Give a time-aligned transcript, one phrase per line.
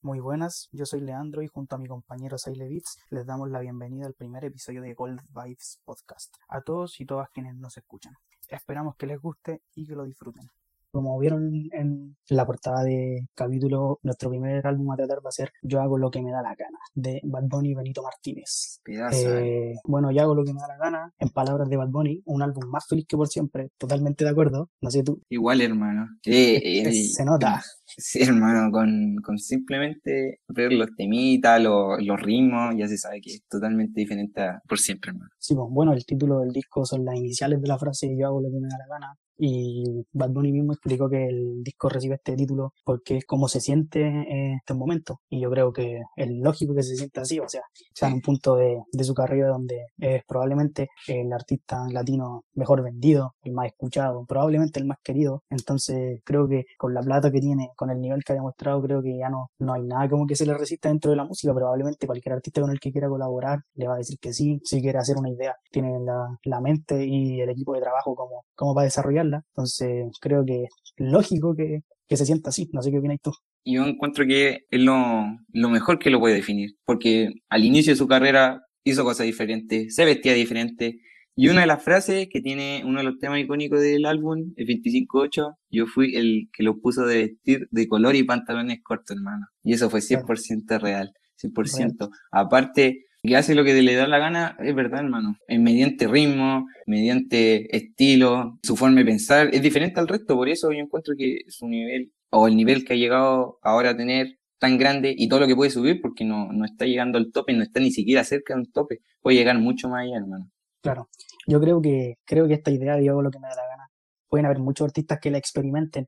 [0.00, 3.58] Muy buenas, yo soy Leandro y junto a mi compañero Saile Beats les damos la
[3.58, 6.36] bienvenida al primer episodio de Gold Vibes Podcast.
[6.48, 8.14] A todos y todas quienes nos escuchan.
[8.46, 10.48] Esperamos que les guste y que lo disfruten.
[10.90, 15.52] Como vieron en la portada de capítulo, nuestro primer álbum a tratar va a ser
[15.62, 18.80] Yo hago lo que me da la gana, de Bad Bunny y Benito Martínez.
[18.86, 22.22] Eh, bueno, yo hago lo que me da la gana, en palabras de Bad Bunny,
[22.24, 25.20] un álbum más feliz que por siempre, totalmente de acuerdo, no sé tú.
[25.28, 26.06] Igual, hermano.
[26.24, 27.62] se nota.
[27.96, 33.30] Sí, hermano, con, con simplemente ver los temitas, los, los, ritmos, ya se sabe que
[33.30, 35.30] es totalmente diferente a por siempre, hermano.
[35.38, 38.42] Sí, pues, bueno, el título del disco son las iniciales de la frase Yo hago
[38.42, 42.16] lo que me da la gana, y Bad Bunny mismo explicó que el disco recibe
[42.16, 46.28] este título porque es como se siente en este momento y yo creo que es
[46.30, 47.62] lógico que se sienta así, o sea,
[47.94, 52.82] está en un punto de, de, su carrera donde es probablemente el artista latino mejor
[52.82, 57.40] vendido, el más escuchado, probablemente el más querido, entonces creo que con la plata que
[57.40, 60.26] tiene, con el nivel que ha demostrado, creo que ya no, no hay nada como
[60.26, 63.08] que se le resista dentro de la música, probablemente cualquier artista con el que quiera
[63.08, 66.60] colaborar le va a decir que sí, si quiere hacer una idea, tiene la, la
[66.60, 71.54] mente y el equipo de trabajo como, como para desarrollarla entonces creo que es lógico
[71.54, 71.82] que,
[72.16, 72.68] se sienta así.
[72.72, 73.32] No sé qué opinas tú.
[73.64, 77.98] Yo encuentro que es lo, lo mejor que lo puede definir, porque al inicio de
[77.98, 81.00] su carrera hizo cosas diferentes, se vestía diferente,
[81.40, 84.66] y una de las frases que tiene uno de los temas icónicos del álbum, el
[84.66, 89.46] 25-8, yo fui el que lo puso de vestir de color y pantalones cortos, hermano.
[89.62, 92.10] Y eso fue 100% real, 100%.
[92.32, 95.36] Aparte, que hace lo que le da la gana, es verdad, hermano.
[95.46, 100.70] Es mediante ritmo, mediante estilo, su forma de pensar, es diferente al resto, por eso
[100.72, 104.78] yo encuentro que su nivel, o el nivel que ha llegado ahora a tener tan
[104.78, 107.62] grande y todo lo que puede subir, porque no, no está llegando al tope, no
[107.62, 110.50] está ni siquiera cerca de un tope, puede llegar mucho más allá, hermano.
[110.80, 111.08] Claro,
[111.46, 113.88] yo creo que, creo que esta idea de hago lo que me da la gana,
[114.28, 116.06] pueden haber muchos artistas que la experimenten,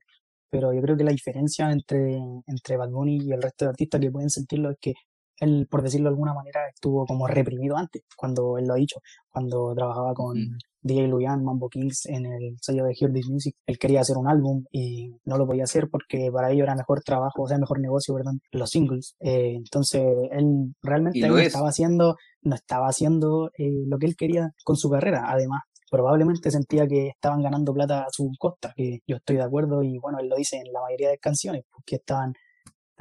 [0.49, 4.01] pero yo creo que la diferencia entre, entre Bad Bunny y el resto de artistas
[4.01, 4.93] que pueden sentirlo es que
[5.41, 9.01] él, por decirlo de alguna manera, estuvo como reprimido antes, cuando él lo ha dicho,
[9.29, 13.55] cuando trabajaba con DJ Luyan, Mambo Kings en el sello de Hear This Music.
[13.65, 17.01] Él quería hacer un álbum y no lo podía hacer porque para ello era mejor
[17.01, 18.33] trabajo, o sea, mejor negocio, ¿verdad?
[18.51, 19.15] Los singles.
[19.19, 24.53] Eh, entonces, él realmente no estaba haciendo, no estaba haciendo eh, lo que él quería
[24.63, 29.17] con su carrera, además probablemente sentía que estaban ganando plata a su costa, que yo
[29.17, 32.33] estoy de acuerdo y bueno, él lo dice en la mayoría de canciones, porque estaban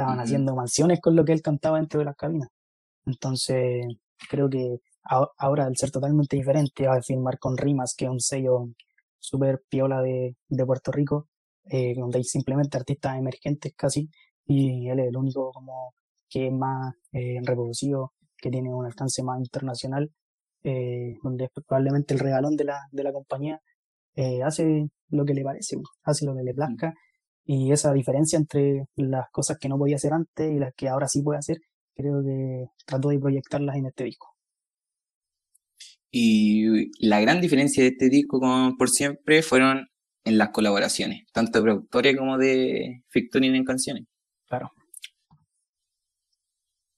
[0.00, 2.48] Estaban haciendo mansiones con lo que él cantaba dentro de las cabinas.
[3.04, 3.86] Entonces,
[4.30, 4.78] creo que
[5.36, 8.70] ahora, al ser totalmente diferente, a firmar con Rimas, que es un sello
[9.18, 11.28] súper piola de, de, Puerto Rico,
[11.64, 14.08] eh, donde hay simplemente artistas emergentes casi,
[14.46, 15.94] y él es el único como
[16.28, 20.10] que es más eh, reproducido, que tiene un alcance más internacional,
[20.62, 23.60] eh, donde es probablemente el regalón de la, de la compañía,
[24.44, 26.94] hace lo que le parece, hace lo que le plazca,
[27.44, 31.08] y esa diferencia entre las cosas que no podía hacer antes y las que ahora
[31.08, 31.58] sí puede hacer,
[31.94, 34.34] creo que trato de proyectarlas en este disco.
[36.10, 39.88] Y la gran diferencia de este disco, como por siempre, fueron
[40.24, 44.04] en las colaboraciones, tanto de productores como de featuring en canciones.
[44.46, 44.72] Claro.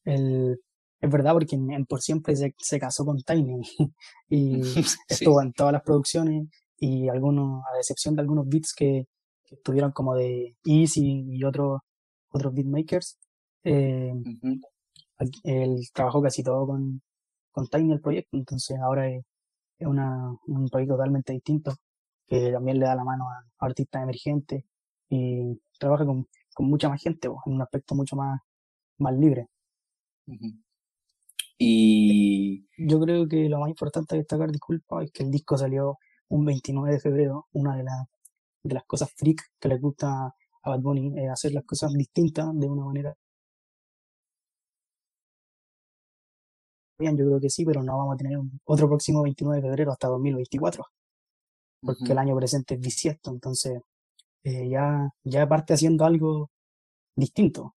[0.05, 0.59] El,
[1.01, 3.61] es verdad, porque en, por siempre se, se, casó con Tiny
[4.29, 4.61] y
[5.09, 6.49] estuvo en todas las producciones
[6.79, 9.07] y algunos, a excepción de algunos beats que,
[9.53, 11.81] estuvieron como de Easy y otros
[12.33, 13.19] otros beatmakers.
[13.65, 14.13] Eh,
[15.45, 17.03] Él trabajó casi todo con,
[17.53, 19.25] con Tiny el proyecto, entonces ahora es,
[19.81, 21.75] una, un proyecto totalmente distinto
[22.27, 24.65] que también le da la mano a, artistas emergentes
[25.09, 28.41] y trabaja con, con mucha más gente en un aspecto mucho más,
[28.99, 29.49] más libre.
[31.59, 35.99] Y yo creo que lo más importante a destacar, disculpa, es que el disco salió
[36.29, 38.07] un 29 de febrero, una de las
[38.63, 40.35] de las cosas freak que les gusta
[40.65, 43.15] a Bad Bunny, eh, hacer las cosas distintas de una manera.
[46.99, 49.93] Bien, yo creo que sí, pero no vamos a tener otro próximo 29 de febrero
[49.93, 50.85] hasta 2024,
[51.81, 53.81] porque el año presente es bisiesto, entonces
[54.45, 56.51] eh, ya, ya parte haciendo algo
[57.17, 57.75] distinto.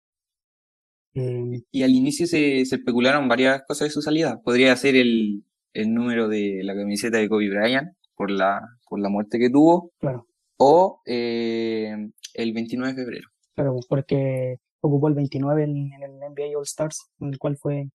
[1.16, 4.42] Eh, y al inicio se, se, especularon varias cosas de su salida.
[4.44, 5.44] Podría ser el,
[5.74, 9.92] el número de la camiseta de Kobe Bryant por la, por la muerte que tuvo.
[9.98, 11.96] Claro o eh,
[12.34, 13.28] el 29 de febrero.
[13.56, 17.90] Claro, porque ocupó el 29 en, el NBA All Stars, en el cual fue,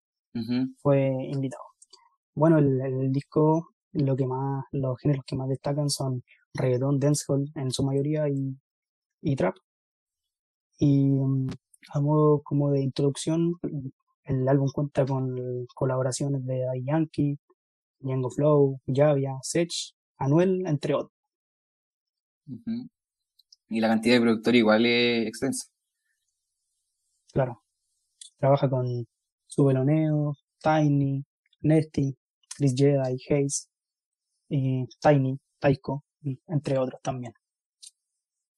[0.83, 1.63] fue invitado.
[2.35, 6.23] Bueno, el, disco, lo que más, los géneros que más destacan son
[6.55, 8.57] reggaeton, dancehall en su mayoría y,
[9.23, 9.55] y trap.
[10.79, 11.49] Y um,
[11.93, 13.55] a modo como de introducción,
[14.25, 17.39] el álbum cuenta con colaboraciones de Yankee,
[18.01, 19.71] Django Flow, Javia, Sech,
[20.19, 21.20] Anuel, entre otros.
[23.69, 25.67] Y la cantidad de productores igual es extensa.
[27.33, 27.63] Claro.
[28.39, 29.07] trabaja con
[29.47, 31.25] Subeloneo, Tiny,
[31.61, 32.17] Nesty,
[32.57, 33.69] Chris Jedi, Hayes,
[34.49, 36.05] y Tiny, Taiko,
[36.49, 37.33] entre otros también.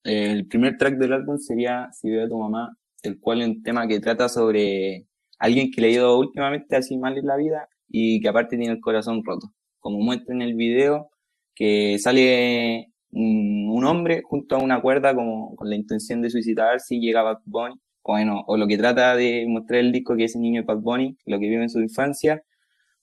[0.02, 3.62] El primer track del álbum sería Si veo a tu mamá, el cual es un
[3.62, 5.06] tema que trata sobre
[5.38, 8.72] alguien que le ha ido últimamente así mal en la vida y que aparte tiene
[8.72, 9.52] el corazón roto.
[9.78, 11.10] Como muestra en el video,
[11.54, 17.00] que sale un, hombre junto a una cuerda como con la intención de suicidarse y
[17.00, 17.74] llega Bad Bunny,
[18.04, 20.78] bueno, o lo que trata de mostrar el disco que es el niño de Bad
[20.78, 22.42] Bunny, lo que vive en su infancia,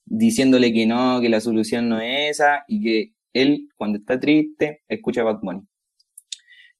[0.04, 4.82] diciéndole que no, que la solución no es esa y que él cuando está triste
[4.88, 5.62] escucha Bad Bunny.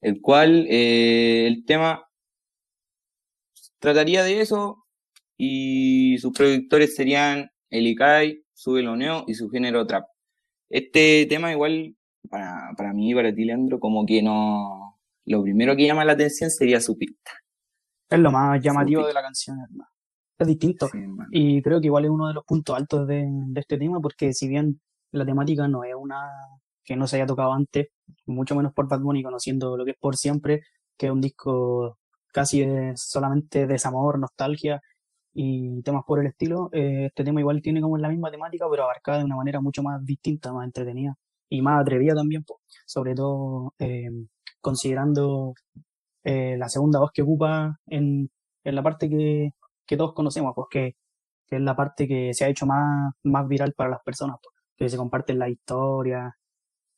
[0.01, 2.03] El cual eh, el tema
[3.79, 4.85] trataría de eso
[5.37, 10.05] y sus productores serían Elikai, Subeloneo y su género trap.
[10.69, 11.95] Este tema igual
[12.29, 14.99] para, para mí, para ti, Leandro, como que no...
[15.25, 17.31] Lo primero que llama la atención sería su pista.
[18.09, 19.89] Es lo más llamativo de la canción, hermano.
[20.37, 20.89] Es distinto.
[21.31, 24.47] y creo que igual es uno de los puntos altos de, este tema, porque si
[24.47, 24.81] bien
[25.11, 26.27] la temática no es una
[26.83, 27.89] que no se haya tocado antes,
[28.25, 30.63] mucho menos por Bad Bunny, conociendo lo que es por siempre,
[30.97, 31.99] que es un disco
[32.33, 32.65] casi
[32.95, 34.81] solamente desamor, nostalgia
[35.33, 36.69] y temas por el estilo.
[36.73, 39.83] Eh, este tema igual tiene como la misma temática, pero abarcada de una manera mucho
[39.83, 41.15] más distinta, más entretenida
[41.51, 42.45] y más atrevida también,
[42.85, 44.09] sobre todo eh,
[44.61, 45.53] considerando
[46.23, 48.31] eh, la segunda voz que ocupa en,
[48.63, 49.51] en la parte que,
[49.85, 50.95] que todos conocemos, pues que,
[51.49, 54.37] es la parte que se ha hecho más, más viral para las personas,
[54.77, 56.33] que se comparten la historia,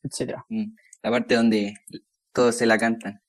[0.00, 0.46] etcétera.
[0.48, 1.74] Mm, la parte donde
[2.32, 3.20] todos se la cantan.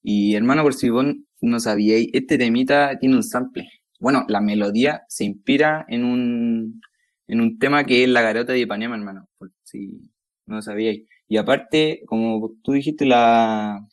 [0.00, 1.06] Y hermano, por si vos
[1.40, 3.68] no sabíais, este temita tiene un sample.
[3.98, 6.80] Bueno, la melodía se inspira en un,
[7.26, 9.26] en un tema que es La Garota de Ipanema, hermano,
[9.64, 10.08] si
[10.48, 11.02] no sabíais.
[11.28, 13.86] Y aparte, como tú dijiste, la,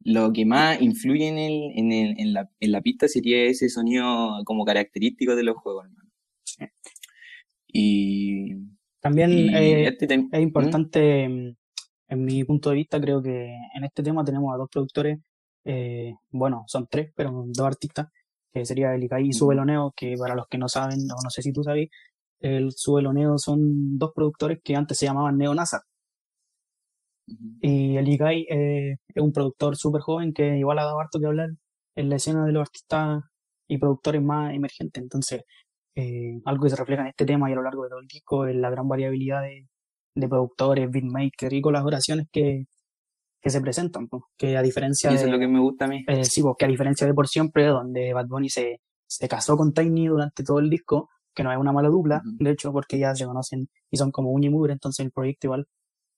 [0.00, 3.68] lo que más influye en, el, en, el, en, la, en la pista sería ese
[3.68, 6.10] sonido como característico de los juegos, hermano.
[7.68, 8.54] Y
[9.00, 10.36] también eh, este es ¿Mm?
[10.36, 11.56] importante, mm,
[12.08, 15.18] en mi punto de vista, creo que en este tema tenemos a dos productores,
[15.64, 18.08] eh, bueno, son tres, pero dos artistas,
[18.52, 21.42] que sería el Ikai y Subeloneo, que para los que no saben, o no sé
[21.42, 21.88] si tú sabes,
[22.44, 25.80] el Subeloneo son dos productores que antes se llamaban Neo NASA.
[27.62, 31.26] Y el Ikai eh, es un productor súper joven que igual ha dado harto que
[31.26, 31.48] hablar
[31.96, 33.22] en la escena de los artistas
[33.66, 35.02] y productores más emergentes.
[35.02, 35.42] Entonces,
[35.96, 38.08] eh, algo que se refleja en este tema y a lo largo de todo el
[38.08, 39.66] disco es la gran variabilidad de,
[40.14, 42.66] de productores, beatmakers y colaboraciones que,
[43.40, 44.06] que se presentan,
[44.36, 45.16] que a diferencia de...
[45.16, 46.04] Eso es lo que me gusta a mí.
[46.06, 49.56] Eh, sí, pues, que a diferencia de Por Siempre, donde Bad Bunny se, se casó
[49.56, 52.98] con Tiny durante todo el disco, que no es una mala dupla, de hecho, porque
[52.98, 55.66] ya se conocen y son como uña y mugre, entonces el proyecto igual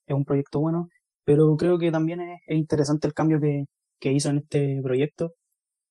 [0.06, 0.88] es un proyecto bueno,
[1.24, 3.64] pero creo que también es, interesante el cambio que,
[4.00, 5.34] que, hizo en este proyecto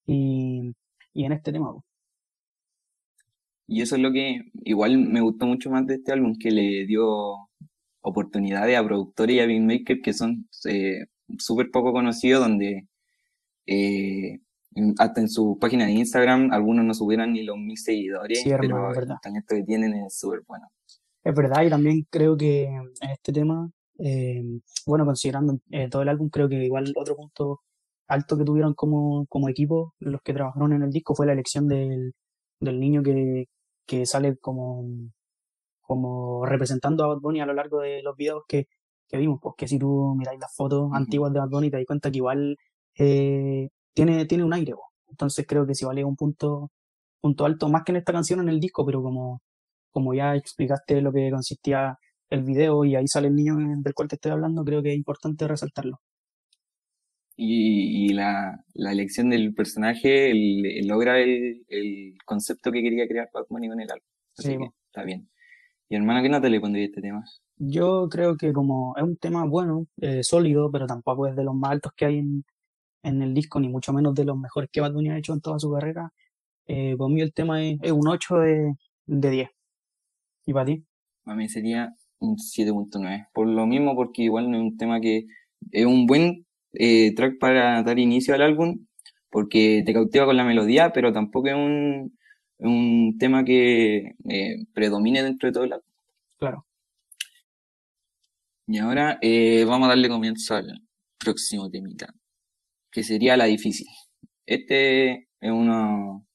[0.05, 0.73] y,
[1.13, 1.73] y en este tema.
[3.67, 6.85] Y eso es lo que igual me gustó mucho más de este álbum, que le
[6.85, 7.49] dio
[8.01, 11.05] oportunidades a productores y a beatmakers que son eh,
[11.39, 12.87] súper poco conocidos, donde
[13.65, 14.39] eh,
[14.97, 19.07] hasta en su página de Instagram algunos no subieran ni los mil seguidores, pero el
[19.21, 20.67] talento que tienen es súper bueno.
[21.23, 24.43] Es verdad, y también creo que en este tema, eh,
[24.85, 27.61] bueno, considerando todo el álbum, creo que igual otro punto
[28.07, 31.67] alto que tuvieron como, como equipo los que trabajaron en el disco fue la elección
[31.67, 32.13] del,
[32.59, 33.45] del niño que,
[33.85, 34.85] que sale como,
[35.81, 38.67] como representando a Bad Bunny a lo largo de los videos que,
[39.07, 41.85] que vimos, pues que si tú miráis las fotos antiguas de Bad Bunny te das
[41.85, 42.57] cuenta que igual
[42.97, 44.73] eh, tiene, tiene un aire,
[45.09, 46.71] entonces creo que si vale un punto,
[47.21, 49.41] punto alto, más que en esta canción en el disco, pero como,
[49.91, 51.97] como ya explicaste lo que consistía
[52.29, 54.95] el video y ahí sale el niño del cual te estoy hablando, creo que es
[54.95, 55.99] importante resaltarlo
[57.37, 60.31] y, la, la, elección del personaje
[60.83, 64.07] logra el, el, concepto que quería crear Bad Bunny con el álbum.
[64.37, 65.29] Así que está bien.
[65.89, 67.23] ¿Y hermano qué nota le pondría este tema?
[67.57, 71.55] Yo creo que como es un tema bueno, eh, sólido, pero tampoco es de los
[71.55, 72.43] más altos que hay en,
[73.05, 75.41] en, el disco, ni mucho menos de los mejores que Bad Bunny ha hecho en
[75.41, 76.11] toda su carrera,
[76.67, 79.49] eh, para mí el tema es, es un 8 de, de 10.
[80.47, 80.83] ¿Y para ti?
[81.23, 83.27] Para mí sería un 7.9.
[83.33, 85.25] Por lo mismo, porque igual no es un tema que
[85.71, 88.85] es un buen eh, track para dar inicio al álbum,
[89.29, 92.17] porque te cautiva con la melodía, pero tampoco es un,
[92.57, 95.87] un tema que eh, predomine dentro de todo el álbum.
[96.37, 96.65] Claro.
[98.67, 99.19] Y ahora
[99.67, 100.81] vamos a darle comienzo al
[101.19, 102.11] próximo temita,
[102.95, 103.87] que sería la difícil.
[104.45, 106.25] Este es uno.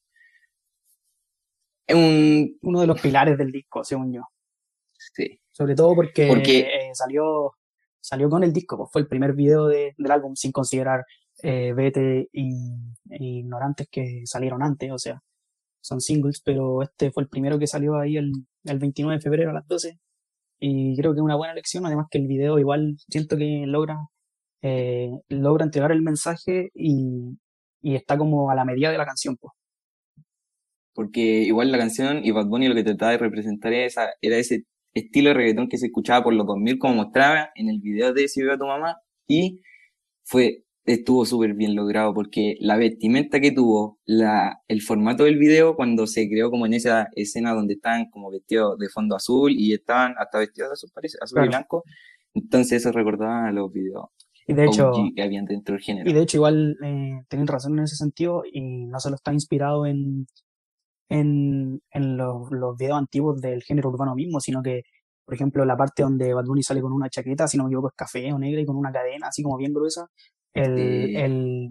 [1.87, 2.57] Es un...
[2.61, 4.21] uno de los pilares del disco, según yo.
[4.93, 5.41] Sí.
[5.49, 7.51] Sobre todo porque, porque salió
[7.99, 11.05] salió con el disco, pues fue el primer video del álbum sin considerar
[11.43, 12.51] eh, Vete y,
[13.09, 15.21] Ignorantes que salieron antes, o sea,
[15.81, 18.31] son singles, pero este fue el primero que salió ahí el,
[18.63, 19.99] el 29 de febrero a las 12
[20.59, 23.97] y creo que es una buena elección, además que el video igual siento que logra,
[24.61, 27.37] eh, logra entregar el mensaje y,
[27.81, 29.37] y está como a la medida de la canción.
[29.37, 29.53] Pues.
[30.93, 34.37] Porque igual la canción y Bad Bunny lo que trataba de representar era, esa, era
[34.37, 38.13] ese estilo de reggaetón que se escuchaba por los 2000 como mostraba en el video
[38.13, 39.61] de Si veo a tu mamá y
[40.23, 45.75] fue estuvo súper bien logrado porque la vestimenta que tuvo, la, el formato del video
[45.75, 49.73] cuando se creó como en esa escena donde estaban como vestidos de fondo azul y
[49.73, 51.83] estaban hasta vestidos de azul, parece, azul y blanco,
[52.33, 54.05] entonces eso recordaba a los videos
[54.51, 56.09] y de hecho, que habían dentro del género.
[56.09, 60.27] Y de hecho igual eh, razón en ese sentido y no solo está inspirado en,
[61.09, 64.83] en, en los, los videos antiguos del género urbano mismo, sino que
[65.31, 67.87] por ejemplo, la parte donde Bad Bunny sale con una chaqueta, si no me equivoco,
[67.87, 70.09] es café o negra y con una cadena así como bien gruesa,
[70.53, 70.77] el,
[71.15, 71.69] el,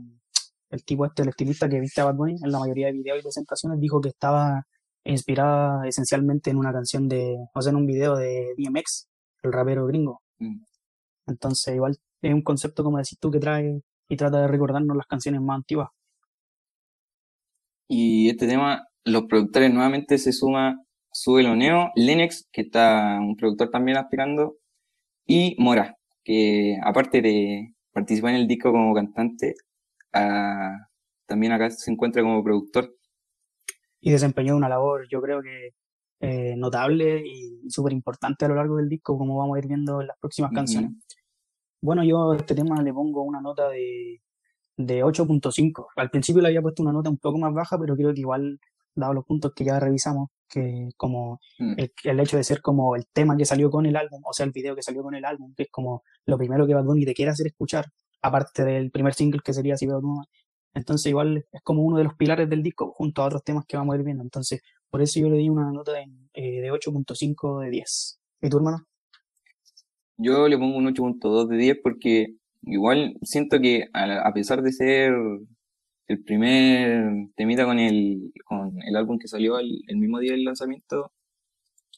[0.71, 3.19] el, tipo este, el estilista que viste a Bad Bunny en la mayoría de videos
[3.19, 4.67] y presentaciones dijo que estaba
[5.05, 9.09] inspirada esencialmente en una canción de, o sea, en un video de DMX,
[9.43, 10.23] el rapero gringo.
[10.39, 10.63] Mm.
[11.27, 15.07] Entonces, igual es un concepto, como decís tú, que trae y trata de recordarnos las
[15.07, 15.89] canciones más antiguas.
[17.89, 20.81] Y este tema, los productores nuevamente se suma
[21.13, 24.57] Sube Neo, Lennox, que está un productor también aspirando,
[25.27, 29.55] y Mora, que aparte de, participa en el disco como cantante,
[30.13, 30.77] ah,
[31.27, 32.95] también acá se encuentra como productor.
[34.01, 35.71] Y desempeñó una labor, yo creo que
[36.21, 40.01] eh, notable y súper importante a lo largo del disco, como vamos a ir viendo
[40.01, 40.93] en las próximas canciones.
[41.81, 44.21] Bueno, yo a este tema le pongo una nota de,
[44.77, 45.87] de 8.5.
[45.97, 48.61] Al principio le había puesto una nota un poco más baja, pero creo que igual,
[48.95, 51.75] dado los puntos que ya revisamos, que como mm.
[52.05, 54.53] el, hecho de ser como el tema que salió con el álbum, o sea, el
[54.53, 57.15] video que salió con el álbum, que es como lo primero que Bad Bunny te
[57.15, 57.87] quiere hacer escuchar,
[58.23, 60.01] aparte del primer single que sería Si veo
[60.75, 63.77] Entonces igual es como uno de los pilares del disco, junto a otros temas que
[63.77, 64.23] vamos a ir viendo.
[64.23, 64.61] Entonces,
[64.91, 68.21] por eso yo le di una nota de, eh, de 8.5 de 10.
[68.43, 68.90] ¿Y tu hermano?
[70.23, 75.15] Yo le pongo un 8.2 de 10 porque igual siento que a pesar de ser
[76.09, 81.11] el primer temita con el, con el álbum que salió el, mismo día del lanzamiento,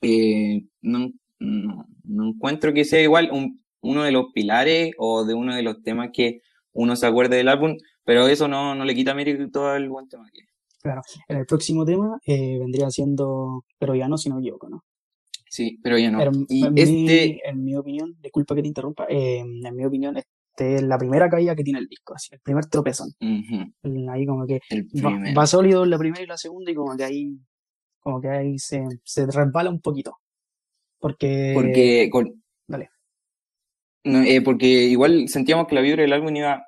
[0.03, 1.11] eh, no,
[1.41, 1.87] no,
[2.29, 6.11] encuentro que sea igual un, uno de los pilares o de uno de los temas
[6.13, 10.09] que uno se acuerde del álbum, pero eso no, no le quita mérito al buen
[10.09, 10.43] tema que
[10.83, 14.85] Claro, en el próximo tema eh, vendría siendo Pero ya no, si no equivoco, ¿no?
[15.53, 16.19] Sí, pero ya no.
[16.49, 16.95] y en, este...
[16.95, 20.97] mi, en mi opinión, disculpa que te interrumpa, eh, en mi opinión, este es la
[20.97, 23.11] primera caída que tiene el disco, así, el primer tropezón.
[23.21, 24.61] Ahí como que
[25.37, 27.37] va, sólido la primera y la segunda y como que ahí,
[28.01, 30.17] como que ahí se, se resbala un poquito.
[30.99, 31.53] Porque...
[31.53, 32.11] Porque...
[32.67, 32.89] Dale.
[34.05, 36.65] Eh, porque igual sentíamos que la vibra del álbum iba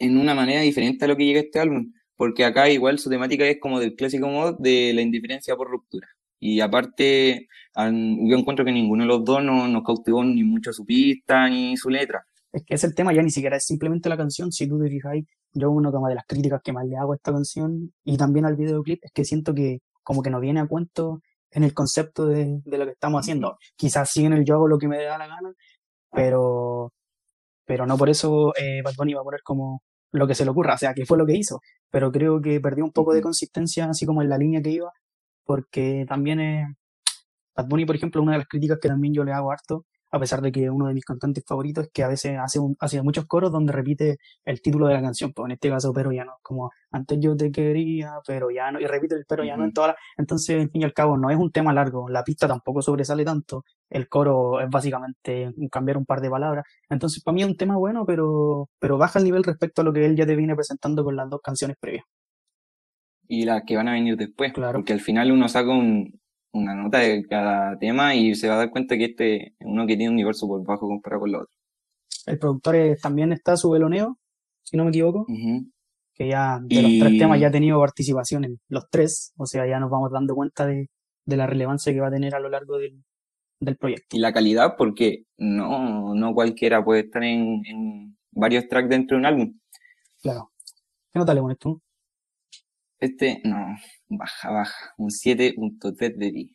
[0.00, 1.92] en una manera diferente a lo que llega este álbum.
[2.16, 6.08] Porque acá igual su temática es como del clásico modo de la indiferencia por ruptura.
[6.44, 7.46] Y aparte,
[7.76, 11.76] yo encuentro que ninguno de los dos nos, nos cautivó ni mucho su pista ni
[11.76, 12.24] su letra.
[12.52, 14.90] Es que es el tema, ya ni siquiera es simplemente la canción, si tú te
[14.90, 18.16] fijáis, yo uno como de las críticas que más le hago a esta canción y
[18.16, 21.20] también al videoclip es que siento que como que no viene a cuento
[21.52, 23.56] en el concepto de, lo que estamos haciendo.
[23.76, 25.52] Quizás sí en el yo hago lo que me da la gana,
[26.10, 26.92] pero,
[27.64, 29.80] pero no por eso eh, Bad Bunny va a poner como
[30.10, 32.60] lo que se le ocurra, o sea, que fue lo que hizo, pero creo que
[32.60, 34.90] perdió un poco de consistencia así como en la línea que iba,
[35.44, 36.68] porque también es...
[37.54, 40.20] Bad Bunny, por ejemplo, una de las críticas que también yo le hago harto a
[40.20, 43.24] pesar de que uno de mis cantantes favoritos es que a veces hace, hace muchos
[43.26, 46.34] coros donde repite el título de la canción, pues en este caso, pero ya no,
[46.42, 49.72] como antes yo te quería, pero ya no, y repite el pero ya no en
[49.72, 52.46] todas las, entonces, en fin y al cabo, no es un tema largo, la pista
[52.46, 57.42] tampoco sobresale tanto, el coro es básicamente cambiar un par de palabras, entonces para mí
[57.42, 60.26] es un tema bueno, pero, pero baja el nivel respecto a lo que él ya
[60.26, 62.04] te viene presentando con las dos canciones previas.
[63.34, 64.74] Y las que van a venir después, claro.
[64.74, 66.20] porque al final uno saca un,
[66.52, 69.86] una nota de cada tema y se va a dar cuenta que este es uno
[69.86, 71.58] que tiene un nivel súper bajo comparado con los otros.
[72.26, 74.18] El productor también está su veloneo,
[74.62, 75.24] si no me equivoco,
[76.12, 79.66] que ya de los tres temas ya ha tenido participación en los tres, o sea,
[79.66, 80.90] ya nos vamos dando cuenta de,
[81.24, 83.02] la relevancia que va a tener a lo largo del,
[83.78, 84.14] proyecto.
[84.14, 89.20] Y la calidad, porque no, no cualquiera puede estar en, en varios tracks dentro de
[89.20, 89.58] un álbum.
[90.20, 90.52] Claro.
[91.10, 91.80] ¿Qué nota le pones tú?
[93.02, 93.66] Este, no,
[94.10, 96.50] baja, baja, un 7.3 de 10.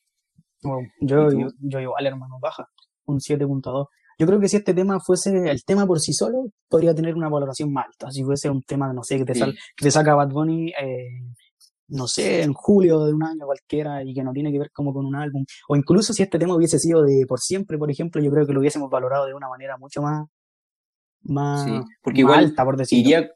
[1.02, 1.28] yo,
[1.60, 2.70] yo, igual, hermano, baja,
[3.06, 3.88] un 7.2.
[4.18, 7.28] Yo creo que si este tema fuese el tema por sí solo, podría tener una
[7.28, 8.12] valoración más alta.
[8.12, 11.20] Si fuese un tema, no sé, que te, que te saca Bad Bunny, eh,
[11.90, 14.94] no sé, en julio de un año cualquiera y que no tiene que ver como
[14.94, 15.44] con un álbum.
[15.68, 18.54] O incluso si este tema hubiese sido de por siempre, por ejemplo, yo creo que
[18.54, 20.26] lo hubiésemos valorado de una manera mucho más,
[21.24, 21.70] más,
[22.02, 23.02] porque igual alta, por decirlo.
[23.02, 23.32] Iría,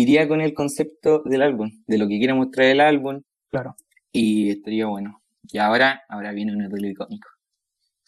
[0.00, 3.22] iría con el concepto del álbum, de lo que quiere mostrar el álbum.
[3.48, 3.76] Claro.
[4.12, 5.22] Y estaría bueno.
[5.42, 7.28] Y ahora, ahora viene un arreglo icónico.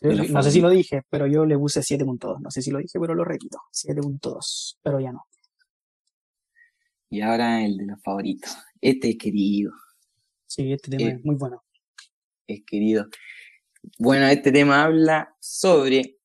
[0.00, 2.40] No sé si lo dije, pero yo le puse 7.2.
[2.40, 3.58] No sé si lo dije, pero lo repito.
[3.72, 4.78] 7.2.
[4.82, 5.24] Pero ya no.
[7.10, 8.56] Y ahora el de los favoritos.
[8.80, 9.72] Este es querido,
[10.46, 11.62] Sí, este tema Eh, es muy bueno.
[12.46, 13.06] es querido.
[13.98, 16.18] Bueno, este tema habla sobre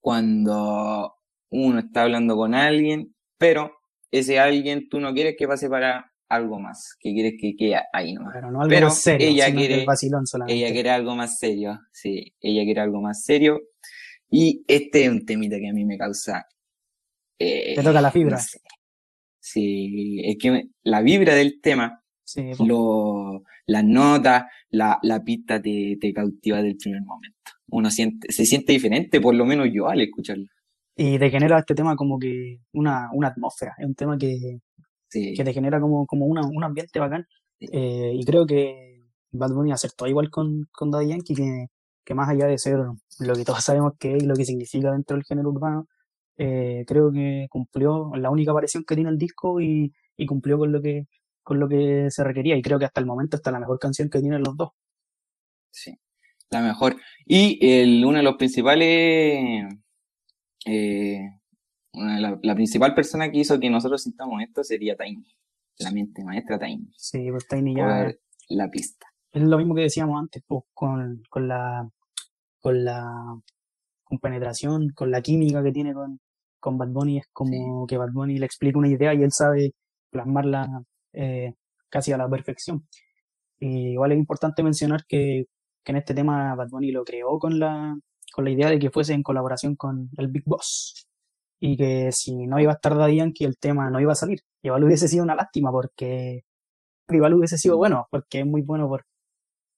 [0.00, 1.16] cuando
[1.50, 3.77] uno está hablando con alguien, pero
[4.10, 8.12] ese alguien tú no quieres que pase para algo más, que quieres que quede ahí
[8.14, 8.32] nomás.
[8.34, 10.62] Pero no algo Pero más serio, ella quiere- el vacilón solamente.
[10.62, 13.60] Ella quiere algo más serio, sí, ella quiere algo más serio.
[14.30, 16.46] Y este es un temita que a mí me causa...
[17.38, 18.36] eh, Te toca la fibra.
[18.36, 18.58] no sé.
[19.40, 25.62] Sí, es que me- la vibra del tema, Sí, lo, las notas, la, la pista
[25.62, 27.38] te, te cautiva del primer momento.
[27.70, 30.44] Uno siente, se siente diferente, por lo menos yo al escucharlo.
[30.98, 33.74] Y te genera este tema como que una, una atmósfera.
[33.78, 34.60] Es un tema que,
[35.08, 37.26] Sí, que te genera como, como una, un ambiente bacán.
[37.60, 41.66] Eh, y creo que Bad Bunny acertó igual con, con Daddy Yankee, que,
[42.04, 42.78] que más allá de ser
[43.20, 45.88] lo que todos sabemos que es y lo que significa dentro del género urbano,
[46.36, 50.72] eh, creo que cumplió la única aparición que tiene el disco y, y cumplió con
[50.72, 51.06] lo que
[51.42, 52.56] con lo que se requería.
[52.56, 54.70] Y creo que hasta el momento está la mejor canción que tienen los dos.
[55.70, 55.94] sí,
[56.50, 56.96] la mejor.
[57.26, 59.64] Y el, uno de los principales,
[60.68, 61.30] eh,
[61.92, 65.24] la, la principal persona que hizo que nosotros sintamos esto sería Tiny,
[65.78, 68.12] la mente maestra Tiny, Sí, pues Tiny ya
[68.50, 69.06] la pista.
[69.32, 71.88] es lo mismo que decíamos antes, pues, con, con la
[72.60, 73.40] con la
[74.04, 76.18] con penetración, con la química que tiene con,
[76.60, 79.74] con Bad Bunny, es como que Bad Bunny le explica una idea y él sabe
[80.10, 80.66] plasmarla
[81.12, 81.52] eh,
[81.90, 82.86] casi a la perfección.
[83.60, 85.44] Y igual es importante mencionar que,
[85.84, 87.96] que en este tema Bad Bunny lo creó con la,
[88.32, 91.06] con la idea de que fuese en colaboración con el Big Boss.
[91.60, 94.40] Y que si no iba a estar Daddy Yankee, el tema no iba a salir.
[94.62, 96.44] Y hubiese sido una lástima porque
[97.08, 99.04] igual hubiese sido bueno, porque es muy bueno por,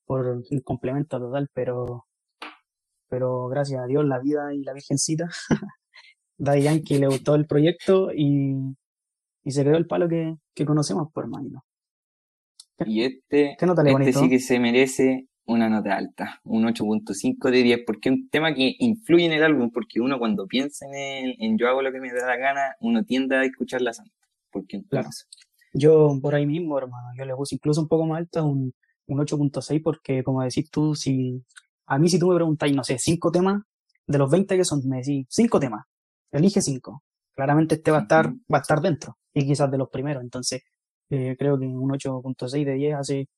[0.04, 2.06] por el complemento total, pero,
[3.08, 5.28] pero gracias a Dios, la vida y la virgencita,
[6.38, 8.56] Daddy Yankee le gustó el proyecto y,
[9.44, 11.62] y se quedó el palo que, que conocemos, por hermanito.
[12.86, 14.20] Y este, ¿Qué nota le este bonito?
[14.20, 18.54] sí que se merece una nota alta, un 8.5 de 10, porque es un tema
[18.54, 21.92] que influye en el álbum, porque uno cuando piensa en, el- en yo hago lo
[21.92, 24.14] que me da la gana, uno tiende a escuchar la santa,
[24.50, 25.08] porque Claro.
[25.72, 28.72] Yo por ahí mismo, hermano, yo le puse incluso un poco más alta, un,
[29.06, 31.44] un 8.6, porque como decís tú, si
[31.86, 33.62] a mí si tú me preguntáis, no sé, cinco temas,
[34.06, 35.84] de los 20 que son, me decís, cinco temas,
[36.32, 37.02] elige cinco.
[37.34, 40.62] Claramente este va a estar, va a estar dentro, y quizás de los primeros, entonces
[41.10, 43.28] eh, creo que un 8.6 de 10 hace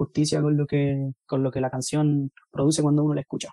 [0.00, 3.50] justicia con lo que, con lo que la canción produce cuando uno la escucha.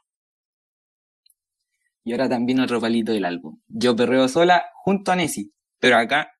[2.05, 3.59] Y ahora también otro palito del álbum.
[3.67, 6.31] Yo perreo sola junto a Nessie, pero acá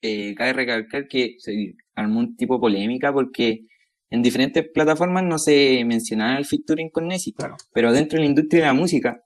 [0.00, 3.66] eh, cabe recalcar que se armó un tipo de polémica porque
[4.10, 7.32] en diferentes plataformas no se mencionaba el featuring con Nessie.
[7.32, 7.56] Claro.
[7.72, 9.22] Pero dentro de la industria de la música,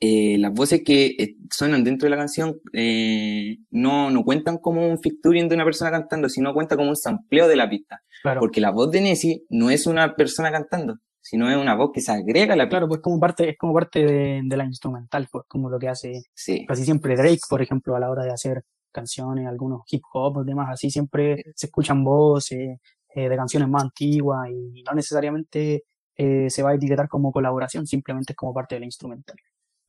[0.00, 4.88] eh, las voces que eh, suenan dentro de la canción eh, no, no cuentan como
[4.88, 8.02] un featuring de una persona cantando, sino cuenta como un sampleo de la pista.
[8.22, 11.90] Claro, Porque la voz de Nessie no es una persona cantando, sino es una voz
[11.92, 12.70] que se agrega a la pista.
[12.70, 15.88] claro, pues como parte, es como parte de, de la instrumental, pues como lo que
[15.88, 20.02] hace Sí, casi siempre Drake, por ejemplo, a la hora de hacer canciones, algunos hip
[20.14, 22.78] hop o demás así, siempre se escuchan voces
[23.14, 25.84] eh, de canciones más antiguas y no necesariamente
[26.16, 29.36] eh, se va a etiquetar como colaboración, simplemente es como parte de la instrumental.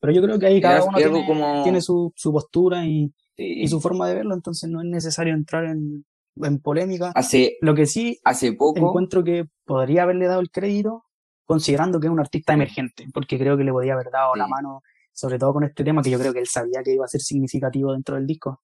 [0.02, 3.62] Pero yo creo que ahí cada uno tiene, como- tiene su, su postura y, sí.
[3.62, 6.04] y su forma de verlo, entonces no es necesario entrar en,
[6.36, 7.12] en polémica.
[7.14, 11.04] Hace, Lo que sí hace poco, encuentro que podría haberle dado el crédito
[11.46, 14.82] considerando que es un artista emergente, porque creo que le podía haber dado la mano,
[15.12, 17.20] sobre todo con este tema que yo creo que él sabía que iba a ser
[17.20, 18.60] significativo dentro del disco.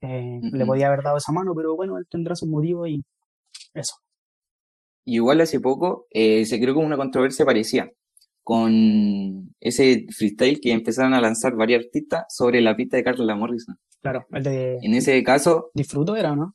[0.00, 3.02] Eh, Le podía haber dado esa mano, pero bueno, él tendrá sus motivos y
[3.74, 3.94] eso.
[5.06, 7.88] igual hace poco, eh, se creó como una controversia parecida
[8.44, 13.76] con ese freestyle que empezaron a lanzar varios artistas sobre la pista de Carla Morrison.
[14.02, 16.54] Claro, el de En ese caso, Disfruto era, ¿no?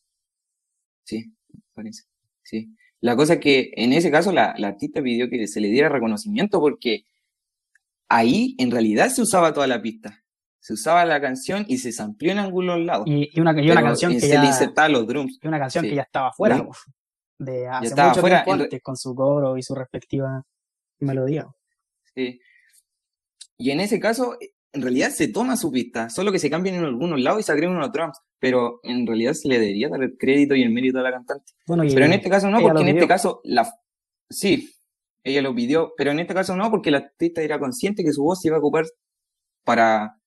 [1.03, 1.33] sí,
[1.73, 2.03] parece,
[2.43, 2.69] sí.
[3.01, 5.89] La cosa es que en ese caso la, la artista pidió que se le diera
[5.89, 7.05] reconocimiento porque
[8.07, 10.23] ahí en realidad se usaba toda la pista.
[10.59, 13.07] Se usaba la canción y se amplió en algunos lados.
[13.07, 15.39] Y, y una, y una canción eh, que se ya, le insertaban los drums.
[15.41, 15.89] y una canción sí.
[15.89, 16.65] que ya estaba fuera, Ya-
[17.45, 20.43] de hace estaba mucho fuera, tiempo en antes, con su coro y su respectiva
[20.99, 21.47] melodía.
[22.15, 22.39] Sí.
[23.57, 24.37] Y en ese caso,
[24.71, 27.51] en realidad se toma su pista, solo que se cambian en algunos lados y se
[27.51, 30.99] agregan unos drums, pero en realidad se le debería dar el crédito y el mérito
[30.99, 31.53] a la cantante.
[31.67, 33.69] Bueno, y Pero en este caso no, porque lo en este caso, la...
[34.29, 34.69] sí,
[35.23, 38.23] ella lo pidió, pero en este caso no, porque la artista era consciente que su
[38.23, 38.85] voz se iba a ocupar
[39.63, 40.19] para,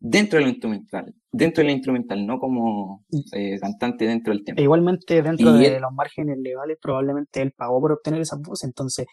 [0.00, 4.58] dentro de lo instrumental, dentro de la instrumental, no como eh, cantante dentro del tema.
[4.58, 9.06] E igualmente dentro de los márgenes legales probablemente él pagó por obtener esas voces, entonces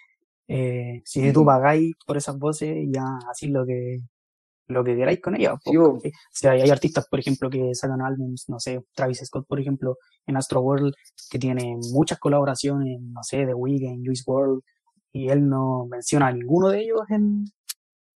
[0.48, 4.00] eh, si tú pagáis por esas voces ya así lo que
[4.68, 5.60] lo que queráis con ellas.
[6.32, 10.38] si hay, artistas, por ejemplo, que sacan álbumes, no sé, Travis Scott, por ejemplo, en
[10.38, 10.94] Astro World,
[11.30, 14.62] que tiene muchas colaboraciones, no sé, The Weeknd, Juice World,
[15.12, 17.46] y él no menciona a ninguno de ellos en,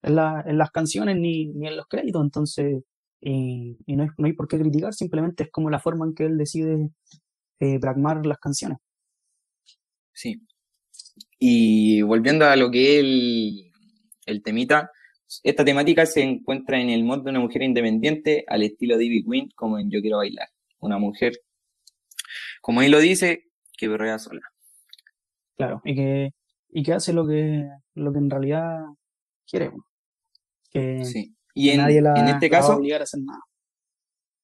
[0.04, 0.16] en,
[0.58, 2.82] las canciones ni, ni, en los créditos, entonces,
[3.20, 6.26] y, no, hay, no, hay, por qué criticar, simplemente es como la forma en que
[6.26, 6.92] él decide
[7.60, 8.78] eh, pragmar las canciones.
[10.14, 10.42] Sí.
[11.40, 13.72] Y volviendo a lo que es el,
[14.26, 14.92] el temita,
[15.44, 19.50] esta temática se encuentra en el mod de una mujer independiente al estilo Divi Queen,
[19.56, 20.48] como en Yo Quiero Bailar.
[20.80, 21.34] Una mujer,
[22.62, 23.46] como él lo dice,
[23.78, 24.42] que berrea sola.
[25.56, 26.30] Claro, y que,
[26.70, 28.80] y que hace lo que, lo que en realidad
[29.46, 29.72] quiere.
[30.72, 31.36] Que, sí.
[31.54, 33.40] Y en, nadie la, en este caso, va a obligar a hacer nada.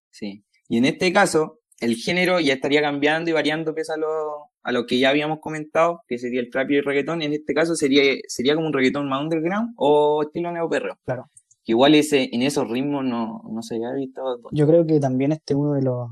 [0.09, 0.43] Sí.
[0.67, 4.71] Y en este caso, el género ya estaría cambiando y variando pese a lo, a
[4.71, 7.21] lo que ya habíamos comentado, que sería el trap y el reggaetón.
[7.21, 10.97] En este caso sería, sería como un reggaetón más underground o estilo neoperreo.
[11.03, 11.29] Claro.
[11.63, 14.21] Que igual ese, en esos ritmos no, no se había visto.
[14.51, 16.09] Yo creo que también este uno de los,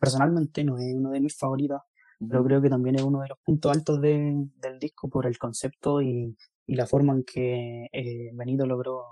[0.00, 1.80] personalmente no es uno de mis favoritos,
[2.28, 5.38] pero creo que también es uno de los puntos altos de, del disco por el
[5.38, 6.36] concepto y,
[6.66, 9.04] y la forma en que eh, Benito logró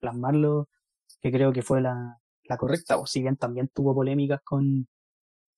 [0.00, 0.68] plasmarlo,
[1.20, 4.86] que creo que fue la, la correcta, o si bien también tuvo polémicas con,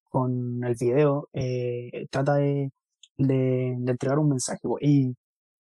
[0.09, 2.71] con el video, eh, trata de,
[3.17, 4.61] de, entregar un mensaje.
[4.81, 5.15] Y,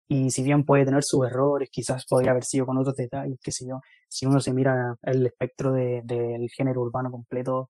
[0.09, 3.53] y si bien puede tener sus errores, quizás podría haber sido con otros detalles, qué
[3.53, 7.69] sé yo, si uno se mira el espectro de, del género urbano completo,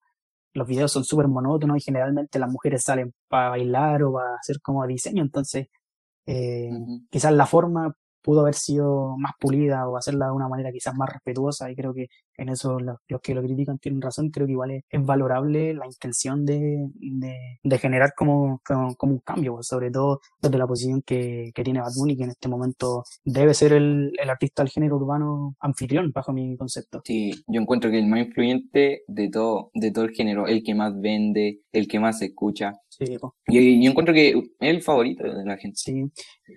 [0.53, 4.61] los videos son súper monótonos y generalmente las mujeres salen para bailar o para hacer
[4.61, 5.67] como diseño, entonces
[6.25, 6.69] eh,
[7.09, 11.09] quizás la forma pudo haber sido más pulida o hacerla de una manera quizás más
[11.09, 12.07] respetuosa y creo que
[12.39, 16.45] en eso los, que lo critican tienen razón, creo que igual es, valorable la intención
[16.45, 21.63] de, de, generar como, como, un cambio, pues, sobre todo desde la posición que, que
[21.63, 25.55] tiene Bad Bunny, que en este momento debe ser el, el, artista del género urbano
[25.59, 27.01] anfitrión, bajo mi concepto.
[27.03, 30.75] Sí, yo encuentro que el más influyente de todo, de todo el género, el que
[30.75, 35.45] más vende, el que más escucha, Sí, y yo encuentro que es el favorito de
[35.45, 35.77] la gente.
[35.77, 36.03] Sí.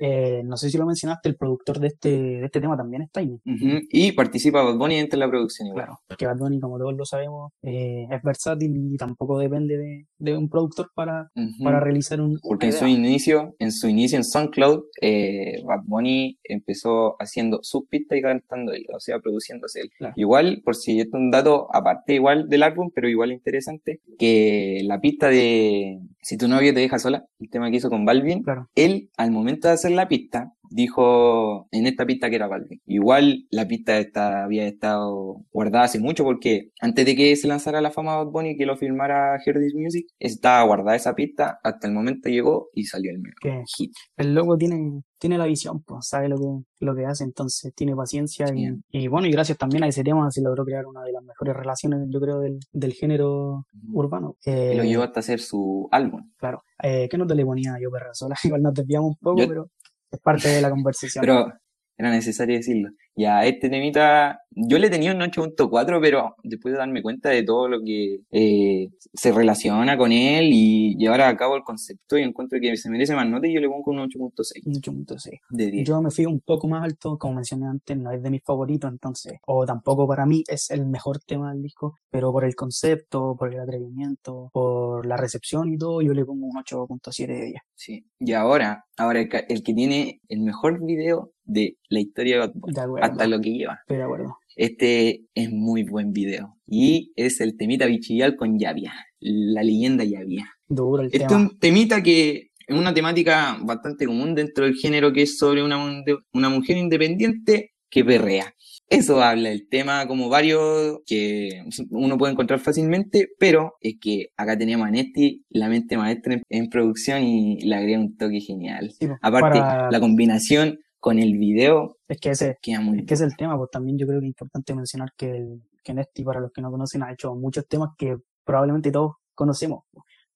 [0.01, 3.21] Eh, no sé si lo mencionaste, el productor de este, de este tema también está
[3.21, 3.39] ahí.
[3.45, 5.73] Y participa Bad Bunny dentro de la producción.
[5.73, 10.07] Claro, porque Bad Bunny, como todos lo sabemos, eh, es versátil y tampoco depende de,
[10.19, 11.31] de un productor para,
[11.63, 12.39] para realizar un.
[12.43, 17.87] Porque en su inicio, en su inicio en SoundCloud, eh, Bad Bunny empezó haciendo sus
[17.89, 19.91] pistas y cantando él, o sea, produciéndose él.
[20.17, 24.81] Igual, por si esto es un dato aparte igual del álbum, pero igual interesante, que
[24.85, 28.45] la pista de si tu novio te deja sola, el tema que hizo con Balvin,
[28.77, 32.81] él al momento de hacer la pista, dijo en esta pista que era Balvin.
[32.87, 37.81] Igual la pista esta había estado guardada hace mucho porque antes de que se lanzara
[37.81, 41.87] la fama Bad Bunny y que lo filmara Hear Music, estaba guardada esa pista, hasta
[41.87, 43.93] el momento llegó y salió el mejor hit.
[44.17, 47.95] El loco tiene, tiene la visión, pues, sabe lo que, lo que hace, entonces tiene
[47.95, 48.47] paciencia
[48.91, 51.55] y, bueno, y gracias también a ese tema se logró crear una de las mejores
[51.55, 54.37] relaciones, yo creo, del, del género urbano.
[54.45, 56.31] Eh, lo llevó hasta hacer su álbum.
[56.37, 56.65] Claro.
[56.83, 58.35] Eh, ¿Qué nota le ponía yo, perra sola?
[58.45, 59.71] Igual nos desviamos un poco, pero
[60.13, 61.23] es parte de la conversación.
[61.23, 61.53] Pero
[61.97, 62.91] era necesario decirlo.
[63.15, 67.69] Ya, este temita, yo le tenía un 8.4, pero después de darme cuenta de todo
[67.69, 72.59] lo que eh, se relaciona con él y llevar a cabo el concepto, y encuentro
[72.59, 74.65] que se merece más nota y yo le pongo un 8.6.
[74.65, 75.41] 8.6.
[75.51, 75.87] De 10.
[75.87, 78.91] Yo me fui un poco más alto, como mencioné antes, no es de mis favoritos,
[78.91, 83.37] entonces, o tampoco para mí es el mejor tema del disco, pero por el concepto,
[83.39, 87.63] por el atrevimiento, por la recepción y todo, yo le pongo un 8.7 de 10.
[87.75, 92.79] Sí, y ahora, ahora el que tiene el mejor video de la historia de God
[93.01, 93.79] hasta lo que lleva.
[93.83, 94.37] Estoy de acuerdo.
[94.57, 96.57] Este es muy buen video.
[96.67, 100.47] Y es el temita bichillal con Yavia, la leyenda Yavia.
[100.69, 105.13] Duro el este es un temita que es una temática bastante común dentro del género
[105.13, 108.55] que es sobre una, una mujer independiente que perrea.
[108.89, 114.59] Eso habla el tema como varios que uno puede encontrar fácilmente, pero es que acá
[114.59, 118.93] teníamos a Nesti, la mente maestra en, producción y le agrega un toque genial.
[119.23, 121.99] Aparte, la combinación con el video.
[122.07, 124.73] Es que ese es, que es el tema, pues también yo creo que es importante
[124.73, 128.19] mencionar que, el, que Nesti, para los que no conocen, ha hecho muchos temas que
[128.45, 129.85] probablemente todos conocemos,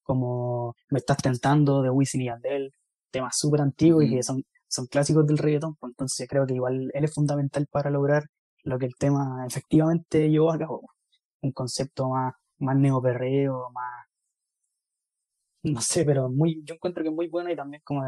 [0.03, 2.73] como Me estás tentando de Wisin y Yandel,
[3.13, 6.91] temas súper antiguos y que son, son clásicos del reggaetón, pues entonces creo que igual
[6.93, 8.25] él es fundamental para lograr
[8.65, 10.91] lo que el tema efectivamente llevó a cabo,
[11.43, 14.07] un concepto más, más neoperreo, más
[15.63, 18.05] no sé, pero muy, yo encuentro que es muy bueno y también como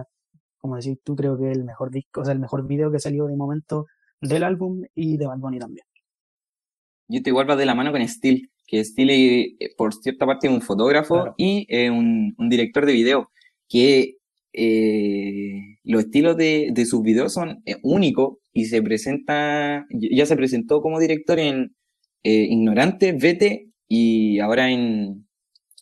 [0.59, 3.27] como decís tú, creo que el mejor disco, o sea, el mejor video que salió
[3.27, 3.87] de momento
[4.21, 5.87] del álbum y de Bad Bunny también.
[7.09, 10.47] y esto igual va de la mano con Steel, que Steel eh, por cierta parte
[10.47, 13.31] es un fotógrafo y un, director de video,
[13.69, 14.17] que
[14.53, 20.83] eh, los estilos de, sus videos son eh, únicos y se presenta, ya se presentó
[20.83, 21.75] como director en
[22.23, 25.27] Ignorante, Vete y ahora en,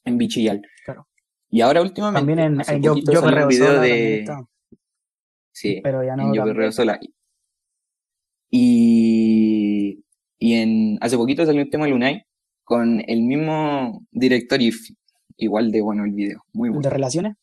[0.04, 0.62] en Bichillal.
[0.84, 1.08] Claro.
[1.50, 2.20] Y ahora últimamente.
[2.20, 4.26] También en, yo, yo un video de.
[5.56, 6.24] Sí, pero ya no.
[6.24, 7.00] En yo perreo sola.
[8.50, 10.04] Y,
[10.38, 12.24] y en, hace poquito salió un tema Lunay
[12.62, 14.70] con el mismo director y
[15.38, 16.42] igual de bueno el video.
[16.52, 16.82] Muy bueno.
[16.82, 17.36] ¿De relaciones?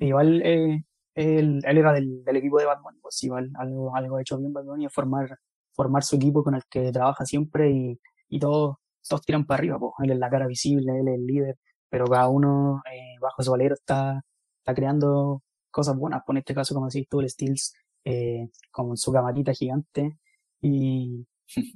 [0.00, 0.82] Igual eh,
[1.14, 4.80] él, él, era del, del, equipo de Batman, pues igual algo, algo hecho bien Batman
[4.80, 5.36] y es formar,
[5.74, 9.78] formar su equipo con el que trabaja siempre y, y todos, todos tiran para arriba,
[9.78, 9.92] pues.
[10.04, 11.58] él es la cara visible, él es el líder,
[11.90, 14.22] pero cada uno eh, bajo su valero está,
[14.60, 15.42] está creando
[15.76, 19.52] cosas buenas, por pues, este caso como decís tú, el Steels eh, con su camarita
[19.52, 20.16] gigante
[20.62, 21.26] y,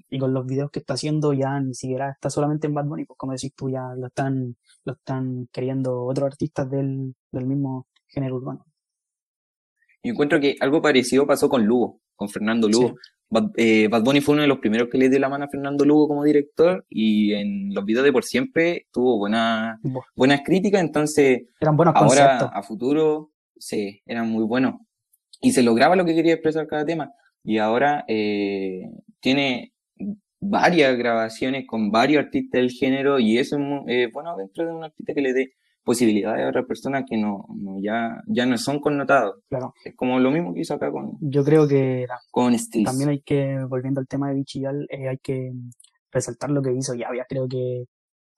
[0.09, 3.05] y, con los videos que está haciendo ya ni siquiera está solamente en Bad Bunny,
[3.05, 7.89] pues como decís tú, ya lo están, lo están queriendo otros artistas del, del mismo
[8.07, 8.65] género urbano.
[10.03, 12.95] Yo encuentro que algo parecido pasó con Lugo, con Fernando Lugo.
[13.59, 15.85] Eh, Bad, Bunny fue uno de los primeros que le dio la mano a Fernando
[15.85, 19.79] Lugo como director y en los videos de Por Siempre tuvo buenas
[20.17, 24.75] buenas críticas, entonces eran buenos ahora a futuro sí, eran muy buenos
[25.41, 27.13] y se lograba lo que quería expresar cada tema.
[27.43, 28.83] Y ahora eh,
[29.21, 29.73] tiene
[30.41, 35.15] varias grabaciones con varios artistas del género y eso es bueno dentro de un artista
[35.15, 37.47] que le dé posibilidades a otras personas que no,
[37.83, 39.37] ya, ya no son connotados.
[39.49, 39.73] Claro.
[39.85, 43.65] Es como lo mismo que hizo acá con Yo creo que con también hay que,
[43.69, 45.53] volviendo al tema de Bichillal, eh, hay que
[46.11, 47.85] resaltar lo que hizo ya Creo que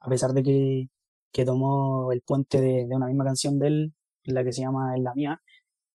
[0.01, 0.89] a pesar de que,
[1.33, 3.93] que tomó el puente de, de, una misma canción de él,
[4.25, 5.41] la que se llama En la mía,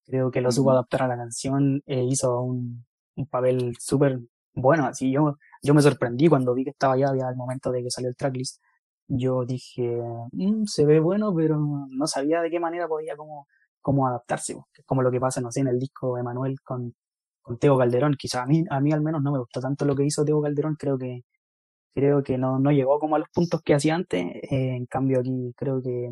[0.06, 2.86] creo que lo supo adaptar a la canción, e hizo un,
[3.16, 4.20] un papel súper
[4.54, 7.84] bueno, así yo, yo me sorprendí cuando vi que estaba ya, había el momento de
[7.84, 8.62] que salió el tracklist,
[9.08, 13.48] yo dije, mm, se ve bueno, pero no sabía de qué manera podía como,
[13.82, 16.96] como adaptarse, es como lo que pasa, no sé, en el disco Emanuel con,
[17.42, 19.96] con Teo Calderón, quizá a mí, a mí al menos no me gustó tanto lo
[19.96, 21.24] que hizo Teo Calderón, creo que,
[21.94, 25.20] creo que no, no llegó como a los puntos que hacía antes, eh, en cambio
[25.20, 26.12] aquí creo que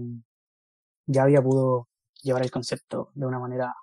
[1.08, 1.88] ya había pudo
[2.26, 3.74] llevar el concepto de una manera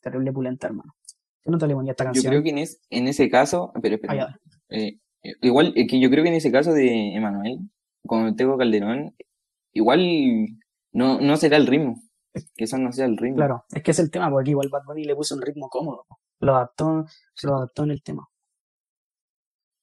[0.00, 0.96] terrible pulenta, hermano.
[1.42, 2.24] ¿Qué nota le ponía esta canción?
[2.24, 4.34] Yo creo que en, en ese caso, pero, ah,
[4.70, 4.98] eh,
[5.42, 7.58] igual, que yo creo que en ese caso de Emanuel,
[8.06, 9.14] con Tego Calderón,
[9.72, 10.00] igual
[10.92, 12.02] no, no será el ritmo.
[12.56, 13.36] Que eso no sea el ritmo.
[13.36, 16.06] Claro, es que es el tema, porque igual Bad Bunny le puso un ritmo cómodo.
[16.40, 17.04] Lo adaptó,
[17.42, 18.26] lo adaptó en el tema.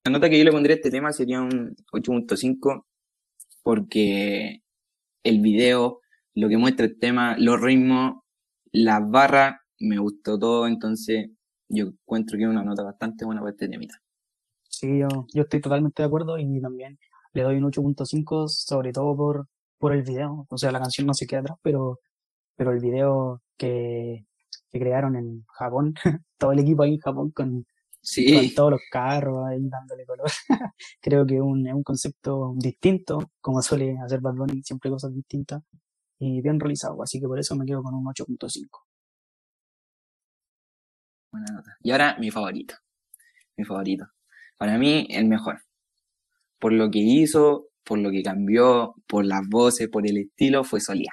[0.05, 2.85] La nota que yo le pondría a este tema sería un 8.5
[3.61, 4.63] porque
[5.23, 5.99] el video,
[6.35, 8.21] lo que muestra el tema, los ritmos,
[8.71, 11.29] las barras, me gustó todo, entonces
[11.69, 13.95] yo encuentro que es una nota bastante buena para este temita.
[14.63, 16.99] Sí, yo, yo estoy totalmente de acuerdo y también
[17.33, 20.45] le doy un 8.5, sobre todo por, por el video.
[20.49, 21.99] O sea, la canción no se queda atrás, pero,
[22.55, 24.25] pero el video que,
[24.71, 25.93] que crearon en Japón,
[26.37, 27.65] todo el equipo ahí en Japón con,
[28.01, 30.29] con todos los carros ahí dándole color.
[31.01, 35.61] Creo que un, es un concepto distinto, como suele hacer Bad Bunny, siempre cosas distintas
[36.19, 37.01] y bien realizado.
[37.01, 38.67] Así que por eso me quedo con un 8.5.
[41.31, 41.77] Buena nota.
[41.81, 42.75] Y ahora mi favorito.
[43.57, 44.05] Mi favorito.
[44.57, 45.61] Para mí, el mejor
[46.59, 50.81] por lo que hizo, por lo que cambió, por las voces, por el estilo, fue
[50.81, 51.11] Solía.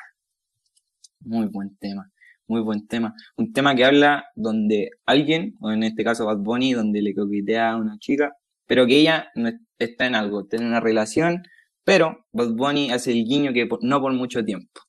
[1.20, 2.10] Muy buen tema,
[2.46, 3.14] muy buen tema.
[3.36, 7.72] Un tema que habla donde alguien, o en este caso Bad Bunny, donde le coquetea
[7.72, 8.32] a una chica,
[8.66, 11.42] pero que ella no está en algo, tiene una relación,
[11.84, 14.80] pero Bad Bunny hace el guiño que no por mucho tiempo.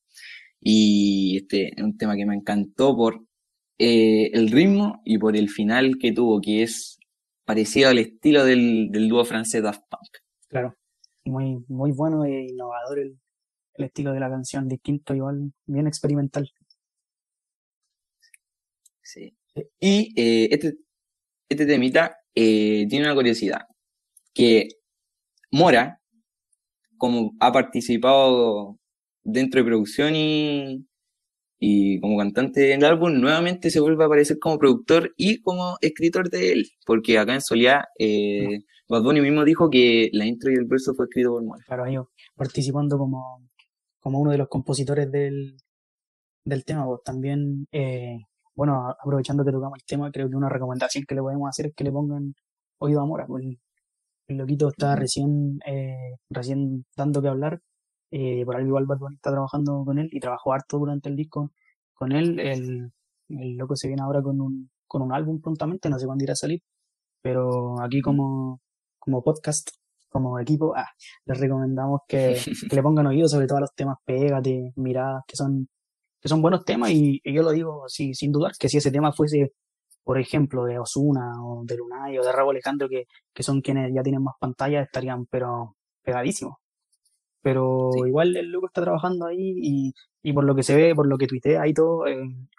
[0.60, 3.22] Y este es un tema que me encantó por
[3.78, 6.98] eh, el ritmo y por el final que tuvo, que es
[7.46, 10.18] parecido al estilo del, del dúo francés Daft Punk.
[10.48, 10.76] Claro,
[11.26, 13.20] muy, muy bueno e innovador el,
[13.76, 16.52] estilo de la canción, distinto, igual, bien experimental.
[19.04, 19.38] Sí.
[19.80, 20.78] Y eh, este,
[21.48, 23.68] este temita eh, tiene una curiosidad,
[24.34, 24.68] que
[25.52, 26.02] Mora,
[26.98, 28.80] como ha participado
[29.28, 30.88] dentro de producción y,
[31.60, 36.30] y como cantante del álbum, nuevamente se vuelve a aparecer como productor y como escritor
[36.30, 40.56] de él, porque acá en Solia eh, Bad Bunny mismo dijo que la intro y
[40.56, 41.64] el verso fue escrito por Mora.
[41.68, 43.44] Claro, yo participando como,
[44.00, 45.58] como uno de los compositores del,
[46.46, 48.18] del tema, pues también, eh,
[48.56, 51.74] bueno, aprovechando que tocamos el tema, creo que una recomendación que le podemos hacer es
[51.76, 52.34] que le pongan
[52.80, 53.44] oído a Mora, pues
[54.28, 57.60] el, loquito está recién, eh, recién dando que hablar,
[58.12, 61.16] eh, por algo igual Bad Bunny está trabajando con él y trabajó harto durante el
[61.16, 61.52] disco
[61.94, 62.92] con él, el,
[63.30, 66.34] el loco se viene ahora con un, con un álbum prontamente, no sé cuándo irá
[66.34, 66.62] a salir,
[67.22, 68.62] pero aquí como
[69.08, 69.70] como podcast,
[70.10, 70.90] como equipo, ah,
[71.26, 72.36] les recomendamos que,
[72.72, 75.70] le pongan oído sobre todo a los temas pégate, miradas, que son,
[76.22, 76.92] que son buenos temas.
[76.92, 79.54] Y, yo lo digo sí, sin dudar, que si ese tema fuese,
[80.04, 83.94] por ejemplo, de Osuna o de Lunay o de Rabo Alejandro, que, que son quienes
[83.96, 86.58] ya tienen más pantalla, estarían pero pegadísimos.
[87.42, 91.08] Pero igual el loco está trabajando ahí y, y, por lo que se ve, por
[91.08, 92.18] lo que tuitea y todo, eh,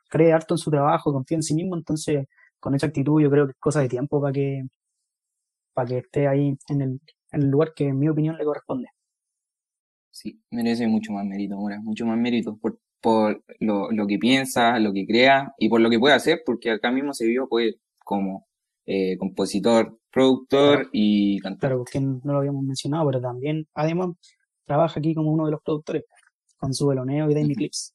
[0.08, 2.26] cree harto en su trabajo, confía en sí mismo, entonces
[2.60, 4.64] con esa actitud yo creo que es cosa de tiempo para que,
[5.74, 7.00] para que esté ahí en el,
[7.32, 8.88] en el lugar que en mi opinión le corresponde.
[10.10, 14.78] Sí, merece mucho más mérito, Mora, mucho más mérito por, por lo, lo, que piensa,
[14.78, 17.76] lo que crea y por lo que puede hacer, porque acá mismo se vio pues
[18.04, 18.48] como
[18.86, 21.60] eh, compositor, productor y cantante.
[21.60, 24.16] Claro, porque no lo habíamos mencionado, pero también, además,
[24.68, 26.04] trabaja aquí como uno de los productores,
[26.56, 27.94] con su veloneo y Dame Clips.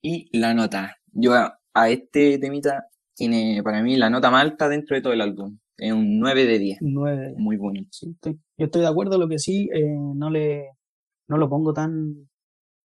[0.00, 0.96] Y la nota.
[1.12, 5.20] Yo a este temita tiene para mí la nota más alta dentro de todo el
[5.20, 5.58] álbum.
[5.76, 6.78] Es un 9 de 10.
[6.80, 7.90] 9 Muy bonito.
[8.02, 10.70] yo estoy de acuerdo, lo que sí, eh, no le
[11.28, 12.28] no lo pongo tan,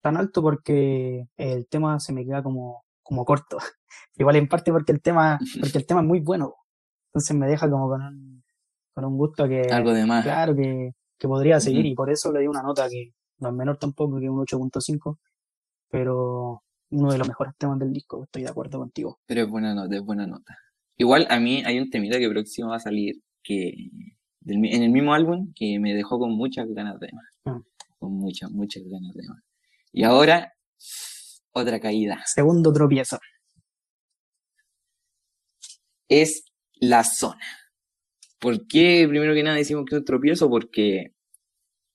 [0.01, 3.57] tan alto porque el tema se me queda como, como corto.
[4.15, 6.55] Igual en parte porque el tema, porque el tema es muy bueno.
[7.09, 8.43] Entonces me deja como con un,
[8.93, 9.63] con un gusto que.
[9.71, 10.23] Algo de más.
[10.23, 13.53] Claro, que, que podría seguir y por eso le di una nota que no es
[13.53, 15.19] menor tampoco, que un 8.5,
[15.87, 19.19] pero uno de los mejores temas del disco, estoy de acuerdo contigo.
[19.27, 20.57] Pero es buena nota, es buena nota.
[20.97, 23.69] Igual a mí hay un temita que próximo va a salir que
[24.47, 27.25] en el mismo álbum que me dejó con muchas ganas de más.
[27.45, 27.61] Ah.
[27.99, 29.43] Con muchas, muchas ganas de más.
[29.91, 30.53] Y ahora,
[31.51, 32.23] otra caída.
[32.25, 33.19] Segundo tropiezo.
[36.09, 36.45] Es
[36.79, 37.45] la zona.
[38.41, 40.49] ¿Por qué primero que nada decimos que es un tropiezo?
[40.49, 41.13] Porque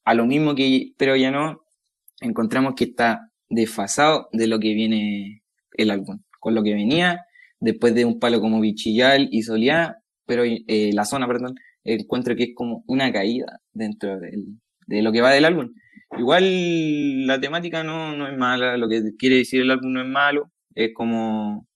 [0.05, 1.65] a lo mismo que, pero ya no,
[2.21, 6.21] encontramos que está desfasado de lo que viene el álbum.
[6.39, 7.27] Con lo que venía,
[7.59, 12.45] después de un palo como Bichillal y Soliá, pero eh, la zona, perdón, encuentro que
[12.45, 15.73] es como una caída dentro de lo que va del álbum.
[16.17, 20.09] Igual la temática no, no es mala, lo que quiere decir el álbum no es
[20.09, 21.67] malo, es como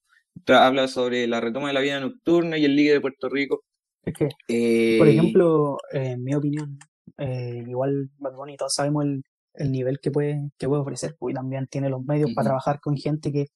[0.47, 3.63] habla sobre la retoma de la vida nocturna y el Ligue de Puerto Rico.
[4.03, 4.25] Es que,
[4.97, 6.79] por eh, ejemplo, en mi opinión,
[7.17, 11.33] eh, igual Bad Bunny, todos sabemos el, el nivel que puede, que puede ofrecer, pues,
[11.33, 13.47] y también tiene los medios para trabajar con gente que,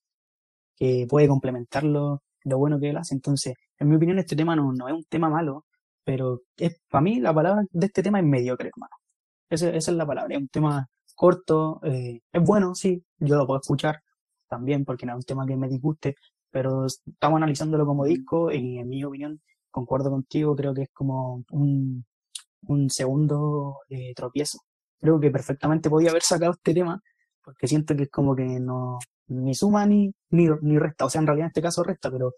[0.75, 3.15] que puede complementarlo lo bueno que él hace.
[3.15, 5.65] Entonces, en mi opinión, este tema no, no es un tema malo,
[6.03, 8.95] pero es, para mí la palabra de este tema es mediocre, hermano.
[9.49, 13.47] Esa, esa es la palabra, es un tema corto, eh, es bueno, sí, yo lo
[13.47, 14.01] puedo escuchar
[14.47, 16.15] también porque no es un tema que me disguste,
[16.51, 19.41] pero estamos analizándolo como disco y en mi opinión,
[19.75, 22.05] concuerdo contigo, creo que es como un,
[22.67, 24.59] un segundo eh, tropiezo.
[25.01, 27.01] Creo que perfectamente podía haber sacado este tema,
[27.43, 30.47] porque siento que es como que no, ni suma ni, ni,
[30.79, 32.33] resta, o sea, en realidad en este caso resta, pero,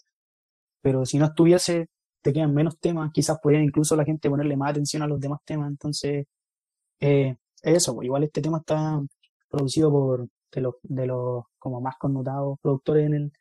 [0.81, 1.89] pero si no estuviese,
[2.21, 5.39] te quedan menos temas, quizás podría incluso la gente ponerle más atención a los demás
[5.45, 6.25] temas, entonces,
[6.99, 8.99] eh, eso, pues, igual este tema está
[9.49, 13.31] producido por de los, de los como más connotados productores en el,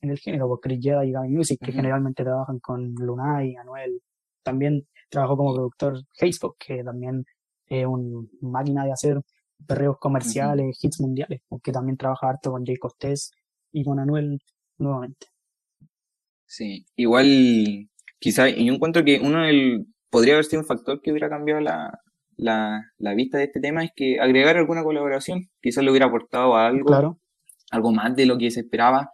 [0.00, 4.00] en el género, por Chris Jedi y Gaby Music, que generalmente trabajan con Lunay, Anuel,
[4.42, 7.24] también trabajó como productor Facebook, que también
[7.66, 9.20] es un máquina de hacer
[9.66, 13.32] perreos comerciales, hits mundiales, porque también trabaja harto con Jay Costés
[13.72, 14.38] y con Anuel
[14.78, 15.28] nuevamente.
[16.46, 21.10] Sí, igual quizá, y yo encuentro que uno del, podría haber sido un factor que
[21.10, 21.98] hubiera cambiado la,
[22.36, 26.56] la, la, vista de este tema, es que agregar alguna colaboración, quizás le hubiera aportado
[26.56, 27.18] algo, claro.
[27.70, 29.10] algo más de lo que se esperaba,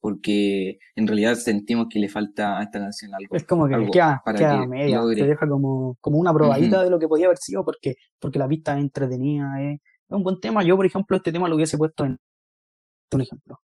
[0.00, 3.36] porque en realidad sentimos que le falta a esta canción algo.
[3.36, 7.06] Es como que queda, queda media, te deja como, como una probadita de lo que
[7.06, 10.64] podía haber sido, porque, porque la pista es entretenida, es, un buen tema.
[10.64, 12.18] Yo, por ejemplo, este tema lo hubiese puesto en
[13.12, 13.60] un ejemplo.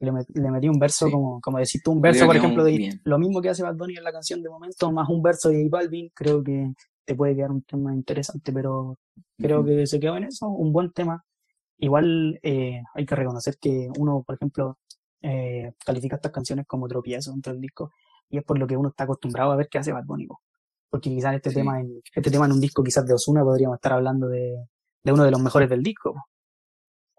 [0.00, 3.18] Le, le metí un verso, como, como decís tú, un verso, por ejemplo, de lo
[3.18, 5.68] mismo que hace Bad Bunny en la canción de momento, más un verso de J
[5.70, 6.72] Balvin, creo que
[7.04, 8.96] te puede quedar un tema interesante, pero
[9.38, 11.24] creo que se quedó en eso, un buen tema.
[11.78, 14.76] Igual eh, hay que reconocer que uno, por ejemplo,
[15.22, 17.92] eh, califica estas canciones como tropiezo dentro del disco
[18.30, 20.26] y es por lo que uno está acostumbrado a ver que hace Bad Bunny.
[20.90, 23.92] Porque quizás este tema en este tema en un disco quizás de Osuna podríamos estar
[23.92, 24.56] hablando de,
[25.02, 26.14] de uno de los mejores del disco.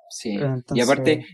[0.09, 0.39] Sí.
[0.74, 1.26] Y aparte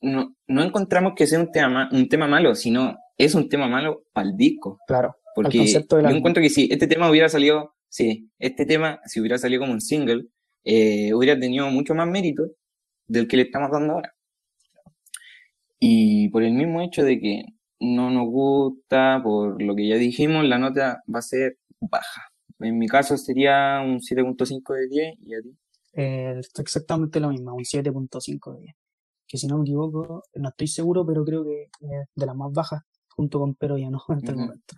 [0.00, 4.04] no, no encontramos que sea un tema un tema malo, sino es un tema malo
[4.12, 4.78] para el disco.
[4.86, 5.16] Claro.
[5.34, 9.60] Porque yo encuentro que si este tema hubiera salido, sí, este tema si hubiera salido
[9.60, 10.26] como un single,
[10.64, 12.44] eh, hubiera tenido mucho más mérito
[13.06, 14.14] del que le estamos dando ahora.
[15.84, 17.44] Y por el mismo hecho de que
[17.80, 22.22] no nos gusta, por lo que ya dijimos, la nota va a ser baja.
[22.60, 25.58] En mi caso sería un 7.5 de 10 y a ti.
[25.94, 28.74] Eh, exactamente lo mismo, un 7.5 de 10.
[29.26, 32.52] Que si no me equivoco, no estoy seguro, pero creo que es de las más
[32.52, 32.82] bajas,
[33.16, 34.76] junto con Pero ya no en este momento.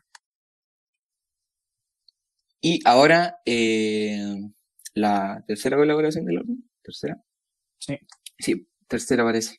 [2.63, 4.41] Y ahora, eh,
[4.95, 7.23] la tercera colaboración del álbum, tercera.
[7.79, 7.99] Sí.
[8.39, 9.59] Sí, tercera parece.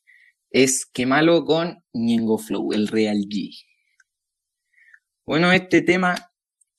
[0.58, 3.52] Es Que Malo con Ñengo Flow, el Real G.
[5.26, 6.16] Bueno, este tema,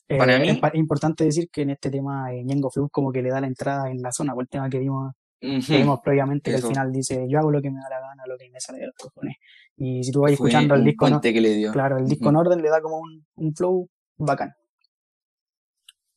[0.09, 3.21] para Eh, mí, es importante decir que en este tema eh, Ñengo Flow como que
[3.21, 6.51] le da la entrada en la zona, por el tema que vimos, que vimos previamente,
[6.53, 8.61] que al final dice, yo hago lo que me da la gana, lo que me
[8.61, 9.37] sale de los cojones.
[9.77, 11.71] Y si tú vas fue escuchando el disco, no, puente que le dio.
[11.71, 14.55] claro, el disco en orden le da como un, un flow bacán.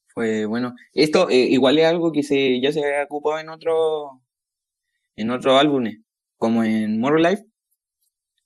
[0.07, 0.75] Fue bueno.
[0.93, 4.21] Esto eh, igual es algo que se, ya se ha ocupado en otro,
[5.17, 5.99] en otros álbumes,
[6.37, 7.48] como en More Life,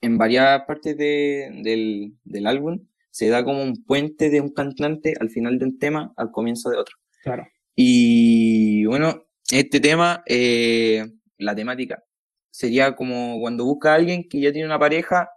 [0.04, 5.14] en varias partes de- del, del álbum, se da como un puente de un cantante
[5.20, 6.96] al final de un tema al comienzo de otro.
[7.24, 7.48] Claro.
[7.76, 11.06] Y bueno, este tema, eh,
[11.38, 12.04] la temática,
[12.52, 15.30] sería como cuando busca a alguien que ya tiene una pareja,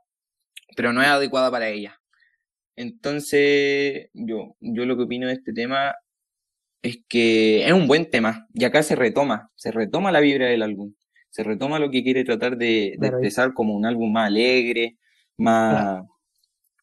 [0.76, 1.98] pero no es adecuada para ella.
[2.76, 5.94] Entonces, yo, yo lo que opino de este tema
[6.82, 10.62] es que es un buen tema, y acá se retoma, se retoma la vibra del
[10.62, 10.92] álbum,
[11.36, 14.96] se retoma lo que quiere tratar de, expresar como un álbum más alegre,
[15.36, 16.08] más, Claro.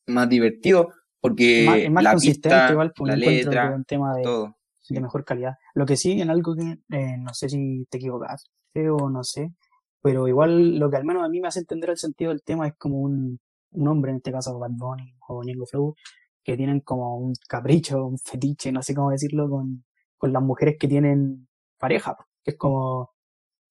[0.06, 0.90] más divertido,
[1.20, 4.16] porque Más, es más la consistente pista, igual, pues la encuentro que letra, un tema
[4.16, 4.56] de, todo.
[4.90, 5.54] de mejor calidad.
[5.74, 9.56] Lo que sí, en algo que eh, no sé si te equivocaste o no sé,
[10.04, 12.68] pero igual lo que al menos a mí me hace entender el sentido del tema
[12.68, 13.40] es como un,
[13.72, 15.96] un hombre, en este caso Bad Bunny o Ñengo Flow,
[16.44, 19.84] que tienen como un capricho, un fetiche, no sé cómo decirlo, con,
[20.16, 21.48] con las mujeres que tienen
[21.80, 23.13] pareja, que es como,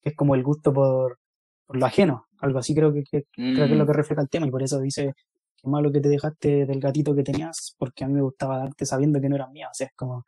[0.03, 1.19] que es como el gusto por,
[1.67, 4.23] por lo ajeno, algo así creo que, que- creo que es lo Mm, que refleja
[4.23, 5.15] el tema y por eso dice,
[5.57, 8.87] qué malo que te dejaste del gatito que tenías, porque a mí me gustaba darte
[8.87, 10.25] sabiendo que no eran mías, o sea, es como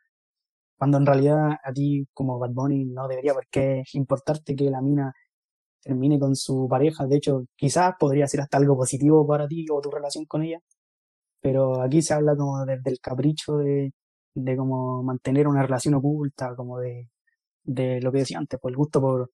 [0.77, 4.81] cuando en realidad a ti como Bad Bunny no debería por qué importarte que la
[4.81, 5.13] mina
[5.81, 9.81] termine con su pareja, de hecho quizás podría ser hasta algo positivo para ti o
[9.81, 10.59] tu relación con ella,
[11.41, 13.93] pero aquí se habla como desde el capricho de,
[14.35, 17.09] de como mantener una relación oculta, como de,
[17.63, 19.31] de lo que decía antes, por el gusto por,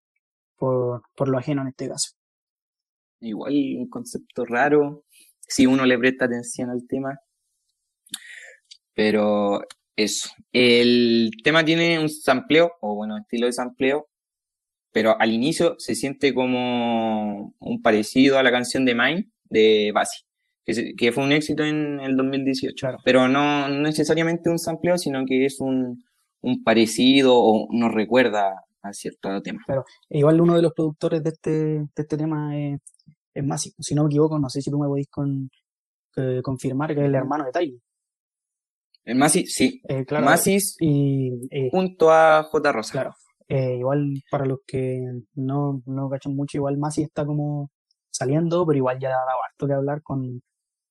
[0.61, 2.11] por, por lo ajeno en este caso.
[3.19, 5.03] igual un concepto raro,
[5.47, 7.19] si uno le presta atención al tema,
[8.93, 9.61] pero
[9.95, 10.29] eso.
[10.51, 14.07] El tema tiene un sampleo, o bueno, estilo de sampleo,
[14.91, 20.21] pero al inicio se siente como un parecido a la canción de Mine de Basi,
[20.65, 22.75] que, se- que fue un éxito en el 2018.
[22.79, 22.97] Claro.
[23.03, 26.03] Pero no, no necesariamente un sampleo, sino que es un,
[26.41, 29.61] un parecido o nos recuerda a cierto tema.
[30.09, 32.79] E igual uno de los productores de este, de este tema es,
[33.33, 35.49] es Masi, si no me equivoco, no sé si tú me podéis con,
[36.17, 37.79] eh, confirmar que es el hermano de Tyler.
[39.03, 39.81] El Masi, sí.
[39.87, 42.71] Eh, claro, Masis y eh, junto a J.
[42.71, 42.91] Rosa.
[42.91, 43.15] Claro.
[43.47, 45.01] Eh, igual para los que
[45.35, 47.69] no, no cachan mucho, igual Masi está como
[48.09, 50.41] saliendo, pero igual ya ha dado harto que hablar con,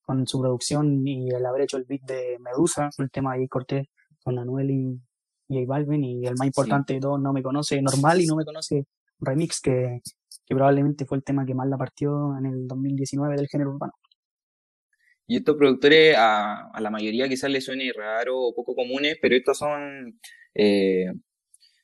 [0.02, 3.86] con su producción y el haber hecho el beat de Medusa, el tema de Cortés
[4.22, 5.00] con Anuel y, y
[5.50, 8.44] J Balvin, y el más importante de todos, No Me Conoce Normal y No Me
[8.44, 8.86] Conoce
[9.18, 10.00] Remix, que,
[10.46, 13.92] que probablemente fue el tema que más la partió en el 2019 del género urbano.
[15.26, 19.36] Y estos productores a, a la mayoría quizás les suene raro o poco comunes, pero
[19.36, 20.18] estos son
[20.54, 21.12] eh,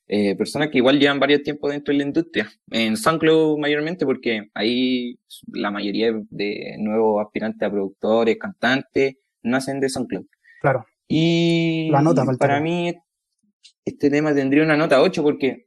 [0.08, 2.50] eh, personas que igual llevan varios tiempos dentro de la industria.
[2.70, 5.18] En SoundCloud mayormente porque ahí
[5.52, 10.26] la mayoría de nuevos aspirantes a productores, cantantes, nacen de SoundCloud.
[10.60, 12.94] Claro, Y La nota para mí
[13.84, 15.66] este tema tendría una nota 8 porque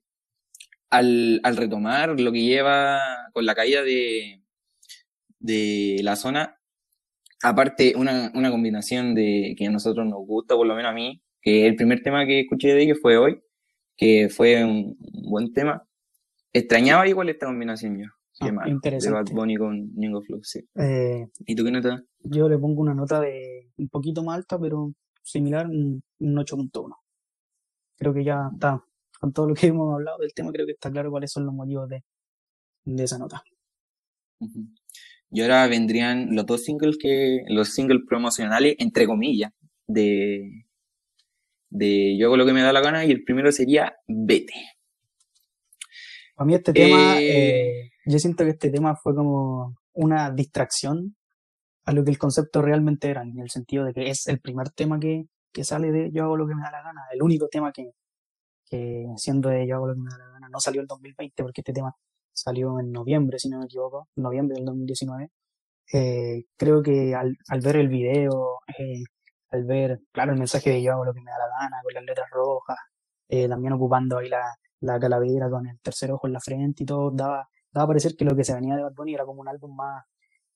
[0.89, 2.99] al, al retomar lo que lleva
[3.33, 4.41] con la caída de,
[5.39, 6.59] de la zona,
[7.43, 11.21] aparte una, una combinación de que a nosotros nos gusta, por lo menos a mí,
[11.41, 13.41] que el primer tema que escuché de ellos fue hoy,
[13.95, 15.85] que fue un, un buen tema.
[16.51, 18.05] Extrañaba igual esta combinación yo.
[18.39, 18.65] Qué Ah,
[18.99, 19.25] de Bad.
[19.33, 20.61] Bunny con Ñengo Flow, sí.
[20.75, 22.03] Eh, ¿Y tú qué nota?
[22.21, 24.93] yo le pongo una nota de un poquito más alta, pero
[25.23, 26.95] similar, un, un 8.1.
[27.99, 28.83] Creo que ya está,
[29.19, 31.53] con todo lo que hemos hablado del tema, creo que está claro cuáles son los
[31.53, 32.03] motivos de,
[32.85, 33.43] de esa nota.
[35.31, 39.51] Y ahora vendrían los dos singles que, los singles promocionales, entre comillas,
[39.85, 40.65] de,
[41.69, 44.53] de Yo hago lo que me da la gana, y el primero sería Vete.
[46.35, 51.15] Para mí este tema, Eh, eh, yo siento que este tema fue como una distracción
[51.83, 54.69] a lo que el concepto realmente era, en el sentido de que es el primer
[54.69, 57.47] tema que, que sale de Yo hago lo que me da la gana, el único
[57.47, 57.91] tema que,
[58.65, 61.43] que siendo de Yo hago lo que me da la gana, no salió el 2020
[61.43, 61.93] porque este tema
[62.33, 65.29] salió en noviembre, si no me equivoco, noviembre del 2019.
[65.93, 69.03] Eh, creo que al, al ver el video, eh,
[69.49, 71.93] al ver, claro, el mensaje de Yo hago lo que me da la gana, con
[71.93, 72.77] las letras rojas,
[73.27, 74.43] eh, también ocupando ahí la,
[74.81, 78.15] la calavera con el tercer ojo en la frente y todo, daba, daba a parecer
[78.15, 80.03] que lo que se venía de Bad Bunny era como un álbum más,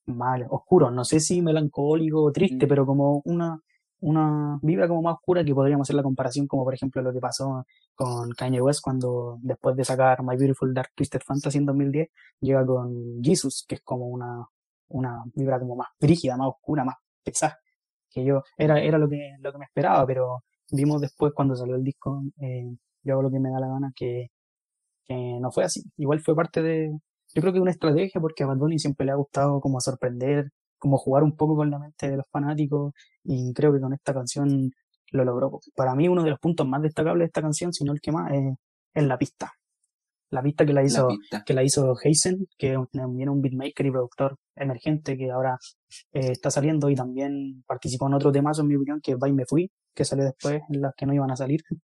[0.06, 2.70] más oscuro, no sé si melancólico o triste, Mm.
[2.70, 3.60] pero como una,
[4.04, 7.20] una vibra como más oscura que podríamos hacer la comparación como por ejemplo lo que
[7.22, 12.10] pasó con Kanye West cuando después de sacar My Beautiful Dark Twisted Fantasy en 2010
[12.42, 14.46] llega con Jesus que es como una,
[14.90, 17.58] una vibra como más rígida, más oscura, más pesada
[18.10, 18.44] que yo.
[18.58, 22.24] Era, era lo que lo que me esperaba pero vimos después cuando salió el disco
[22.42, 24.32] eh, yo hago lo que me da la gana que,
[25.06, 25.82] que no fue así.
[25.98, 26.92] Igual fue parte de
[27.34, 30.52] yo creo que una estrategia porque a Bad Bunny siempre le ha gustado como sorprender
[30.84, 34.14] como jugar un poco con la mente de los fanáticos y creo que con esta
[34.14, 34.70] canción
[35.12, 35.62] lo logró.
[35.78, 38.12] Para mí uno de los puntos más destacables de esta canción, si no el que
[38.12, 38.30] más,
[38.94, 39.54] es, la pista.
[40.30, 41.08] La pista que la hizo,
[41.46, 45.58] que la hizo Heisen, que también es un beatmaker y productor emergente que ahora
[46.12, 49.46] eh, está saliendo y también participó en otro tema, en mi opinión, que es Me
[49.46, 51.62] Fui, que salió después, en las que no iban a salir.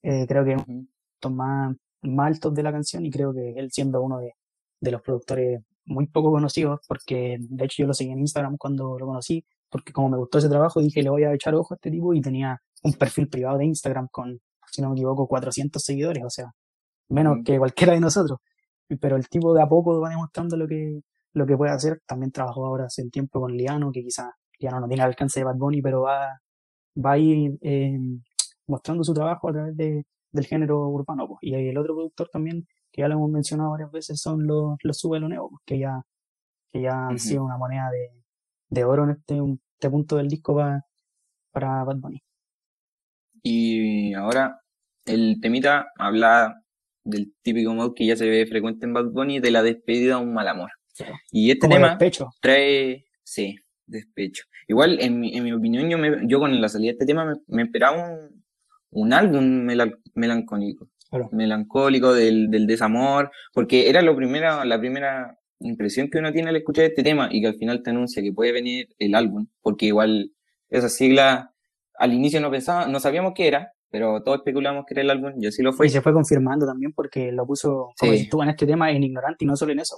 [0.00, 3.68] Eh, creo que es uno más, más altos de la canción y creo que él
[3.72, 4.34] siendo uno de,
[4.80, 8.98] de los productores muy poco conocidos, porque de hecho yo lo seguí en Instagram cuando
[8.98, 11.76] lo conocí, porque como me gustó ese trabajo dije le voy a echar ojo a
[11.76, 15.82] este tipo y tenía un perfil privado de Instagram con, si no me equivoco, 400
[15.82, 16.52] seguidores, o sea,
[17.08, 18.38] menos que cualquiera de nosotros.
[19.00, 21.00] Pero el tipo de a poco va demostrando lo que,
[21.34, 22.00] lo que puede hacer.
[22.06, 25.40] También trabajó ahora hace un tiempo con Liano, que quizás Liano no tiene el alcance
[25.40, 26.40] de Bad Bunny, pero va,
[26.96, 27.98] va a ir eh,
[28.66, 31.38] mostrando su trabajo a través de, del género urbano.
[31.42, 35.04] Y el otro productor también que ya lo hemos mencionado varias veces, son los, los
[35.28, 36.02] Neo, que ya,
[36.70, 38.10] que ya han sido una moneda de,
[38.68, 39.38] de oro en este,
[39.74, 40.84] este punto del disco para,
[41.50, 42.22] para Bad Bunny.
[43.42, 44.60] Y ahora
[45.04, 46.62] el temita habla
[47.04, 50.18] del típico modo que ya se ve frecuente en Bad Bunny, de la despedida a
[50.18, 50.70] un mal amor.
[51.30, 51.96] Y este tema
[52.40, 54.44] trae, sí, despecho.
[54.66, 57.34] Igual, en mi, en mi opinión, yo, me, yo con la salida de este tema
[57.46, 58.44] me, esperaba un,
[58.90, 59.66] un álbum
[60.14, 60.88] melancólico
[61.32, 66.56] melancólico, del, del, desamor, porque era lo primera, la primera impresión que uno tiene al
[66.56, 69.86] escuchar este tema y que al final te anuncia que puede venir el álbum, porque
[69.86, 70.32] igual
[70.68, 71.52] esa sigla
[71.98, 75.32] al inicio no pensaba, no sabíamos qué era, pero todos especulamos que era el álbum
[75.40, 75.86] y así lo fue.
[75.86, 79.44] Y se fue confirmando también porque lo puso, como estuvo en este tema, en ignorante
[79.44, 79.96] y no solo en eso.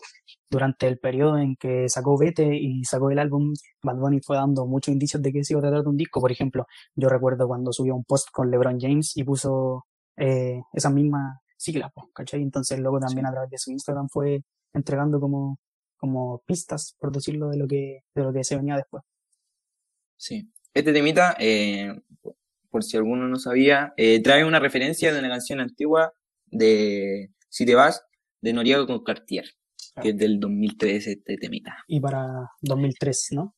[0.48, 3.52] Durante el periodo en que sacó Vete y sacó el álbum,
[3.82, 6.20] Bad Bunny fue dando muchos indicios de que se iba a tratar de un disco.
[6.20, 9.86] Por ejemplo, yo recuerdo cuando subió un post con LeBron James y puso
[10.20, 12.42] eh, esas mismas siglas, ¿cachai?
[12.42, 14.42] Entonces luego también a través de su Instagram fue
[14.74, 15.58] entregando como,
[15.96, 19.02] como pistas, por decirlo, de lo que, de lo que se venía después.
[20.16, 20.50] Sí.
[20.74, 21.98] Este temita, eh,
[22.70, 26.12] por si alguno no sabía, eh, trae una referencia de una canción antigua
[26.46, 28.04] de Si te vas,
[28.42, 29.46] de Noriega con Cartier,
[30.02, 31.78] que es del 2003 este temita.
[31.88, 33.54] Y para 2003, ¿no?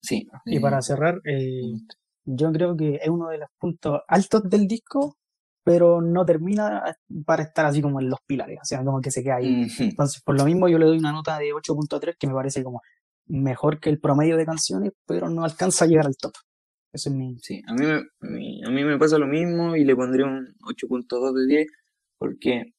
[0.00, 0.26] Sí.
[0.46, 1.86] Y para cerrar, mm.
[2.24, 5.18] yo creo que es uno de los puntos altos del disco
[5.64, 9.22] pero no termina para estar así como en los pilares, o sea, como que se
[9.22, 9.68] queda ahí.
[9.78, 12.82] Entonces, por lo mismo yo le doy una nota de 8.3 que me parece como
[13.26, 16.32] mejor que el promedio de canciones, pero no alcanza a llegar al top.
[16.92, 17.38] Eso es mi...
[17.38, 21.32] Sí, a mí me, a mí me pasa lo mismo y le pondré un 8.2
[21.32, 21.66] de 10
[22.18, 22.72] porque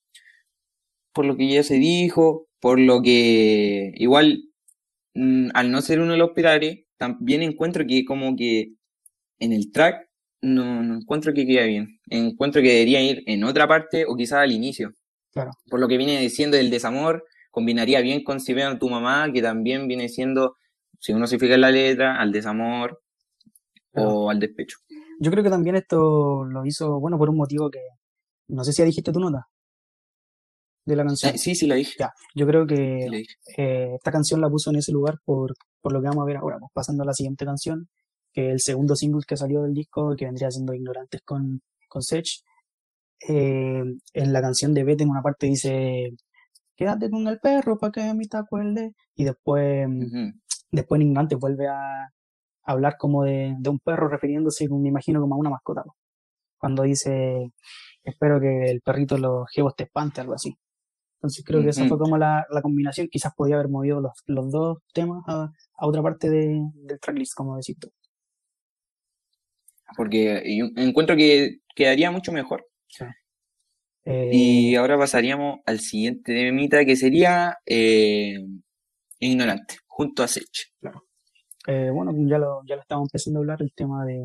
[1.14, 4.44] por lo que ya se dijo, por lo que igual
[5.16, 8.74] mm, al no ser uno de los pilares, también encuentro que como que
[9.40, 10.10] en el track
[10.44, 12.00] no, no encuentro que quede bien.
[12.10, 14.92] Encuentro que debería ir en otra parte o quizás al inicio.
[15.32, 15.52] Claro.
[15.70, 19.42] Por lo que viene diciendo del desamor, combinaría bien con Si vean tu mamá, que
[19.42, 20.58] también viene siendo,
[21.00, 23.02] si uno se fija en la letra, al desamor
[23.96, 24.78] o al despecho.
[25.20, 27.82] Yo creo que también esto lo hizo, bueno, por un motivo que,
[28.50, 29.48] no sé si ya dijiste tu nota
[30.86, 31.38] de la canción.
[31.38, 31.96] Sí, sí, la dije.
[31.98, 33.24] Ya, yo creo que
[33.58, 36.38] eh, esta canción la puso en ese lugar por, por lo que vamos a ver
[36.38, 37.88] ahora, pues pasando a la siguiente canción,
[38.34, 42.44] que el segundo single que salió del disco, que vendría siendo Ignorantes con, con Sech.
[43.30, 46.12] Eh, en la canción de Beth en una parte dice,
[46.76, 48.94] quédate con el perro para que a mí te acuerde.
[49.16, 49.88] Y después,
[50.72, 52.10] después en Ignorantes vuelve a,
[52.66, 55.84] hablar como de, un perro, refiriéndose, me imagino, como a una mascota.
[56.58, 57.52] Cuando dice,
[58.04, 60.58] espero que el perrito los jebos te espante, algo así.
[61.18, 63.08] Entonces creo que esa fue como la, combinación.
[63.10, 67.58] Quizás podía haber movido los, los dos temas a, otra parte de, del tracklist, como
[67.58, 67.90] decís tú
[69.96, 70.42] porque
[70.76, 72.66] encuentro que quedaría mucho mejor.
[74.06, 78.38] Y eh, ahora pasaríamos al siguiente temita que sería eh,
[79.20, 80.74] Ignorante, junto a Sech.
[80.82, 81.06] Claro.
[81.68, 84.22] Eh, bueno, ya lo, ya lo estábamos empezando a hablar, el tema de,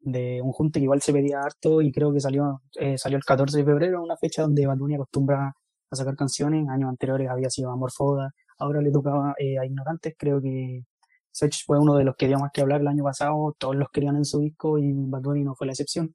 [0.00, 2.62] de un junte que igual se pedía harto y creo que salió,
[2.96, 5.52] salió el 14 de febrero, una fecha donde Balduini acostumbra
[5.90, 10.40] a sacar canciones, años anteriores había sido Amor Foda, ahora le tocaba a Ignorantes, creo
[10.40, 10.84] que
[11.32, 13.90] Sech fue uno de los que dio más que hablar el año pasado, todos los
[13.90, 16.14] querían en su disco y Bad Bunny no fue la excepción.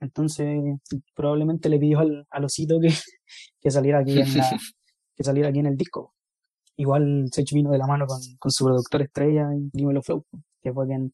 [0.00, 0.62] Entonces,
[1.14, 2.88] probablemente le pidió al, al osito que,
[3.60, 4.26] que, saliera aquí en
[5.16, 6.14] que saliera aquí en el disco.
[6.76, 10.26] Igual Sech vino de la mano con, con su productor estrella y Dímelo Flow,
[10.62, 11.12] que fue quien,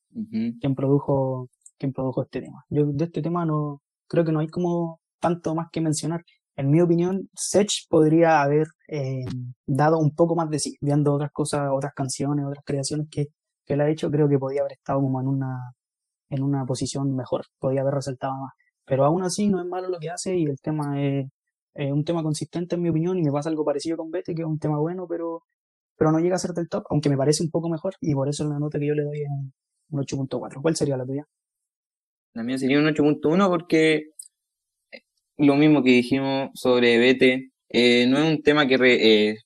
[0.61, 1.48] quien produjo,
[1.78, 2.64] quien produjo este tema.
[2.68, 6.24] Yo de este tema no, creo que no hay como tanto más que mencionar.
[6.57, 9.24] En mi opinión, Sech podría haber eh,
[9.66, 13.28] dado un poco más de sí, viendo otras cosas, otras canciones, otras creaciones que,
[13.64, 15.74] que él ha hecho, creo que podía haber estado como en una,
[16.30, 18.52] en una posición mejor, podía haber resaltado más.
[18.84, 21.26] Pero aún así no es malo lo que hace y el tema es,
[21.74, 24.48] un tema consistente en mi opinión y me pasa algo parecido con Bete, que es
[24.48, 25.44] un tema bueno, pero,
[25.96, 28.28] pero no llega a ser del top, aunque me parece un poco mejor y por
[28.28, 29.52] eso la nota que yo le doy es un,
[29.92, 30.60] 8.4.
[30.62, 31.26] ¿Cuál sería la tuya?
[32.34, 34.10] La mía sería un 8.1 porque
[35.36, 39.36] lo mismo que dijimos sobre Bete, eh, no es un tema que eh,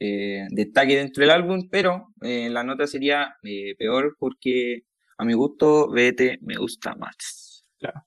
[0.00, 3.36] eh, destaque dentro del álbum, pero la nota sería
[3.78, 4.82] peor porque
[5.18, 7.64] a mi gusto Bete me gusta más.
[7.78, 8.02] Claro.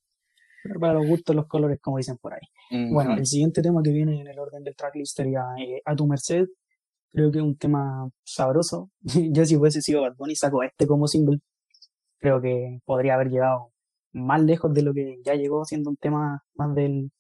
[0.64, 2.88] Pero para los gustos los colores, como dicen por ahí.
[2.92, 5.44] Bueno, el siguiente tema que viene en el orden del tracklist sería
[5.86, 6.46] A tu merced.
[7.12, 8.90] Creo que es un tema sabroso.
[9.34, 11.40] Yo si hubiese sido Bad Bunny saco este como single.
[12.20, 13.74] Creo que podría haber llegado
[14.14, 17.12] más lejos de lo que ya llegó, siendo un tema más del,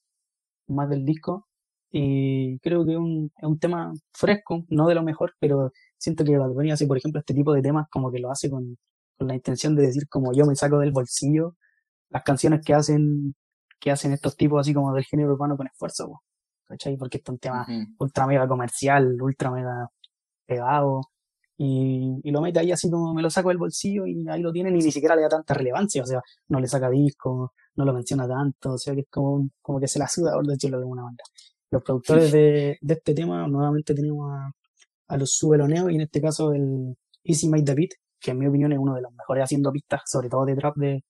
[0.67, 1.47] más del disco.
[1.91, 6.23] Y creo que es un, es un tema fresco, no de lo mejor, pero siento
[6.23, 8.77] que Bad Bunny hace, por ejemplo, este tipo de temas como que lo hace con,
[9.17, 11.55] con la intención de decir como yo me saco del bolsillo
[12.09, 13.35] las canciones que hacen
[13.79, 16.21] que hacen estos tipos así como del género urbano con esfuerzo,
[16.67, 16.97] ¿cachai?
[16.97, 17.65] Porque este es un tema
[17.97, 19.89] ultra mega comercial, ultra mega
[20.45, 21.01] pegado,
[21.57, 24.51] y, y, lo mete ahí así como me lo saco del bolsillo y ahí lo
[24.51, 27.85] tienen y ni siquiera le da tanta relevancia, o sea, no le saca disco, no
[27.85, 30.77] lo menciona tanto, o sea que es como, como que se la suda, por decirlo
[30.77, 31.23] de alguna manera.
[31.71, 34.51] Los productores de, de este tema, nuevamente tenemos a,
[35.07, 38.47] a los subeloneos y en este caso el Easy Made the Beat, que en mi
[38.47, 41.03] opinión es uno de los mejores haciendo pistas, sobre todo de trap de,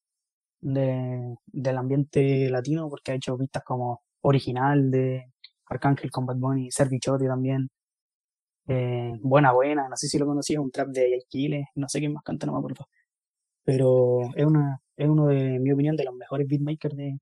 [0.61, 5.31] de, del ambiente latino, porque ha hecho pistas como Original de
[5.67, 7.69] Arcángel con Bad Bunny, Servichote también,
[8.67, 12.13] eh, Buena Buena, no sé si lo conocías, un trap de Aquiles, no sé quién
[12.13, 12.87] más canta, no me acuerdo.
[13.63, 17.19] Pero es, una, es uno de, mi opinión, de los mejores beatmakers de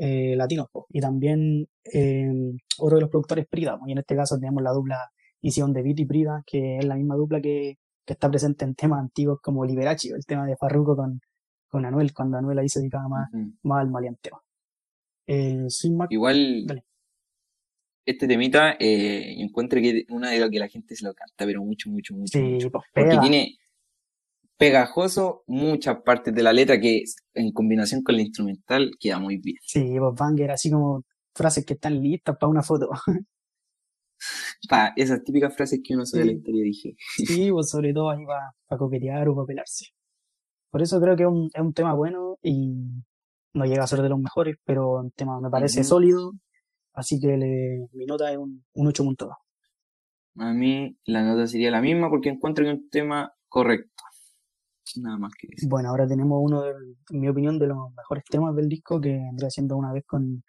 [0.00, 0.68] eh, latinos.
[0.88, 2.26] Y también eh,
[2.78, 4.98] otro de los productores Prida, y en este caso tenemos la dupla
[5.42, 8.74] Ision de Beat y Prida, que es la misma dupla que, que está presente en
[8.74, 11.20] temas antiguos como Liberace, el tema de Farruko con,
[11.68, 13.28] con Anuel, cuando Anuel ahí se dedicaba más,
[13.62, 14.42] más al maleanteo.
[15.26, 15.66] Eh,
[16.08, 16.66] Igual,
[18.06, 21.62] este temita, eh, encuentro que una de las que la gente se lo canta, pero
[21.62, 22.38] mucho, mucho, mucho.
[22.38, 22.70] Sí, mucho.
[22.70, 23.58] Pues, porque tiene
[24.60, 27.02] pegajoso muchas partes de la letra que
[27.32, 29.56] en combinación con la instrumental queda muy bien.
[29.62, 31.02] Sí, pues banger, así como
[31.34, 32.90] frases que están listas para una foto.
[34.68, 36.94] para esas típicas frases que uno sabe de la historia dije.
[36.98, 39.86] Sí, pues sobre todo ahí para coquetear o para pelarse.
[40.70, 42.68] Por eso creo que es un, es un tema bueno y
[43.54, 46.32] no llega a ser de los mejores, pero un tema me parece sólido,
[46.92, 49.34] así que le, mi nota es un, un 8.2.
[50.36, 54.04] A mí la nota sería la misma porque encuentro que es un tema correcto.
[54.96, 55.68] Nada más que eso.
[55.68, 59.10] Bueno, ahora tenemos uno, de, en mi opinión, de los mejores temas del disco que
[59.10, 60.42] vendría siendo una vez con,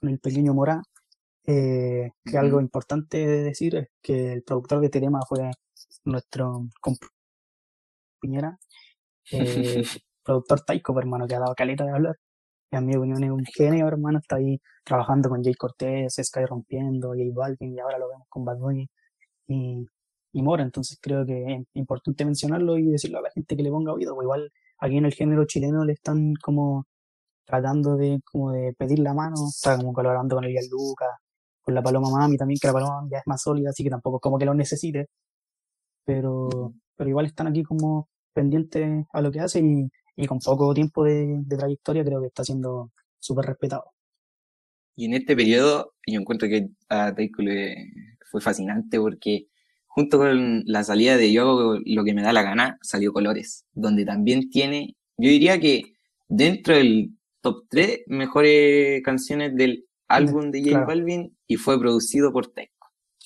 [0.00, 0.82] con el pequeño Morá.
[1.44, 5.50] Eh, que algo importante de decir es que el productor de este tema fue
[6.04, 8.56] nuestro compañera
[9.30, 9.82] eh,
[10.24, 12.16] productor Taiko, pues, hermano, que ha dado caleta de hablar.
[12.70, 17.10] A mi opinión es un genio, hermano, está ahí trabajando con Jay Cortés, Sky Rompiendo,
[17.10, 18.88] Jay Balvin, y ahora lo vemos con Bad Bunny
[19.48, 19.86] y,
[20.32, 20.62] y Mora.
[20.62, 24.14] Entonces creo que es importante mencionarlo y decirlo a la gente que le ponga oído.
[24.14, 26.86] Pues igual aquí en el género chileno le están como
[27.44, 31.10] tratando de como de pedir la mano, está como colaborando con el Lucas,
[31.60, 33.90] con la Paloma Mami también, que la Paloma Mami ya es más sólida, así que
[33.90, 35.06] tampoco es como que lo necesite.
[36.04, 40.74] Pero, pero igual están aquí como pendiente a lo que hace y, y con poco
[40.74, 43.84] tiempo de, trayectoria creo que está siendo súper respetado.
[44.94, 47.42] Y en este periodo yo encuentro que a Taiko
[48.30, 49.46] fue fascinante porque
[49.94, 54.04] junto con la salida de Yo lo que me da la gana salió Colores, donde
[54.04, 55.94] también tiene, yo diría que
[56.28, 57.10] dentro del
[57.42, 62.72] top 3 mejores canciones del álbum de J Balvin y fue producido por Taiko.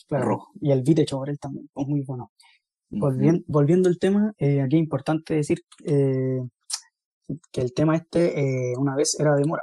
[0.08, 0.52] Rojo.
[0.60, 2.32] Y el beat hecho por él también, es muy bueno.
[2.88, 6.40] Volviendo, al tema, eh, aquí es importante decir eh,
[7.50, 9.62] que el tema este eh, una vez era de Mora.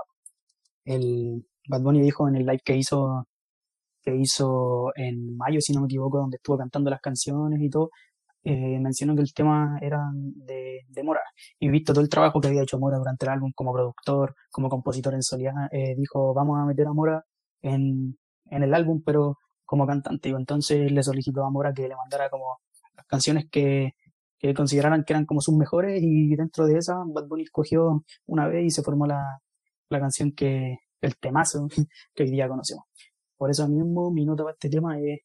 [0.86, 3.26] El Bad Bunny dijo en el live que hizo
[4.04, 7.90] que hizo en mayo, si no me equivoco, donde estuvo cantando las canciones y todo,
[8.44, 11.22] mencionó que el tema era de, de, Mora.
[11.60, 14.70] Y visto todo el trabajo que había hecho Mora durante el álbum como productor, como
[14.70, 17.24] compositor en Soledad, dijo, vamos a meter a Mora
[17.62, 18.18] en,
[18.50, 20.30] en el álbum, pero como cantante.
[20.30, 22.60] Y entonces le solicitó a Mora que le mandara como
[23.08, 23.94] canciones que,
[24.40, 28.48] que consideraran que eran como sus mejores y dentro de esa Bad Bunny escogió una
[28.48, 29.40] vez y se formó la,
[29.90, 31.68] la canción que, el temazo
[32.16, 32.86] que hoy día conocemos.
[33.38, 35.20] Por eso mismo mi nota para este tema es,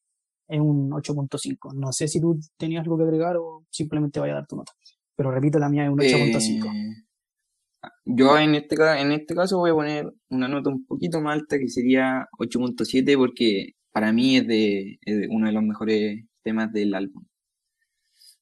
[0.47, 1.73] es un 8.5.
[1.73, 4.73] No sé si tú tenías algo que agregar o simplemente vaya a dar tu nota.
[5.15, 6.65] pero repito, la mía es un 8.5.
[6.65, 7.09] Eh,
[8.05, 11.57] yo en este, en este caso voy a poner una nota un poquito más alta
[11.57, 14.99] que sería 8.7 porque para mí es de,
[15.29, 17.23] uno de los mejores temas del álbum.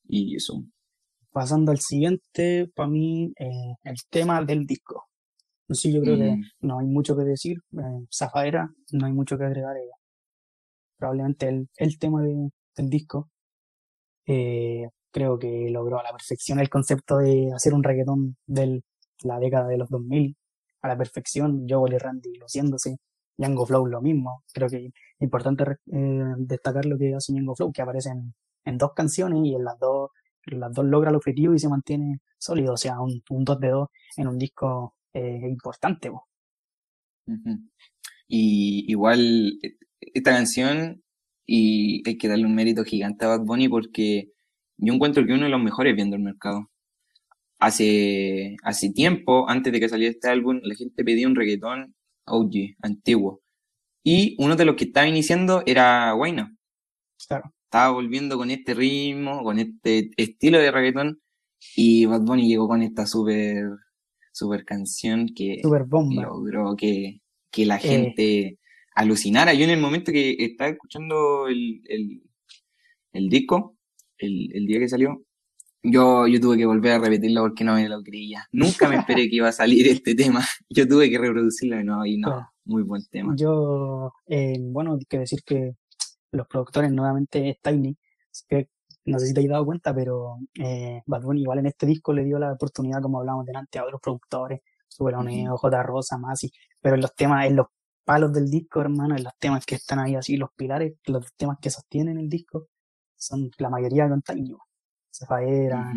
[0.08, 0.64] Y eso.
[1.32, 5.07] Pasando al siguiente, para mí, eh, el tema del disco.
[5.68, 6.44] No sé, yo creo que mm.
[6.62, 7.58] no hay mucho que decir.
[7.74, 9.76] Eh, Zafaera, no hay mucho que agregar.
[9.78, 9.98] ella
[10.98, 13.30] probablemente el, el tema de, del disco.
[14.26, 18.84] Eh, creo que logró a la perfección el concepto de hacer un reggaetón de
[19.24, 20.36] la década de los 2000
[20.82, 21.66] a la perfección.
[21.70, 22.98] Joel y Randy luciéndose.
[23.38, 24.44] Yango Flow lo mismo.
[24.54, 28.10] Creo que es importante eh, destacar lo que hace Yango Flow, que aparece
[28.66, 30.10] en, dos canciones y en las dos,
[30.46, 32.74] las dos logra el objetivo y se mantiene sólido.
[32.74, 33.88] O sea, un, un 2 de 2
[34.18, 36.12] en un disco eh, importante.
[38.28, 39.60] Y igual
[40.00, 41.04] esta canción
[41.46, 44.32] y hay que darle un mérito gigante a Bad Bunny porque
[44.78, 46.70] yo encuentro que uno de los mejores viendo el mercado.
[47.60, 51.96] Hace, hace tiempo, antes de que saliera este álbum, la gente pedía un reggaetón
[52.26, 53.42] OG, antiguo.
[54.04, 56.56] Y uno de los que estaba iniciando era Wayne.
[57.28, 57.52] Claro.
[57.64, 61.22] Estaba volviendo con este ritmo, con este estilo de reggaetón.
[61.76, 63.66] Y Bad Bunny llegó con esta super,
[64.38, 67.22] super canción que logró que,
[67.52, 68.60] que la eh, gente
[68.96, 69.54] alucinara.
[69.54, 71.82] Yo en el momento que estaba escuchando el,
[73.14, 73.78] el, disco,
[74.18, 75.24] el, el, día que salió,
[75.82, 78.48] yo, yo tuve que volver a repetirlo porque no me lo creía.
[78.52, 80.46] Nunca me esperé que iba a salir este tema.
[80.70, 83.34] Yo tuve que reproducirlo de nuevo y no, muy buen tema.
[83.36, 85.76] Yo, eh, bueno, hay que decir que
[86.32, 87.98] los productores nuevamente es Tiny,
[88.48, 88.70] que
[89.08, 92.14] no sé si te has dado cuenta, pero eh, Bad Bunny igual en este disco
[92.14, 95.84] le dio la oportunidad, como hablamos delante, a otros productores, Superoneo, uh J.
[95.84, 96.52] Rosa, Masi,
[96.82, 97.68] pero en los temas, en los
[98.04, 101.58] palos del disco, hermano, en los temas que están ahí así, los pilares, los temas
[101.62, 102.68] que sostienen el disco,
[103.16, 104.58] son la mayoría con Taño.
[105.12, 105.94] Zafaera,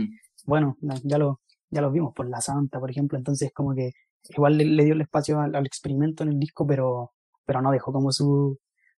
[0.46, 1.40] bueno, ya lo,
[1.70, 3.92] ya lo vimos por La Santa, por ejemplo, entonces como que
[4.28, 7.12] igual le, dio el espacio al, experimento en el disco, pero,
[7.44, 8.58] pero no dejó como su,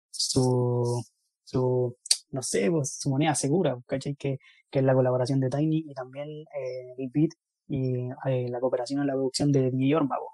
[0.10, 1.04] su,
[1.44, 1.96] su,
[2.32, 4.16] no sé, pues, su moneda segura, ¿cachai?
[4.16, 7.32] Que, que es la colaboración de Tiny y también eh, el beat
[7.68, 10.32] y eh, la cooperación en la producción de DJ Ormago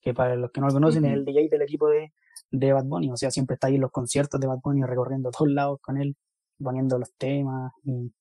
[0.00, 2.12] que para los que no lo conocen es el DJ del equipo de,
[2.50, 5.30] de Bad Bunny, o sea, siempre está ahí en los conciertos de Bad Bunny recorriendo
[5.30, 6.16] todos lados con él,
[6.58, 8.12] poniendo los temas, y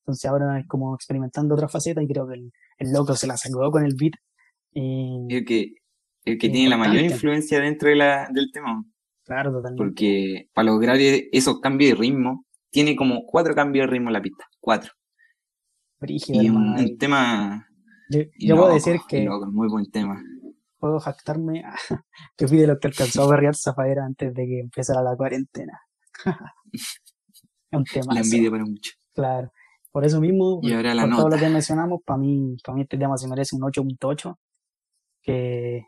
[0.00, 3.70] entonces ahora es como experimentando otra faceta y creo que el, loco se la sacó
[3.70, 4.14] con el beat.
[4.72, 5.74] Y, el que,
[6.24, 8.84] el que tiene la mayor influencia dentro de la, del tema.
[9.24, 9.82] Claro, totalmente.
[9.82, 12.45] Porque para lograr e, esos cambios de ritmo,
[12.76, 14.92] tiene como cuatro cambios de ritmo en la pista, cuatro.
[16.06, 17.66] y un, tema...
[18.10, 19.26] Yo, puedo decir que...
[19.50, 20.22] muy buen tema
[20.78, 21.64] puedo jactarme
[22.36, 25.80] que fui de lo que alcanzó a berrear Zafaera antes de que empezara la cuarentena.
[26.70, 27.00] es
[27.72, 28.06] un tema.
[28.14, 28.92] La envidia para mucho.
[29.14, 29.50] Claro.
[29.90, 32.98] Por eso mismo, y ahora por todo lo que mencionamos, para mí, para mí este
[32.98, 34.36] tema se merece un 8.8,
[35.22, 35.86] que,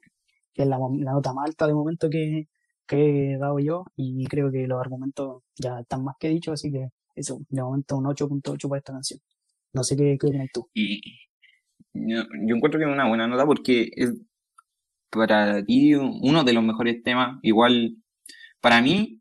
[0.55, 2.49] que, es la, nota más alta de momento que,
[2.89, 6.73] que he dado yo, y creo que los argumentos ya están más que dichos, así
[6.73, 9.21] que eso, de momento un 8.8 para esta canción.
[9.73, 10.69] No sé qué, qué opinas tú.
[10.75, 11.01] Y
[11.93, 14.15] yo, yo encuentro que es una buena nota porque es
[15.11, 17.39] para ti uno de los mejores temas.
[17.43, 17.97] Igual,
[18.61, 19.21] para mí,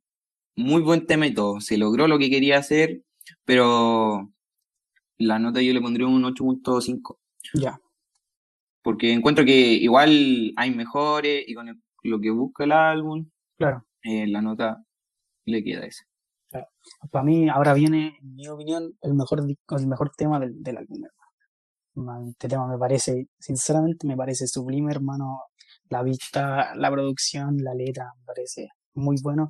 [0.56, 1.60] muy buen tema y todo.
[1.60, 3.02] Se logró lo que quería hacer,
[3.46, 4.32] pero
[5.18, 7.18] la nota yo le pondría un 8.5.
[7.54, 7.80] Ya.
[8.82, 13.28] Porque encuentro que igual hay mejores y con lo que busca el álbum,
[13.58, 13.84] claro.
[14.04, 14.84] Eh, la nota
[15.46, 16.04] le queda esa.
[17.12, 21.04] Para mí, ahora viene, en mi opinión, el mejor, el mejor tema del, del álbum.
[22.30, 25.42] Este tema me parece, sinceramente, me parece sublime, hermano
[25.90, 29.50] la vista, la producción, la letra, me parece muy bueno.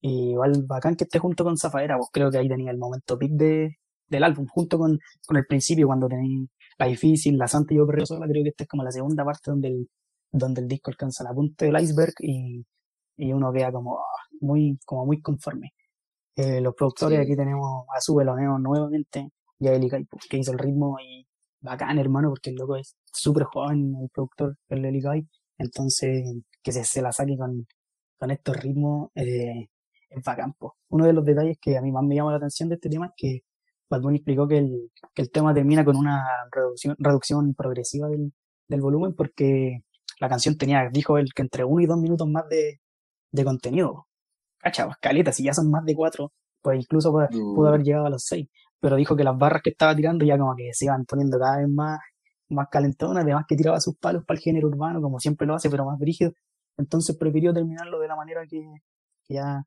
[0.00, 3.18] Y igual bacán que esté junto con Zafaera, vos creo que ahí tenía el momento
[3.18, 3.78] pic de,
[4.08, 6.48] del álbum, junto con, con el principio, cuando tenéis
[6.78, 9.24] La Difícil, La Santa y Yo Perreo Sola, creo que esta es como la segunda
[9.24, 9.90] parte donde el,
[10.30, 12.64] donde el disco alcanza la punta del iceberg y,
[13.18, 15.72] y uno queda como ah, muy, como muy conforme.
[16.36, 19.90] Eh, los productores, aquí tenemos a Sube nuevamente, y a Eli
[20.30, 21.26] que hizo el ritmo y
[21.60, 25.02] bacán, hermano, porque el loco es súper joven, el productor, el Eli
[25.58, 26.24] entonces,
[26.62, 27.66] que se, se la saque con,
[28.16, 29.68] con estos ritmos eh,
[30.10, 30.54] es bacán.
[30.88, 33.06] Uno de los detalles que a mí más me llama la atención de este tema
[33.06, 33.40] es que
[33.90, 38.32] Bad explicó que el, que el tema termina con una reducción, reducción progresiva del,
[38.68, 39.80] del volumen porque
[40.20, 42.80] la canción tenía, dijo él, que entre uno y dos minutos más de,
[43.32, 44.06] de contenido.
[44.58, 48.10] Cacha, pues, caleta, si ya son más de cuatro, pues incluso pudo, haber llegado a
[48.10, 48.48] los seis.
[48.80, 51.58] Pero dijo que las barras que estaba tirando ya como que se iban poniendo cada
[51.58, 51.98] vez más
[52.50, 55.70] más calentona, además que tiraba sus palos para el género urbano, como siempre lo hace,
[55.70, 56.32] pero más brígido.
[56.76, 58.64] Entonces prefirió terminarlo de la manera que,
[59.28, 59.64] ya,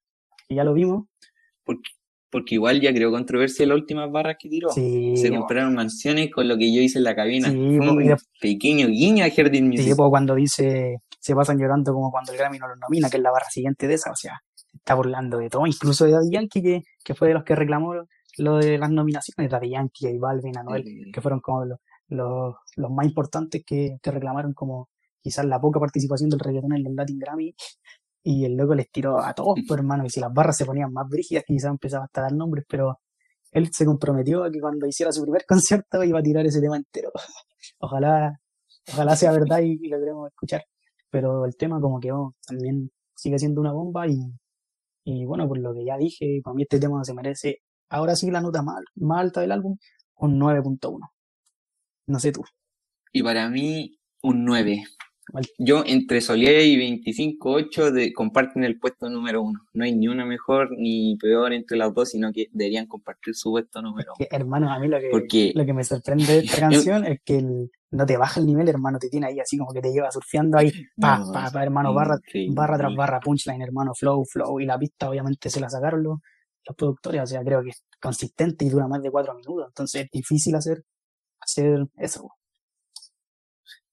[0.49, 1.05] ya lo vimos.
[1.63, 1.89] Porque,
[2.29, 4.69] porque igual ya creó controversia las últimas barras que tiró.
[4.69, 7.51] Sí, Se compraron mansiones con lo que yo hice en la cabina.
[7.51, 9.93] Sí, Fue un pequeño guiño a Jardín Music.
[9.93, 13.23] Sí, cuando dice se pasan llorando como cuando el Grammy no los nomina, que es
[13.23, 16.31] la barra siguiente de esa, o sea, se está burlando de todo, incluso de Daddy
[16.31, 17.93] Yankee, que, que fue de los que reclamó
[18.37, 22.91] lo de las nominaciones, Daddy Yankee, y Balvin, Anuel, que fueron como los, los, los
[22.91, 24.89] más importantes que, que reclamaron como
[25.21, 27.55] quizás la poca participación del reggaetón en los Latin Grammy,
[28.23, 30.91] y el loco les tiró a todos, pues hermano, y si las barras se ponían
[30.91, 32.99] más brígidas, quizás empezaba hasta a dar nombres, pero
[33.51, 36.77] él se comprometió a que cuando hiciera su primer concierto iba a tirar ese tema
[36.77, 37.11] entero.
[37.79, 38.39] Ojalá,
[38.91, 40.63] ojalá sea verdad y, y lo queremos escuchar.
[41.11, 44.17] Pero el tema como que oh, también sigue siendo una bomba y,
[45.03, 47.59] y bueno, por lo que ya dije, para mí este tema se merece,
[47.89, 49.77] ahora sí la nota más, más alta del álbum,
[50.15, 50.99] un 9.1.
[52.07, 52.43] No sé tú.
[53.11, 54.83] Y para mí, un 9.
[55.29, 55.45] Igual.
[55.59, 56.77] Yo entre Solier y
[57.37, 59.59] 25-8 de, comparten el puesto número uno.
[59.73, 63.51] No hay ni una mejor ni peor entre las dos, sino que deberían compartir su
[63.51, 64.17] puesto número uno.
[64.17, 67.19] Que, hermano, a mí lo que, Porque lo que me sorprende de esta canción es
[67.23, 69.91] que el- no te baja el nivel, hermano, te tiene ahí así como que te
[69.91, 72.17] lleva surfeando ahí, pa, No, pa, pa, hermano, barra,
[72.53, 76.19] barra tras barra, punchline, hermano, flow, flow, y la pista obviamente se la sacaron los,
[76.65, 80.05] los productores, o sea, creo que es consistente y dura más de cuatro minutos, entonces
[80.05, 80.83] es difícil hacer,
[81.39, 82.31] hacer eso.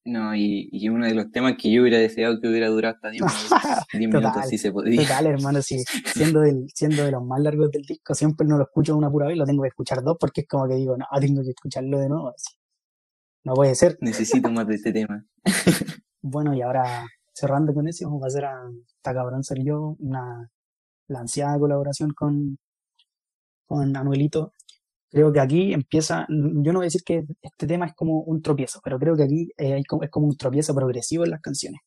[0.05, 3.11] No, y, y uno de los temas que yo hubiera deseado que hubiera durado hasta
[3.11, 3.51] 10 minutos.
[3.93, 5.03] 10 minutos Total, si se podía.
[5.03, 5.85] Total, hermano, sí,
[6.15, 9.27] siendo, del, siendo de los más largos del disco, siempre no lo escucho una pura
[9.27, 11.99] vez, lo tengo que escuchar dos porque es como que digo, no, tengo que escucharlo
[11.99, 12.58] de nuevo, así.
[13.45, 13.97] No puede ser.
[14.01, 15.25] Necesito más de este tema.
[16.21, 20.51] Bueno, y ahora cerrando con eso, vamos a hacer a esta cabrón ser yo una
[21.09, 22.59] la ansiada colaboración con,
[23.67, 24.53] con Anuelito.
[25.11, 28.43] Creo que aquí empieza, yo no voy a decir que este tema es como un
[28.43, 31.81] tropiezo, pero creo que aquí eh, es como un tropiezo progresivo en las canciones.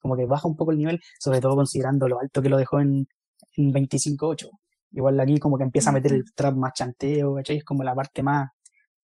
[0.00, 2.80] Como que baja un poco el nivel, sobre todo considerando lo alto que lo dejó
[2.80, 3.08] en,
[3.56, 4.48] en 25.8.
[4.92, 7.58] Igual aquí como que empieza a meter el trap más chanteo, ¿cachai?
[7.58, 8.48] Es como la parte más,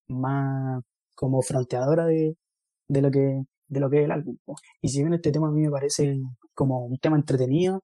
[0.08, 0.82] más
[1.14, 2.36] como fronteadora de,
[2.88, 4.36] de lo que, de lo que es el álbum.
[4.80, 6.16] Y si bien este tema a mí me parece
[6.54, 7.82] como un tema entretenido,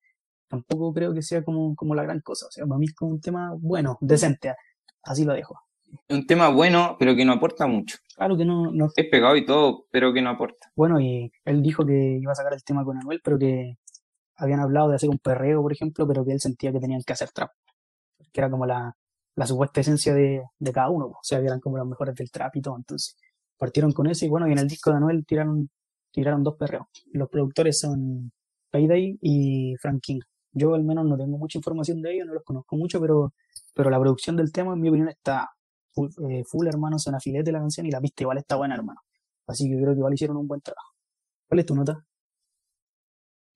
[0.49, 2.47] tampoco creo que sea como, como la gran cosa.
[2.47, 4.55] O sea, para mí es como un tema bueno, decente.
[5.03, 5.59] Así lo dejo.
[6.09, 7.99] Un tema bueno, pero que no aporta mucho.
[8.16, 8.89] Claro que no, no.
[8.95, 10.70] Es pegado y todo, pero que no aporta.
[10.76, 13.76] Bueno, y él dijo que iba a sacar el tema con Anuel, pero que
[14.37, 17.12] habían hablado de hacer un perreo, por ejemplo, pero que él sentía que tenían que
[17.12, 17.51] hacer trap.
[18.33, 18.95] Que era como la,
[19.35, 21.07] la supuesta esencia de, de cada uno.
[21.07, 22.76] O sea, eran como los mejores del trap y todo.
[22.76, 23.16] Entonces,
[23.59, 25.70] partieron con eso y bueno, y en el disco de Anuel tiraron,
[26.11, 26.87] tiraron dos perreos.
[27.12, 28.33] Los productores son
[28.70, 30.20] Payday y Frank King.
[30.53, 33.35] Yo al menos no tengo mucha información de ellos, no los conozco mucho, pero,
[33.74, 35.49] pero la producción del tema, en mi opinión, está
[35.93, 39.01] full, eh, full hermano, suena filete la canción y la pista igual está buena, hermano.
[39.47, 40.91] Así que creo que igual hicieron un buen trabajo.
[41.47, 42.05] ¿Cuál es tu nota?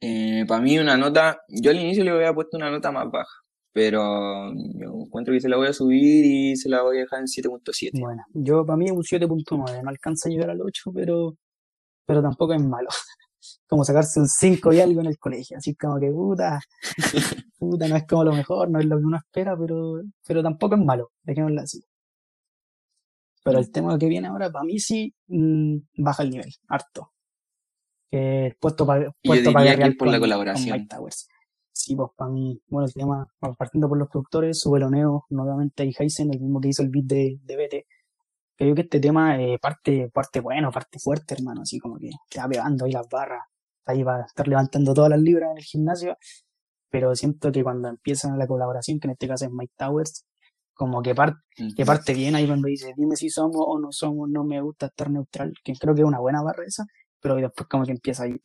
[0.01, 3.44] Eh, para mí una nota, yo al inicio le había puesto una nota más baja,
[3.75, 7.19] pero yo encuentro que se la voy a subir y se la voy a dejar
[7.19, 8.01] en 7.7.
[8.01, 11.37] Bueno, yo para mí es un 7.9, no alcanza a llegar al 8, pero,
[12.07, 12.89] pero tampoco es malo.
[13.69, 16.61] Como sacarse un 5 y algo en el colegio, así como que puta,
[17.59, 20.77] puta, no es como lo mejor, no es lo que uno espera, pero, pero tampoco
[20.77, 21.85] es malo, dejémoslo así.
[23.43, 27.11] Pero el tema que viene ahora, para mí sí, mm, baja el nivel, harto.
[28.11, 30.79] Que es puesto para puesto pa' por la con- con colaboración.
[30.79, 31.29] Mike Towers.
[31.77, 33.27] Sí, pues para mí, bueno, el tema,
[33.59, 37.39] partiendo por los productores, Subeloneo, nuevamente y Heisen, el mismo que hizo el beat de,
[37.43, 37.87] de BT.
[38.57, 42.41] Creo que este tema eh, parte, parte bueno, parte fuerte, hermano, así como que te
[42.41, 43.43] va pegando ahí las barras,
[43.87, 46.17] ahí para estar levantando todas las libras en el gimnasio,
[46.91, 50.27] pero siento que cuando empieza la colaboración, que en este caso es Mike Towers,
[50.75, 51.37] como que, par-
[51.77, 54.87] que parte bien ahí cuando dice, dime si somos o no somos, no me gusta
[54.87, 56.87] estar neutral, que creo que es una buena barra esa,
[57.21, 58.37] pero después como que empieza ahí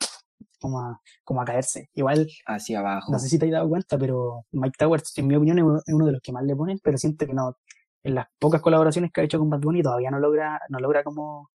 [0.59, 1.89] como a, como a caerse.
[1.93, 3.11] Igual Hacia abajo.
[3.11, 5.77] no sé si te has dado cuenta, pero Mike Towers, en mi opinión, es uno-
[5.85, 7.57] es uno de los que más le ponen, pero siento que no,
[8.03, 11.03] en las pocas colaboraciones que ha hecho con Bad Bunny todavía no logra, no logra
[11.03, 11.49] como,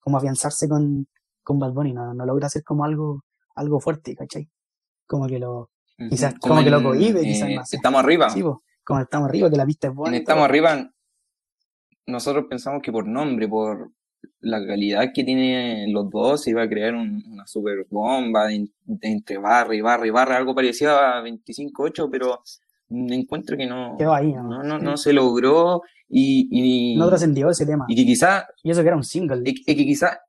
[0.00, 1.06] como afianzarse con,
[1.42, 4.48] con Bad Bunny, no, no logra hacer como algo, algo fuerte, ¿cachai?
[5.06, 5.70] Como que lo,
[6.10, 7.76] quizás como que lo cohíbe, en, quizás eh, sé.
[7.76, 8.28] Estamos arriba.
[8.30, 10.16] sí, po, como estamos arriba, que la pista es En buena.
[10.16, 10.90] Estamos arriba,
[12.06, 13.90] nosotros pensamos que por nombre, por
[14.40, 18.68] la calidad que tienen los dos, se iba a crear un- una super bomba de,
[18.84, 22.40] de entre barra y barra y barra, algo parecido a 25-8, pero
[22.90, 24.42] encuentro que no, Quedó ahí, ¿no?
[24.44, 27.84] no, no, no se logró y, y, No trascendió ese tema.
[27.88, 29.42] y que quizá Y eso que era un single.
[29.44, 30.20] es que quizá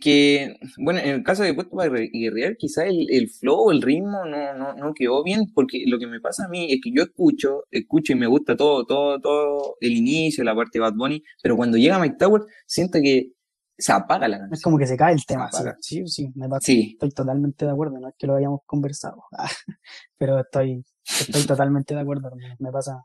[0.00, 4.24] que, bueno, en el caso de Puesto para Guerrear, quizá el, el flow, el ritmo
[4.24, 7.02] no, no, no quedó bien, porque lo que me pasa a mí es que yo
[7.02, 11.22] escucho, escucho y me gusta todo, todo, todo el inicio, la parte de Bad Bunny,
[11.42, 13.32] pero cuando llega Mike Tower, siento que
[13.76, 14.54] se apaga la canción.
[14.54, 15.50] Es como que se cae el tema.
[15.80, 16.60] Sí, sí, me pasa.
[16.64, 19.24] Sí, Estoy totalmente de acuerdo, no es que lo hayamos conversado,
[20.16, 22.30] pero estoy, estoy totalmente de acuerdo.
[22.60, 23.04] Me pasa,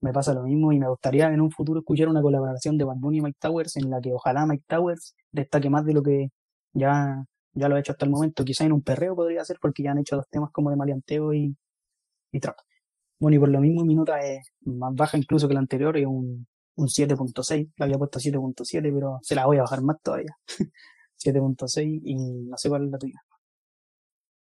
[0.00, 2.96] me pasa lo mismo y me gustaría en un futuro escuchar una colaboración de Bad
[3.12, 6.30] y Mike Towers en la que ojalá Mike Towers destaque más de lo que
[6.72, 7.24] ya,
[7.54, 8.44] ya lo ha hecho hasta el momento.
[8.44, 11.34] Quizá en un perreo podría ser porque ya han hecho dos temas como de maleanteo
[11.34, 11.56] y,
[12.32, 12.56] y trap.
[13.20, 16.06] Bueno, y por lo mismo mi nota es más baja incluso que la anterior, es
[16.06, 16.46] un,
[16.76, 17.70] un 7.6.
[17.76, 20.36] La había puesto a 7.7, pero se la voy a bajar más todavía.
[21.18, 23.20] 7.6 y no sé cuál es la tuya.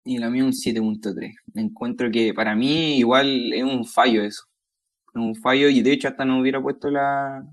[0.03, 1.33] y la mía un 7.3.
[1.55, 4.43] Encuentro que para mí igual es un fallo eso.
[5.15, 7.43] Un fallo y de hecho hasta no hubiera puesto la,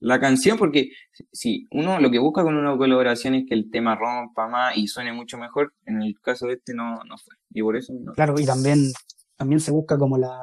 [0.00, 0.90] la canción porque
[1.32, 4.86] si uno lo que busca con una colaboración es que el tema rompa más y
[4.86, 7.34] suene mucho mejor, en el caso de este no, no fue.
[7.50, 7.94] Y por eso.
[8.14, 8.92] Claro, y también,
[9.36, 10.38] también se busca como la,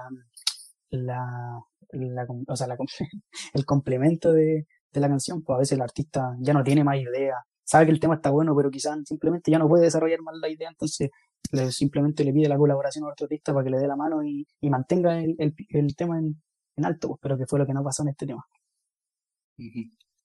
[0.89, 2.68] la, la o sea,
[3.54, 6.97] el complemento de, de la canción, pues a veces el artista ya no tiene más
[6.97, 10.36] idea, sabe que el tema está bueno, pero quizás simplemente ya no puede desarrollar más
[10.41, 11.10] la idea, entonces
[11.52, 14.24] le- simplemente le pide la colaboración a otro artista para que le dé la mano
[14.24, 16.42] y, y mantenga el, el, el tema en,
[16.78, 18.46] en alto, pues, pero que fue lo que no pasó en este tema.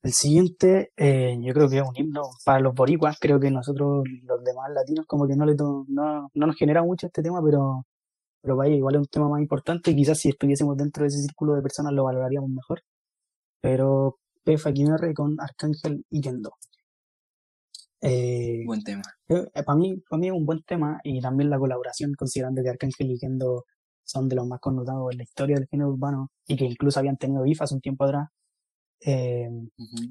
[0.02, 3.18] El siguiente, eh, yo creo que es un himno para los boricuas.
[3.20, 7.06] Creo que nosotros, los demás latinos, como que no, le no, no nos genera mucho
[7.08, 7.84] este tema, pero,
[8.42, 11.20] pero vaya, igual es un tema más importante y quizás si estuviésemos dentro de ese
[11.22, 12.82] círculo de personas lo valoraríamos mejor.
[13.60, 14.54] Pero P.
[14.54, 16.52] R con Arcángel y Kendo.
[18.00, 19.02] Eh, Buen tema.
[19.28, 23.10] para mí, para mí es un buen tema y también la colaboración, considerando que Arcángel
[23.10, 23.64] y Kendo
[24.04, 27.16] son de los más connotados en la historia del género urbano y que incluso habían
[27.16, 28.28] tenido hace un tiempo atrás.
[29.00, 29.48] Eh,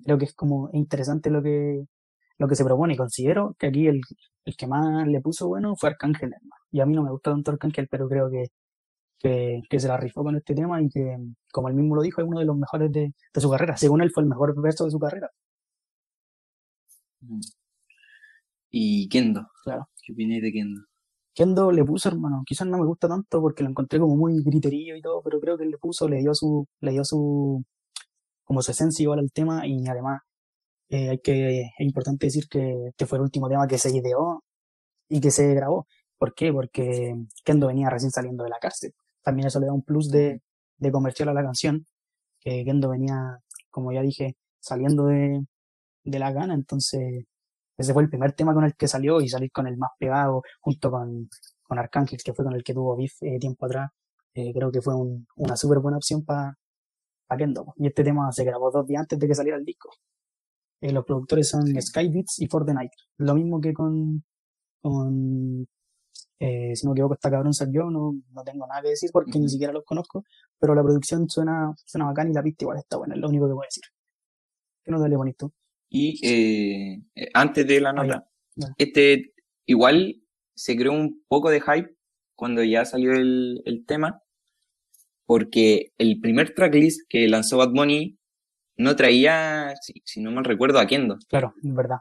[0.04, 1.86] creo que es como interesante lo que
[2.38, 4.02] lo que se propone y considero que aquí el,
[4.46, 6.34] el que más le puso bueno fue Arcángel
[6.72, 8.48] y a mí no me gusta tanto Arcángel pero creo que,
[9.20, 11.18] que, que se la rifó con este tema y que
[11.52, 14.02] como él mismo lo dijo es uno de los mejores de, de su carrera según
[14.02, 15.30] él fue el mejor verso de su carrera
[17.22, 17.55] Ujú.
[18.78, 19.48] Y Kendo.
[19.64, 19.88] Claro.
[20.04, 20.82] ¿Qué opináis de Kendo?
[21.34, 24.98] Kendo le puso hermano quizás no me gusta tanto porque lo encontré como muy griterío
[24.98, 27.64] y todo pero creo que le puso le dio su le dio su
[28.44, 30.22] como su esencia igual al tema y además
[30.90, 34.44] eh, hay que es importante decir que este fue el último tema que se ideó
[35.10, 35.88] y que se grabó.
[36.18, 36.52] ¿Por qué?
[36.54, 37.16] Porque
[37.46, 38.94] Kendo venía recién saliendo de la cárcel.
[39.24, 40.42] También eso le da un plus de,
[40.78, 41.88] de comercial a la canción,
[42.42, 43.40] que Kendo venía,
[43.72, 45.46] como ya dije, saliendo de,
[46.06, 47.26] de la gana, entonces
[47.78, 50.42] ese fue el primer tema con el que salió y salir con el más pegado
[50.62, 51.30] junto con,
[51.64, 53.92] con Arcángel, que fue con el que tuvo beef eh, tiempo atrás.
[54.34, 56.56] Eh, creo que fue un- una súper buena opción para
[57.38, 57.74] Kendo.
[57.78, 59.90] Y este tema se grabó dos días antes de que saliera el disco.
[60.82, 61.82] Eh, los productores son Sí.
[61.82, 62.92] Sky Beats y For the Night.
[63.18, 64.24] Lo mismo que con,
[64.82, 65.66] con
[66.40, 69.40] eh, si no me equivoco, está cabrón yo, no, no tengo nada que decir porque
[69.40, 70.24] ni siquiera los conozco,
[70.60, 73.46] pero la producción suena, suena bacán y la pista igual está buena, es lo único
[73.48, 73.84] que puedo decir.
[74.84, 75.52] ¿Qué nota le pones tú?
[75.90, 78.28] Y eh, eh, antes de la nota,
[78.78, 79.34] este
[79.66, 80.22] igual
[80.54, 81.96] se creó un poco de hype
[82.36, 84.22] cuando ya salió el, el tema,
[85.26, 88.18] porque el primer tracklist que lanzó Bad Bunny
[88.78, 91.98] no traía, si, si no mal recuerdo, a Kendo, Claro, es verdad.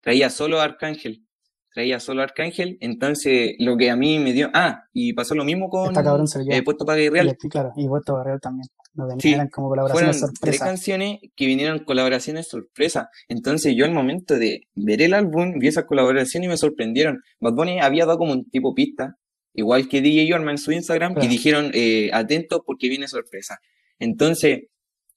[0.00, 1.24] Traía solo a Arcángel,
[1.72, 5.44] traía solo a Arcángel, entonces lo que a mí me dio, ah, y pasó lo
[5.44, 6.52] mismo con Está cabrón yo.
[6.52, 8.68] eh, Puesto para Y Real, aquí, claro, y Puesto Barrero también.
[8.94, 13.08] No Sí, eran como colaboraciones fueron tres canciones que vinieron colaboraciones sorpresa.
[13.28, 17.22] Entonces yo al momento de ver el álbum vi esas colaboraciones y me sorprendieron.
[17.40, 19.16] Bad Bunny había dado como un tipo pista,
[19.54, 21.26] igual que DJ Yorma en su Instagram, Claro.
[21.26, 23.58] y dijeron eh, atentos porque viene sorpresa.
[23.98, 24.64] Entonces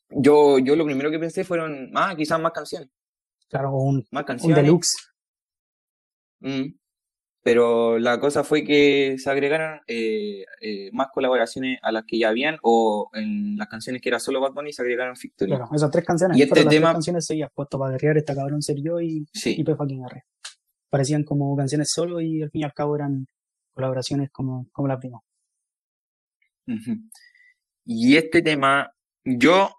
[0.09, 2.89] yo, yo lo primero que pensé fueron, ah, quizás más canciones,
[3.49, 4.55] Claro, un, más un canciones.
[4.57, 4.95] deluxe.
[6.39, 6.75] Mm.
[7.45, 12.29] Pero la cosa fue que se agregaron eh, eh, más colaboraciones a las que ya
[12.29, 15.51] habían, o en las canciones que era solo Bad Bunny se agregaron Victory.
[15.51, 17.51] Claro, esas tres canciones Y este las tema- tres canciones seguidas.
[17.53, 19.53] Puesto para guerrear, está cabrón ser yo y, Sí.
[19.59, 20.23] y P fucking R.
[20.89, 23.27] Parecían como canciones solo y al fin y al cabo eran
[23.75, 25.19] colaboraciones como, como la prima.
[26.67, 26.95] Ujú.
[27.85, 28.91] Y este tema,
[29.23, 29.69] yo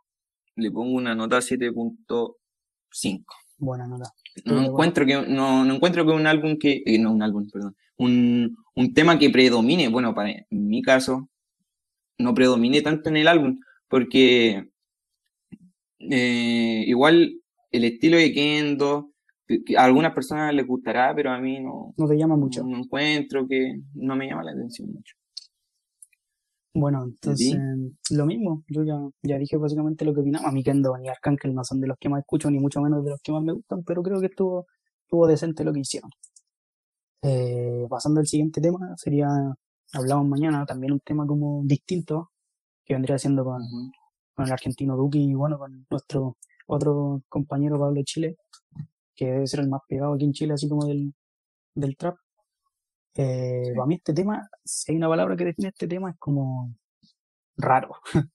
[0.54, 3.24] le pongo una nota 7.5.
[3.58, 4.12] Buena nota.
[4.44, 7.74] No encuentro que, no, no encuentro que un álbum que, eh, no un álbum, perdón,
[7.96, 11.28] un, un tema que predomine, bueno, para en mi caso,
[12.18, 14.68] no predomine tanto en el álbum, porque
[15.98, 17.40] eh, igual
[17.70, 19.12] el estilo de Kendo,
[19.46, 22.64] que a algunas personas les gustará, pero a mí no, No te llama mucho.
[22.64, 25.16] no encuentro que no me llama la atención mucho.
[26.78, 27.56] Bueno, entonces,
[28.10, 30.46] lo mismo, yo ya, ya dije básicamente lo que opinaba.
[30.48, 33.02] A mí Kendo ni Arcángel no son de los que más escucho, ni mucho menos
[33.02, 34.66] de los que más me gustan, pero creo que estuvo,
[35.00, 36.10] estuvo decente lo que hicieron.
[37.22, 39.26] Eh, pasando al siguiente tema, sería,
[39.94, 42.30] hablamos mañana, también un tema como distinto,
[42.84, 43.62] que vendría siendo con,
[44.34, 48.36] con el argentino Duki y bueno, con nuestro otro compañero Pablo Chile,
[49.14, 51.14] que debe ser el más pegado aquí en Chile, así como del,
[51.74, 52.16] del trap.
[53.16, 56.74] Eh, Para mí este tema, si hay una palabra que define este tema, es como
[57.56, 57.90] raro.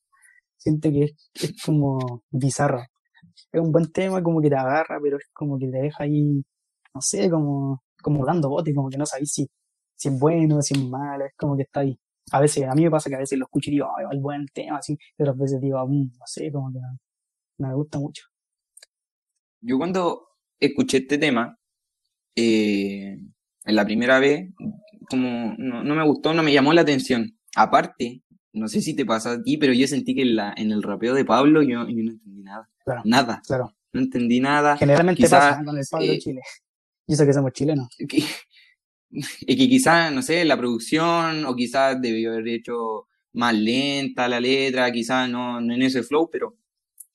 [0.58, 2.82] Siente que es, es como bizarro.
[3.52, 6.44] Es un buen tema, como que te agarra, pero es como que te deja ahí,
[6.94, 9.48] no sé, como, como dando bote, como que no sabes si,
[9.96, 12.00] si es bueno, si es malo, es como que está ahí.
[12.32, 14.20] A veces, a mí me pasa que a veces lo escucho y digo, ay, el
[14.20, 16.80] buen tema, así, y otras veces digo, mm, no sé, como que
[17.60, 18.24] no me gusta mucho.
[19.62, 20.28] Yo cuando
[20.60, 21.58] escuché este tema,
[22.36, 23.18] eh,
[23.66, 24.50] en la primera vez,
[25.10, 27.38] como no, no me gustó, no me llamó la atención.
[27.56, 30.72] Aparte, no sé si te pasa a ti, pero yo sentí que en, la, en
[30.72, 32.70] el rapeo de Pablo yo, yo no entendí nada.
[32.84, 33.42] Claro, Nada.
[33.46, 33.76] claro.
[33.94, 34.78] No entendí nada.
[34.78, 36.42] Generalmente Quizá, pasa con el Pablo eh, Chile.
[37.08, 37.88] Y eso que somos chilenos.
[38.08, 38.24] que,
[39.10, 44.40] y que quizás, no sé, la producción, o quizás debió haber hecho más lenta la
[44.40, 46.58] letra, quizás no, no en ese flow, pero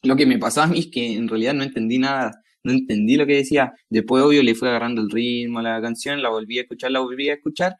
[0.02, 3.16] lo que me pasaba a mí es que en realidad no entendí nada, no entendí
[3.16, 3.72] lo que decía.
[3.88, 7.00] Después, obvio, le fui agarrando el ritmo a la canción, la volví a escuchar, la
[7.00, 7.76] volví a escuchar,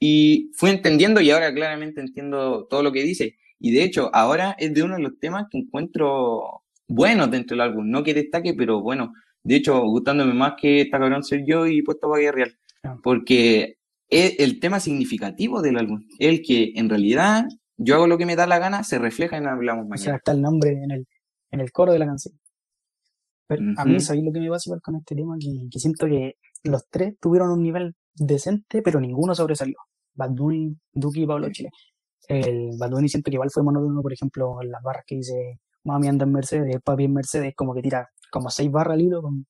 [0.00, 3.36] y fui entendiendo y ahora claramente entiendo todo lo que dice.
[3.60, 7.60] Y de hecho, ahora es de uno de los temas que encuentro buenos dentro del
[7.62, 9.12] álbum, no que destaque, pero bueno,
[9.44, 12.52] de hecho, gustándome más que esta cabrón ser yo y puesto para real
[12.82, 13.00] Claro.
[13.02, 13.76] porque
[14.08, 17.44] es el tema significativo del álbum, el que en realidad
[17.76, 20.16] yo hago lo que me da la gana, se refleja en Hablamos O sea, Mañana.
[20.16, 21.06] está el nombre en el,
[21.52, 22.34] en el coro de la canción.
[23.46, 24.00] Pero a mí.
[24.00, 25.36] ¿sabéis lo que me pasa igual con este tema?
[25.38, 29.76] Que, que siento que los tres tuvieron un nivel decente, pero ninguno sobresalió.
[30.14, 31.70] Bad Bunny, Duki y Pablo Chile.
[32.28, 35.58] El Bad Bunny siento que igual fue monótono, por ejemplo, en las barras que dice
[35.84, 39.22] Mami anda en Mercedes, papi en Mercedes, como que tira como seis barras al hilo
[39.22, 39.46] con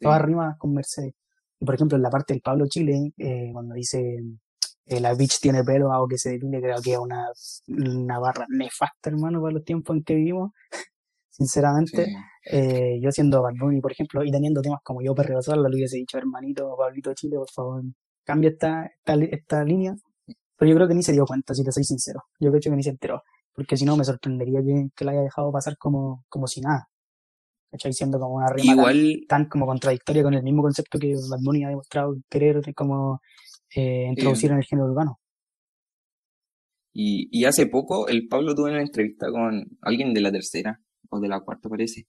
[0.00, 0.26] todas Sí.
[0.26, 1.14] rimas con Mercedes.
[1.58, 4.18] Y por ejemplo, en la parte del Pablo Chile, eh, cuando dice
[4.86, 7.26] eh, la bitch tiene pelo, hago que se depile, creo que es una,
[7.68, 10.50] una barra nefasta, hermano, para los tiempos en que vivimos.
[11.30, 12.12] Sinceramente, Sí.
[12.52, 15.76] eh, yo siendo Bad Bunny, por ejemplo, y teniendo temas como yo perreo sola, le
[15.76, 17.82] hubiese dicho, hermanito, Pablito Chile, por favor,
[18.24, 19.94] cambia esta, esta, línea.
[20.56, 22.24] Pero yo creo que ni se dio cuenta, si te soy sincero.
[22.38, 23.22] Yo creo que ni se enteró.
[23.54, 26.88] Porque si no, me sorprendería que, que la haya dejado pasar como, como si nada.
[27.70, 27.92] ¿Cachai?
[27.92, 31.38] Siendo como una rima tan, Igual, tan como contradictoria con el mismo concepto que Bad
[31.42, 33.20] Bunny ha demostrado querer como
[33.74, 35.18] eh, introducir en el género urbano.
[36.92, 40.80] y, y hace poco el Pablo tuvo una entrevista con alguien de la tercera,
[41.10, 42.06] o de la cuarta parece,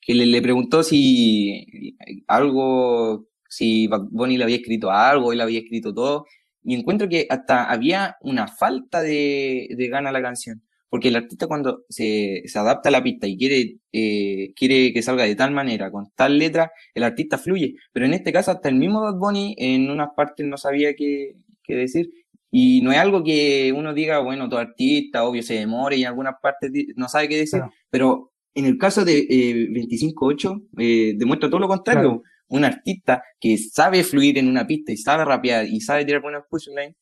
[0.00, 1.96] que le, le preguntó si
[2.26, 6.26] algo, si Bad Bunny le había escrito algo, él había escrito todo,
[6.64, 11.16] y encuentro que hasta había una falta de, de gana a la canción, porque el
[11.16, 15.34] artista cuando se, se adapta a la pista y quiere, eh, quiere que salga de
[15.36, 19.00] tal manera, con tal letra, el artista fluye, pero en este caso hasta el mismo
[19.02, 22.10] Bad Bunny en unas partes no sabía qué, qué decir,
[22.50, 26.08] y no es algo que uno diga, bueno, todo artista, obvio, se demora y en
[26.08, 27.72] algunas partes no sabe qué decir, Claro.
[27.88, 32.02] pero en el caso de eh, 25-8, eh, demuestra todo lo contrario.
[32.02, 32.22] Claro.
[32.48, 36.44] Un artista que sabe fluir en una pista y sabe rapear y sabe tirar buenos
[36.50, 36.94] punchlines,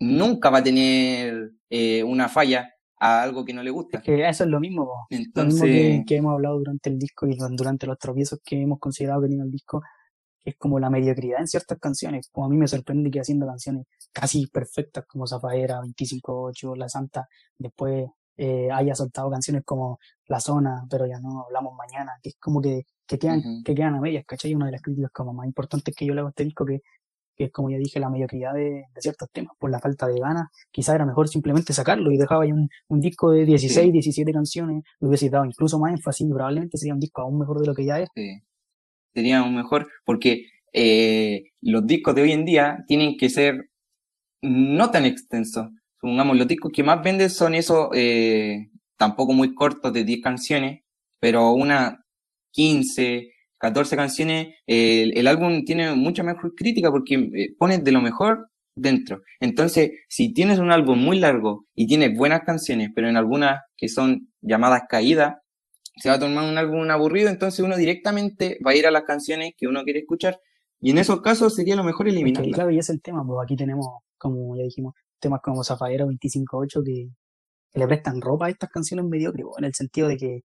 [0.00, 3.98] nunca va a tener eh, una falla a algo que no le gusta.
[3.98, 5.06] Es que eso es lo mismo, po.
[5.10, 8.62] Lo mismo Entonces, que, que hemos hablado durante el disco y durante los tropiezos que
[8.62, 9.82] hemos considerado que tiene el disco,
[10.44, 12.28] es como la mediocridad en ciertas canciones.
[12.30, 17.28] Como a mí me sorprende que haciendo canciones casi perfectas como Zafaera, 25-8, La Santa,
[17.58, 18.06] después
[18.36, 22.60] eh, haya soltado canciones como La Zona, pero ya no hablamos mañana, que es como
[22.60, 24.54] que, que quedan, que quedan a medias, ¿cachai?
[24.54, 26.80] Una de las críticas como más importantes que yo le hago a este disco, que,
[27.36, 30.18] que es como ya dije, la mediocridad de, de ciertos temas, por la falta de
[30.20, 33.92] ganas, quizá era mejor simplemente sacarlo y dejaba ahí un, un disco de 16, Sí.
[33.92, 37.60] 17 canciones, le hubiese dado incluso más énfasis y probablemente sería un disco aún mejor
[37.60, 38.08] de lo que ya es.
[39.12, 43.70] sería un mejor, porque eh, los discos de hoy en día tienen que ser
[44.42, 45.68] no tan extensos.
[46.04, 48.68] Supongamos, los discos que más venden son esos, eh,
[48.98, 50.82] tampoco muy cortos, de 10 canciones,
[51.18, 52.04] pero una
[52.50, 54.48] 15, 14 canciones.
[54.66, 59.22] eh, el, el álbum tiene mucha mejor crítica porque eh, pones de lo mejor dentro.
[59.40, 63.88] Entonces, si tienes un álbum muy largo y tienes buenas canciones, pero en algunas que
[63.88, 65.36] son llamadas caídas,
[65.96, 69.04] se va a tomar un álbum aburrido, entonces uno directamente va a ir a las
[69.04, 70.38] canciones que uno quiere escuchar.
[70.80, 72.52] Y en esos casos sería lo mejor Porque, eliminarlas.
[72.52, 73.86] claro, y es el tema, pues aquí tenemos,
[74.18, 74.92] como ya dijimos,
[75.24, 77.08] temas como Zafaera 25-8 que,
[77.72, 80.40] que le prestan ropa a estas canciones mediocres, en el sentido de que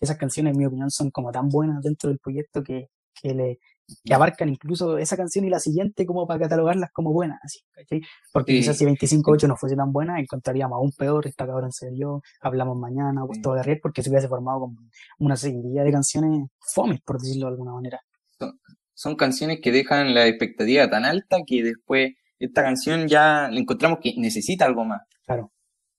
[0.00, 2.88] esas canciones, en mi opinión, son como tan buenas dentro del proyecto que,
[3.20, 3.58] que le
[4.02, 7.38] que abarcan incluso esa canción y la siguiente como para catalogarlas como buenas,
[7.70, 8.00] ¿cachai?
[8.32, 8.58] Porque Sí.
[8.60, 13.20] quizás si 25-8 no fuese tan buena, encontraríamos aún peor, esta cabrón serio, hablamos mañana,
[13.20, 13.26] Sí.
[13.26, 14.76] Puesto de Riel, porque se hubiese formado como
[15.18, 18.00] una seguidilla de canciones fomes, por decirlo de alguna manera.
[18.38, 18.58] Son,
[18.94, 22.14] son canciones que dejan la expectativa tan alta que después
[22.46, 25.02] esta canción ya encontramos que necesita algo más.
[25.26, 25.52] Claro.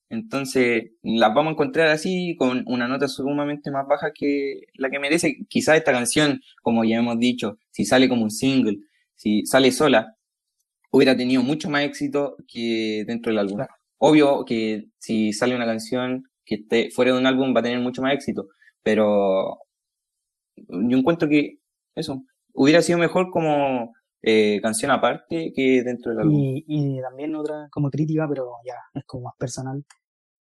[0.10, 5.00] Entonces, las vamos a encontrar así, con una nota sumamente más baja que la que
[5.00, 5.38] merece.
[5.50, 8.78] Quizás esta canción, como ya hemos dicho, si sale como un single,
[9.16, 10.16] si sale sola,
[10.92, 13.66] hubiera tenido mucho más éxito que dentro del álbum.
[13.98, 17.80] Obvio que si sale una canción que esté fuera de un álbum va a tener
[17.80, 18.48] mucho más éxito,
[18.84, 19.60] pero
[20.56, 21.58] yo encuentro que
[21.96, 22.24] eso
[22.54, 23.94] hubiera sido mejor como
[24.26, 26.34] eh, canción aparte que dentro del álbum.
[26.36, 29.84] Y, y también otra como crítica, pero ya es como más personal.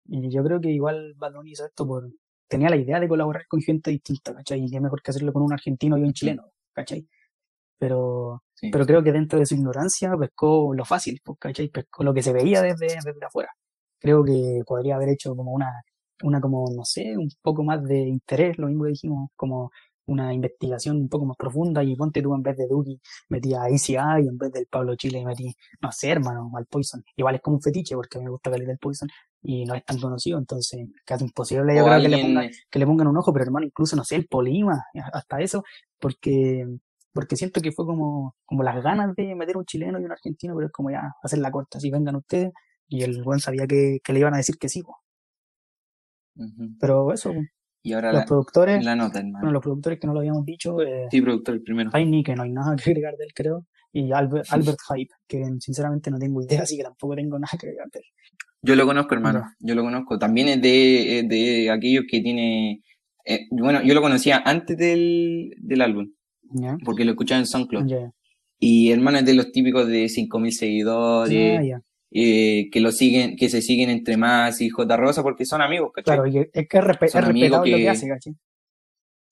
[0.07, 2.09] Y yo creo que igual Bad hizo esto por...
[2.47, 4.63] Tenía la idea de colaborar con gente distinta, ¿cachai?
[4.63, 7.07] Y qué mejor que hacerlo con un argentino y un chileno, ¿cachai?
[7.77, 11.69] Pero, pero creo que dentro de su ignorancia pescó lo fácil, pues, ¿cachai?
[11.69, 13.49] Pescó lo que se veía desde, desde afuera.
[13.99, 15.71] Creo que podría haber hecho como una,
[16.23, 19.71] una como, no sé, un poco más de interés, lo mismo que dijimos, como
[20.07, 22.99] una investigación un poco más profunda y ponte tú en vez de Duki
[23.29, 27.03] metí a ICI y en vez del Pablo Chile metí, no sé, hermano, al Poison.
[27.15, 29.09] Igual es como un fetiche porque me gusta calidad del Poison
[29.41, 32.85] y no es tan conocido, entonces casi imposible yo creo que, le pongan, que le
[32.85, 34.83] pongan un ojo, pero hermano, incluso no sé, el Polima,
[35.13, 35.63] hasta eso,
[35.99, 36.65] porque
[37.15, 40.53] porque siento que fue como, como las ganas de meter un chileno y un argentino,
[40.53, 42.51] pero es como ya hacer la corta, si vengan ustedes,
[42.89, 44.83] y el buen sabía que, que le iban a decir que sí.
[46.77, 47.31] Pero eso,
[47.85, 51.05] y ahora los productores, la nota, bueno, los productores que no lo habíamos dicho, eh,
[51.11, 51.91] sí, productor primero.
[51.91, 55.45] Tiny, que no hay nada que agregar de él, creo, y Albert, Albert Hype, que
[55.59, 58.05] sinceramente no tengo idea, así que tampoco tengo nada que agregar de él.
[58.63, 60.17] Yo lo conozco, hermano, yo lo conozco.
[60.17, 62.81] También es de, de aquellos que tiene,
[63.23, 66.11] eh, bueno, yo lo conocía antes del, del álbum,
[66.83, 67.85] porque lo escuchaba en SoundCloud.
[68.57, 71.75] Y hermano es de los típicos de 5.000 seguidores.
[71.75, 71.81] Ah,
[72.11, 74.97] eh, que lo siguen, que se siguen entre más y J.
[74.97, 76.17] Rosa porque son amigos, ¿cachai?
[76.17, 78.35] Claro, es que es, respetado lo que hace, ¿cachai?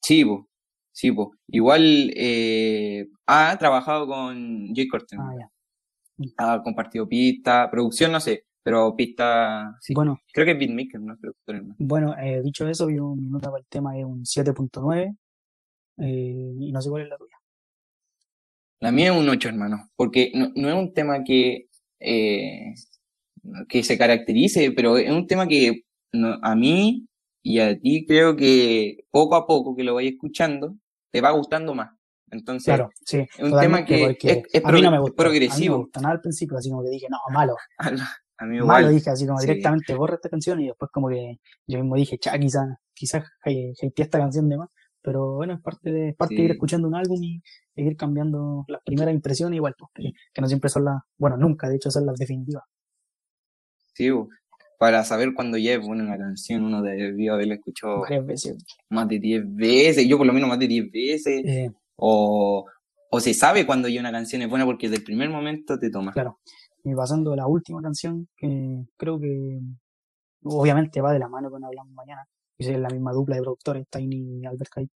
[0.02, 0.50] Sí, po,
[0.92, 1.34] sí, po.
[1.48, 5.20] Igual eh, ha trabajado con Jay Corten.
[5.20, 5.50] Ah, ya.
[6.38, 9.94] Ha compartido pista, producción no sé, pero pista, sí.
[9.94, 10.20] Bueno.
[10.32, 11.20] Creo que es beatmaker, no es.
[11.78, 15.18] Bueno, eh, dicho eso, yo, mi nota para el tema es un 7.9
[15.98, 17.38] eh, y no sé cuál es la tuya.
[18.82, 21.70] La mía es un 8, hermano, porque no, no es un tema que
[22.04, 22.74] eh,
[23.68, 25.84] que se caracterice, pero es un tema que
[26.42, 27.08] a mí
[27.42, 30.76] y a ti creo que poco a poco que lo vayas escuchando,
[31.12, 31.92] te va gustando más.
[32.32, 34.62] Entonces, claro, sí, es un tema que es,
[35.16, 35.76] progresivo.
[35.76, 37.56] A mí nada al principio, así como que dije, no, malo.
[38.38, 38.84] a mí igual.
[38.84, 42.18] Malo dije, así como directamente borra esta canción y después como que yo mismo dije,
[42.18, 44.70] cha, quizás quizás esta canción de más.
[45.04, 47.42] Pero bueno, es parte de, parte de ir escuchando un álbum y,
[47.76, 49.92] ir cambiando las primeras impresiones igual, pues,
[50.34, 52.64] que, no siempre son las, bueno, nunca, de hecho, son las definitivas.
[53.94, 54.10] Sí,
[54.80, 58.66] para saber cuándo ya es buena una canción, uno debió haberla escuchado varias veces.
[58.90, 61.46] Más de 10 veces, yo por lo menos más de 10 veces.
[61.46, 61.72] Eh.
[61.96, 62.66] o,
[63.10, 65.92] o se sabe cuando ya una canción es buena porque desde el primer momento te
[65.92, 66.12] toma.
[66.14, 66.40] Claro.
[66.84, 69.60] Y pasando a la última canción, que creo que
[70.44, 72.28] obviamente va de la mano con Hablamos Mañana,
[72.68, 74.90] es la misma dupla de productores, Tiny y Albert Hyde,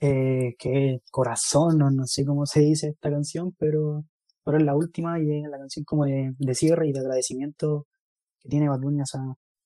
[0.00, 4.04] eh, que es Corazón, no, no, sé cómo se dice esta canción, pero,
[4.44, 7.86] pero es la última y es la canción como de, de cierre y de agradecimiento
[8.40, 9.00] que tiene Bad Bunny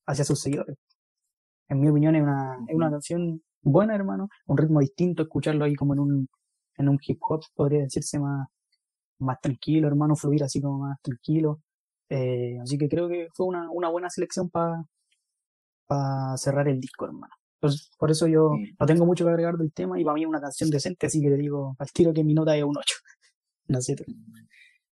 [0.06, 0.76] hacia, sus seguidores.
[1.68, 5.74] En mi opinión es una, es una canción buena, hermano, un ritmo distinto, escucharlo ahí
[5.74, 6.28] como en un,
[6.76, 8.48] en un hip hop, podría decirse más,
[9.18, 11.60] más tranquilo, hermano, fluir así como más tranquilo.
[12.08, 14.82] Eh, así que creo que fue una, una buena selección para
[15.88, 17.34] para cerrar el disco, hermano.
[17.60, 20.28] Entonces, por eso yo no tengo mucho que agregar del tema y para mí es
[20.28, 22.94] una canción decente, así que le digo al tiro que mi nota es un 8.
[23.70, 23.96] No sé.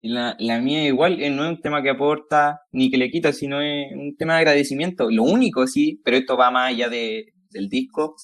[0.03, 3.33] La, la mía igual eh, no es un tema que aporta ni que le quita,
[3.33, 5.09] sino es un tema de agradecimiento.
[5.11, 8.17] Lo único, sí, pero esto va más allá de, del disco,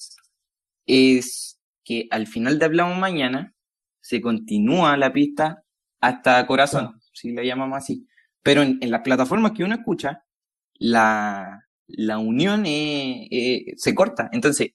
[0.85, 3.55] es que al final de Hablamos Mañana
[4.01, 5.63] se continúa la pista
[6.01, 8.05] hasta Corazón, si la llamamos así.
[8.43, 10.25] Pero en, en las plataformas que uno escucha,
[10.79, 11.61] la,
[11.93, 14.29] la unión se corta.
[14.31, 14.71] Entonces,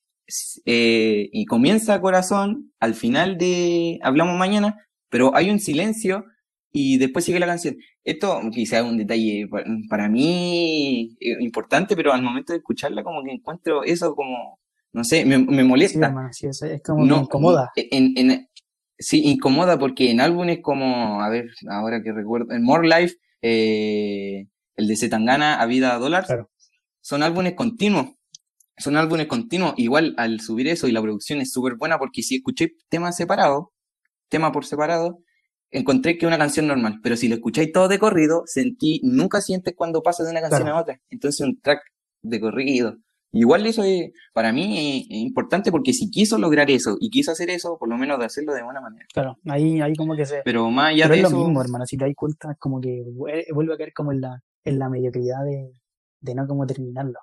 [0.65, 6.25] eh, y comienza corazón, al final de Hablamos Mañana, pero hay un silencio
[6.73, 7.77] y después sigue la canción.
[8.03, 9.49] Esto quizás es un detalle
[9.89, 14.59] para mí eh, importante, pero al momento de escucharla como que encuentro eso como,
[14.93, 16.13] no sé, me, molesta.
[16.33, 17.71] Sí, es, como no, incomoda.
[17.77, 18.49] En,
[18.99, 24.49] sí, incomoda porque en álbumes como, a ver, ahora que recuerdo, en More Life, eh,
[24.75, 26.27] el de Zetangana, A Vida Dólar,
[27.07, 28.17] son álbumes continuos.
[28.77, 29.75] Son álbumes continuos.
[29.77, 33.67] Igual al subir eso y la producción es súper buena porque si escucháis temas separados,
[34.29, 35.21] tema por separado,
[35.71, 36.99] encontré que es una canción normal.
[37.05, 40.67] Pero si lo escucháis todo de corrido, sentí, nunca sientes cuando pasa de una canción
[40.67, 41.01] a otra.
[41.09, 41.79] Entonces un track
[42.23, 42.97] de corrido.
[43.31, 47.51] Igual eso es, para mí es, importante porque si quiso lograr eso y quiso hacer
[47.51, 49.07] eso, por lo menos de hacerlo de buena manera.
[49.15, 50.43] Claro, ahí, ahí como que se...
[50.45, 53.75] Pero más allá de es lo mismo, hermano, si te das cuenta, como que vuelve
[53.75, 55.71] a caer como en la, en la mediocridad de,
[56.27, 57.21] de no cómo terminarlo.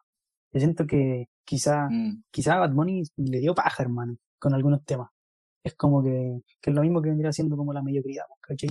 [0.52, 2.24] Yo siento que quizá, mm.
[2.32, 5.10] quizá Bad Bunny le dio paja, hermano, con algunos temas.
[5.64, 8.70] es como que, que es lo mismo que vendría siendo como la mediocridad, ¿cachai?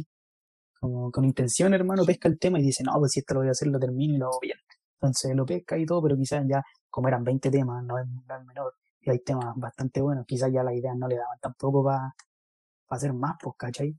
[0.78, 3.48] Como con intención, hermano, pesca el tema y dice, no, pues si esto lo voy
[3.48, 4.58] a hacer, lo termino y lo hago bien.
[4.94, 8.36] Entonces lo pesca y todo, pero quizás ya, como eran 20 temas, no es, no
[8.36, 11.84] es menor, y hay temas bastante buenos, quizás ya la idea no le daban tampoco
[11.84, 12.14] para
[12.88, 13.96] hacer más, pues, ¿cachai?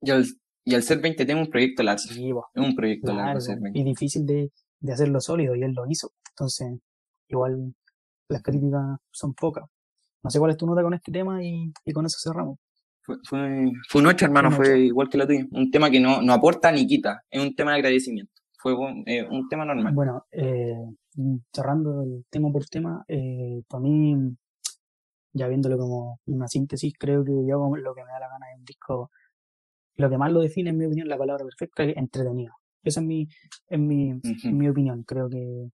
[0.00, 0.24] Y al,
[0.64, 2.02] y al ser 20 temas un proyecto largo.
[2.02, 3.78] Sí, Es un proyecto largo ser 20.
[3.78, 4.50] y difícil de,
[4.80, 6.12] de hacerlo sólido, y él lo hizo.
[6.30, 6.78] Entonces,
[7.28, 7.74] igual
[8.28, 9.64] las críticas son pocas.
[10.22, 12.58] No sé cuál es tu nota con este tema y, y con eso cerramos.
[13.02, 15.46] Fue, fue, fue un 8, hermano, Un fue igual que la tuya.
[15.52, 18.32] Un tema que no, no aporta ni quita, es un tema de agradecimiento.
[18.58, 19.94] Fue un, eh, un tema normal.
[19.94, 20.76] Bueno, eh,
[21.52, 24.16] cerrando el tema por tema, eh, para mí,
[25.32, 28.58] ya viéndolo como una síntesis, creo que yo lo que me da la gana es
[28.58, 29.10] un disco,
[29.96, 32.52] lo que más lo define, en mi opinión, la palabra perfecta es entretenido.
[32.82, 33.28] Esa es mi,
[33.68, 34.50] es mi, Ujú.
[34.50, 35.02] mi opinión.
[35.04, 35.70] Creo que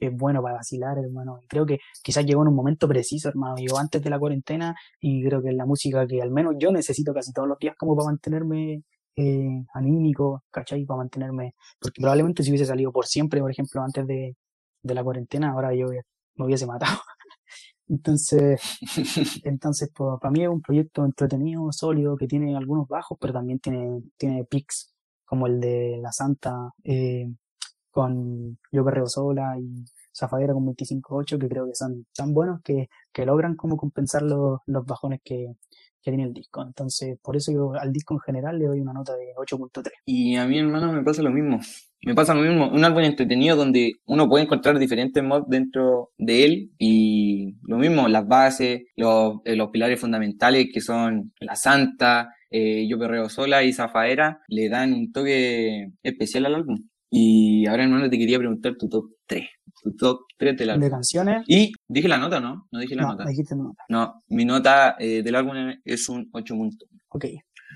[0.00, 1.38] es bueno para vacilar, hermano.
[1.42, 3.56] Y creo que quizás llegó en un momento preciso, hermano.
[3.56, 6.72] Llegó antes de la cuarentena y creo que es la música que al menos yo
[6.72, 8.82] necesito casi todos los días como para mantenerme
[9.16, 10.84] eh, anímico, ¿cachai?
[10.86, 11.54] Para mantenerme...
[11.80, 14.36] Porque probablemente si hubiese salido por siempre, por ejemplo, antes de,
[14.82, 15.86] de la cuarentena, ahora yo
[16.36, 16.98] me hubiese matado.
[17.88, 18.60] Entonces,
[19.44, 23.58] entonces pues, para mí es un proyecto entretenido, sólido, que tiene algunos bajos, pero también
[23.58, 24.94] tiene, tiene pics
[25.30, 27.28] como el de La Santa, eh,
[27.92, 32.88] con Yo Perreo Sola y Zafadera con 25.8, que creo que son tan buenos que,
[33.12, 35.52] que logran como compensar los, los bajones que,
[36.02, 36.64] que tiene el disco.
[36.64, 39.88] Entonces, por eso yo al disco en general le doy una nota de 8.3.
[40.04, 41.60] Y a mi hermano me pasa lo mismo.
[42.02, 42.68] Me pasa lo mismo.
[42.68, 48.08] Un álbum entretenido donde uno puede encontrar diferentes mods dentro de él y lo mismo,
[48.08, 53.62] las bases, los, eh, los pilares fundamentales que son La Santa, eh, Yo Perreo Sola
[53.62, 56.76] y Zafaera le dan un toque especial al álbum.
[57.10, 59.44] Y ahora hermano te quería preguntar tu top 3.
[59.82, 60.90] Tu top 3 del De álbum.
[60.90, 62.66] canciones, Y dije la nota, ¿no?
[62.70, 63.24] No dije la no, nota.
[63.24, 63.82] dijiste una nota.
[63.88, 65.54] No, mi nota eh, del álbum
[65.84, 66.88] es un 8 puntos.
[67.08, 67.24] Ok,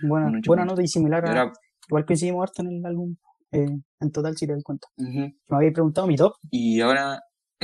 [0.02, 1.28] buena, buena nota y similar a...
[1.28, 1.52] ahora,
[1.88, 3.14] Igual coincidimos harto en el álbum,
[3.52, 3.66] eh,
[4.00, 4.86] en total, si te das cuenta.
[4.96, 5.18] ujú.
[5.20, 7.20] Me habéis preguntado mi top, Y ahora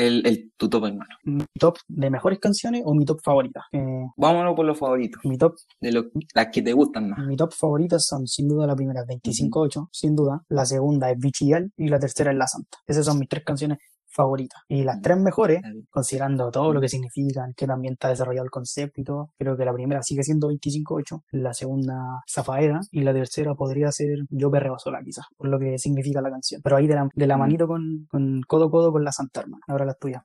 [0.06, 1.10] el, el, tu top, hermano.
[1.24, 3.64] mi top de mejores canciones o mi top favorita.
[3.72, 6.04] Eh, Vámonos por los favoritos, mi top de lo,
[6.34, 7.18] las que te gustan más.
[7.26, 10.42] Mi top favoritas son sin duda la primera 25.8, sin duda.
[10.48, 12.78] La segunda es Bichial y la tercera es La Santa.
[12.86, 13.78] Esas son mis tres canciones
[14.10, 14.62] favoritas.
[14.68, 19.00] Y las tres mejores, considerando todo lo que significan, que también está desarrollado el concepto
[19.00, 21.94] y todo, creo que la primera sigue siendo 25.8, la segunda
[22.28, 26.30] Zafaera y la tercera podría ser Yo Perreo Sola quizás, por lo que significa la
[26.30, 26.60] canción.
[26.62, 27.40] Pero ahí de la, de la Mm.
[27.40, 29.62] manito con, con codo a codo con La Santa, hermano.
[29.68, 30.22] Ahora las tuyas.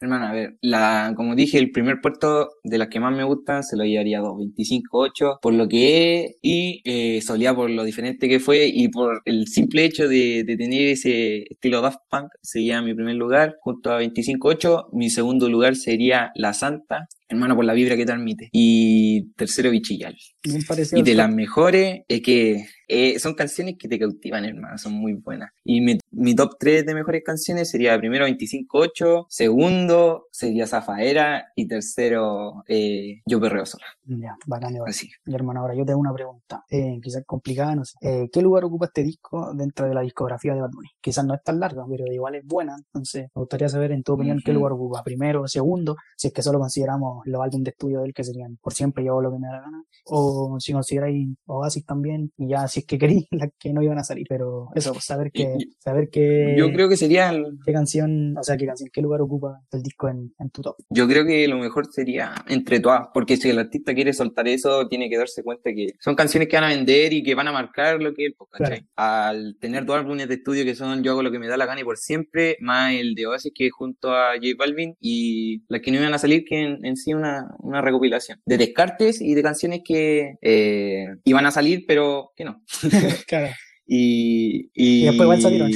[0.00, 3.62] Hermano, a ver, la, como dije, el primer puerto de las que más me gustan
[3.62, 7.84] se lo llevaría a 2, 25-8, por lo que es y eh, Solía por lo
[7.84, 12.28] diferente que fue y por el simple hecho de, de tener ese estilo Daft Punk,
[12.42, 13.25] sería mi primer lugar,
[13.60, 14.88] junto a 25-8.
[14.92, 18.48] Mi segundo lugar sería La Santa, hermano, por la vibra que transmite.
[18.52, 20.16] Y tercero, Bichillal.
[20.42, 20.62] Bien
[20.92, 25.14] Y de las mejores, es que eh, son canciones que te cautivan, hermano, son muy
[25.14, 25.50] buenas.
[25.64, 31.66] Y mi, mi top 3 de mejores canciones sería primero 25-8, segundo sería Zafaera y
[31.66, 33.86] tercero eh, Yo Perreo Sola.
[34.04, 34.90] Ya, bacán, igual.
[34.90, 35.10] Así.
[35.24, 37.96] Mi hermano, ahora yo te hago una pregunta, eh, quizás complicada, no sé.
[38.00, 40.88] Eh, ¿Qué lugar ocupa este disco dentro de la discografía de Bad Bunny?
[41.00, 44.12] Quizás no es tan larga, pero igual es buena, entonces me gustaría saber en tu
[44.12, 44.58] opinión qué Ujú.
[44.60, 48.14] lugar ocupa, primero segundo, si es que solo consideramos los álbumes de estudio de él
[48.14, 51.84] que serían Por Siempre yo lo que me da la gana, o si consideráis Oasis
[51.86, 54.92] también, y ya si es que queréis las que no iban a salir, pero eso,
[54.92, 58.56] pues, saber que, Y- saber qué, Yo creo que sería, el- qué canción, o sea,
[58.56, 60.76] qué canción, qué lugar ocupa el disco en, en tu top.
[60.90, 64.86] yo creo que lo mejor sería entre todas, porque si el artista quiere soltar eso,
[64.88, 67.52] tiene que darse cuenta que son canciones que van a vender y que van a
[67.52, 68.86] marcar lo que es, pues, ¿cachai?
[68.96, 71.66] Al tener dos álbumes de estudio que son Yo hago lo que me da la
[71.66, 75.62] gana y por siempre, más el de Oasis que es junto a J Balvin y
[75.68, 79.20] las que no iban a salir que en, en sí una, una recopilación de descartes
[79.20, 82.62] y de canciones que eh, iban a salir pero que no.
[83.28, 83.54] claro.
[83.86, 85.70] Y, y, Y después igual salieron.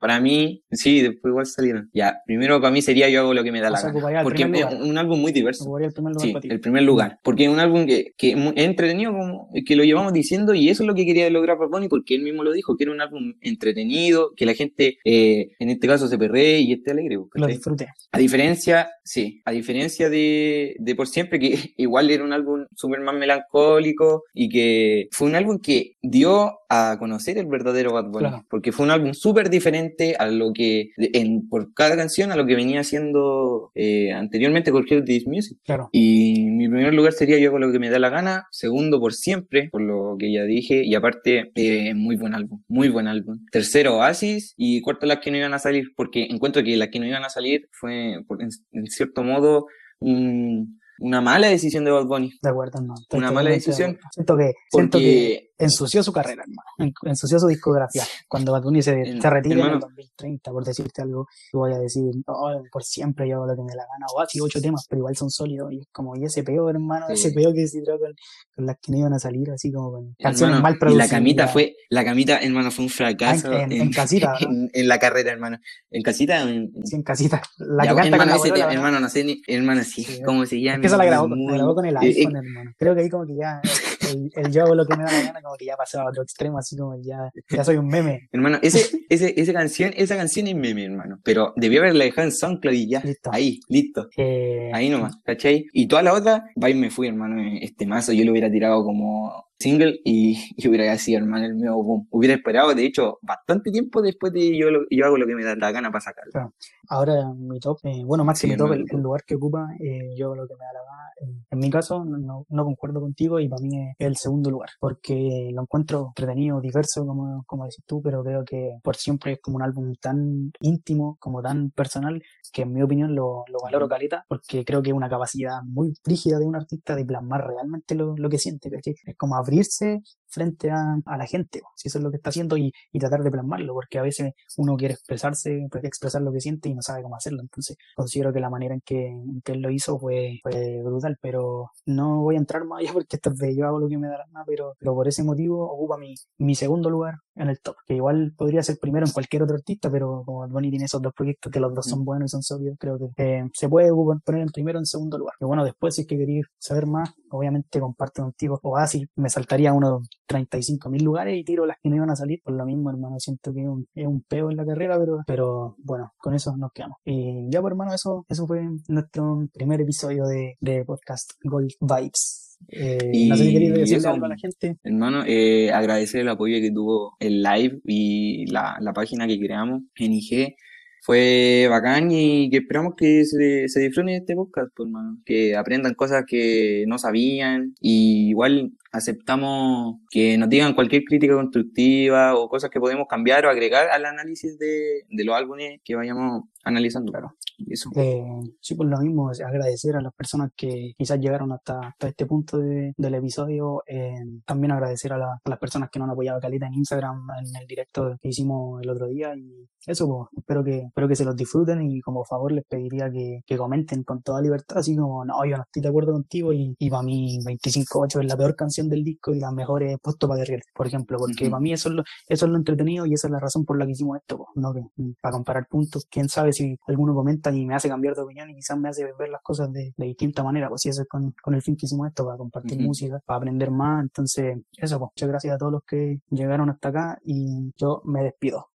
[0.00, 1.90] Para mí, sí, después igual salieron.
[1.94, 4.22] Ya, primero para mí sería Yo hago lo que me da O la sea, gana.
[4.22, 4.82] Porque es lugar.
[4.82, 5.78] un álbum muy diverso.
[5.78, 7.18] El primer lugar Sí, el primer lugar.
[7.22, 10.82] Porque es un álbum que, que es entretenido, como que lo llevamos diciendo, y eso
[10.82, 13.00] es lo que quería lograr Bad Bunny, porque él mismo lo dijo, que era un
[13.00, 17.14] álbum entretenido, que la gente, eh, en este caso, se perree y esté alegre.
[17.14, 17.52] Lo ¿cachai?
[17.52, 17.88] disfruté.
[18.12, 23.00] A diferencia, sí, a diferencia de, de Por Siempre, que igual era un álbum súper
[23.00, 28.28] más melancólico y que fue un álbum que dio a conocer el verdadero Bad Bunny,
[28.28, 28.46] Claro.
[28.48, 32.46] porque fue un álbum súper diferente a lo que, en, por cada canción, a lo
[32.46, 35.58] que venía haciendo eh, anteriormente con Hear This Music.
[35.64, 35.88] Claro.
[35.92, 39.12] Y mi primer lugar sería yo con lo que me da la gana, segundo por
[39.14, 43.38] siempre, por lo que ya dije, y aparte, eh, muy buen álbum, muy buen álbum.
[43.50, 47.00] Tercero Oasis y cuarto las que no iban a salir, porque encuentro que las que
[47.00, 49.66] no iban a salir fue, en, en cierto modo,
[50.00, 52.32] un, una mala decisión de Bad Bunny.
[52.42, 52.94] De acuerdo, no.
[53.00, 53.98] Estoy Una mala decisión.
[54.10, 56.62] Siento que, siento que Porque, ensució su carrera, hermano.
[56.78, 58.02] En- Ensució su discografía.
[58.28, 59.80] Cuando Bad Bunny se, En- se retire en el hermano.
[59.86, 63.74] 2030, por decirte algo, yo voy a decir, "Oh, por siempre yo lo que me
[63.74, 64.06] la gana.
[64.14, 65.72] O así ocho temas, pero igual son sólidos.
[65.72, 67.12] Y es como, y ese peo, hermano, Sí.
[67.14, 68.12] ese peo que se tiró con,
[68.56, 71.08] con las que no iban a salir, así como con canciones hermano, mal y producidas.
[71.10, 74.70] la camita fue, la camita, hermano, fue un fracaso Ah, en- en- en casita, en,
[74.72, 75.58] en la carrera, hermano.
[75.90, 77.42] En casita, en, en- Sí, en casita.
[77.58, 78.72] La Ya, que canta con hermano, la bolola, tema, ¿no?
[78.72, 80.82] hermano, no sé ni, hermano, sí, Sí, cómo se llama.
[80.94, 82.72] Esa la grabó, con- la grabó con el eh, eh, iPhone, hermano.
[82.78, 83.60] Creo que ahí como que ya
[84.10, 86.08] el, el yo hago lo que me da la gana, como que ya pasó a
[86.08, 88.28] otro extremo, así como ya, ya soy un meme.
[88.32, 91.18] Hermano, ese, ese, esa canción, esa canción es meme, hermano.
[91.24, 93.00] Pero debió haberla dejado en SoundCloud y ya.
[93.04, 93.30] Listo.
[93.32, 94.08] Ahí, listo.
[94.16, 95.66] Eh, Ahí nomás, ¿cachai?
[95.72, 97.40] Y toda la otra, va y me fui, hermano.
[97.60, 101.82] Este mazo yo lo hubiera tirado como single y, y hubiera sido, hermano, el nuevo
[101.82, 102.08] boom.
[102.10, 105.44] Hubiera esperado, de hecho, bastante tiempo después de yo, lo- yo hago lo que me
[105.44, 106.52] da la gana para sacarlo.
[106.88, 110.14] Ahora mi top, eh, bueno, más que Sí, mi top, el, lugar que ocupa, eh,
[110.16, 111.03] yo lo que me da la gana.
[111.50, 114.70] En mi caso, no, no- no concuerdo contigo y para mí es el segundo lugar,
[114.80, 119.40] porque lo encuentro entretenido, diverso, como, como decís tú, pero creo que por siempre es
[119.40, 122.22] como un álbum tan íntimo, como tan personal,
[122.52, 125.94] que en mi opinión lo, lo valoro caleta, porque creo que es una capacidad muy
[126.04, 128.94] rígida de un artista de plasmar realmente lo, lo que siente, ¿cachai?
[129.06, 130.02] Es como abrirse
[130.34, 133.74] frente a, la gente, si eso es lo que está haciendo y, tratar de plasmarlo,
[133.74, 137.16] porque a veces uno quiere expresarse, pues, expresar lo que siente y no sabe cómo
[137.16, 137.42] hacerlo.
[137.42, 141.18] Entonces, considero que la manera en que, en que él lo hizo fue, fue brutal,
[141.20, 143.98] pero no voy a entrar más allá porque esto es de yo hago lo que
[143.98, 147.48] me da la gana, pero, pero por ese motivo ocupa mi, mi segundo lugar en
[147.48, 150.70] el top, que igual podría ser primero en cualquier otro artista, pero como Bad Bunny
[150.70, 153.50] tiene esos dos proyectos que los dos son buenos y son sólidos, creo que eh,
[153.52, 153.90] se puede
[154.24, 155.34] poner en primero o en segundo lugar.
[155.40, 159.72] Y bueno, después si es que queréis saber más, obviamente comparto contigo Oasis, me saltaría
[159.72, 162.90] unos 35 mil lugares y tiro las que no iban a salir, por lo mismo
[162.90, 166.34] hermano, siento que es un, es un peo en la carrera, pero, pero bueno, con
[166.34, 166.98] eso nos quedamos.
[167.04, 172.53] Y ya pues hermano, eso, eso fue nuestro primer episodio de, de podcast Gold Vibes.
[172.68, 174.76] Eh, no sé si Y queréis decirle eso, algo a la gente.
[174.82, 179.82] Hermano, eh, agradecer el apoyo que tuvo el live y la, la página que creamos
[179.96, 180.56] en IG.
[181.02, 185.18] Fue bacán y que esperamos que se, se disfruten de este podcast, pues, hermano.
[185.26, 187.74] Que aprendan cosas que no sabían.
[187.78, 193.50] Y igual aceptamos que nos digan cualquier crítica constructiva o cosas que podemos cambiar o
[193.50, 197.12] agregar al análisis de, de los álbumes que vayamos analizando.
[197.12, 197.36] Claro.
[197.68, 197.90] Eso.
[197.96, 198.24] Eh,
[198.60, 202.26] sí, por lo mismo, es agradecer a las personas que quizás llegaron hasta, hasta este
[202.26, 203.82] punto de- del episodio.
[203.86, 204.14] eh,
[204.46, 207.56] también agradecer a, la- a las personas que nos han apoyado caleta en Instagram, en
[207.60, 209.34] el directo que hicimos el otro día.
[209.36, 213.10] Y eso, pues, espero que, espero que se los disfruten y como favor les pediría
[213.10, 216.52] que, que comenten con toda libertad, así como, no, yo no estoy de acuerdo contigo
[216.52, 219.96] y, y para mí 25-8 es la peor canción del disco y la mejor es
[220.02, 221.50] Puesto para Guerrear, por ejemplo, porque Ujú.
[221.50, 223.78] para mí eso es, lo, eso es lo entretenido y esa es la razón por
[223.78, 224.72] la que hicimos esto, pues, ¿no?
[224.72, 224.82] Que,
[225.20, 228.54] para comparar puntos, quién sabe si alguno comenta y me hace cambiar de opinión y
[228.54, 231.34] quizás me hace ver las cosas de, de distinta manera, pues si eso es con,
[231.42, 235.10] con el fin que hicimos esto, para compartir música, para aprender más, entonces eso, pues
[235.16, 238.70] muchas gracias a todos los que llegaron hasta acá y yo me despido.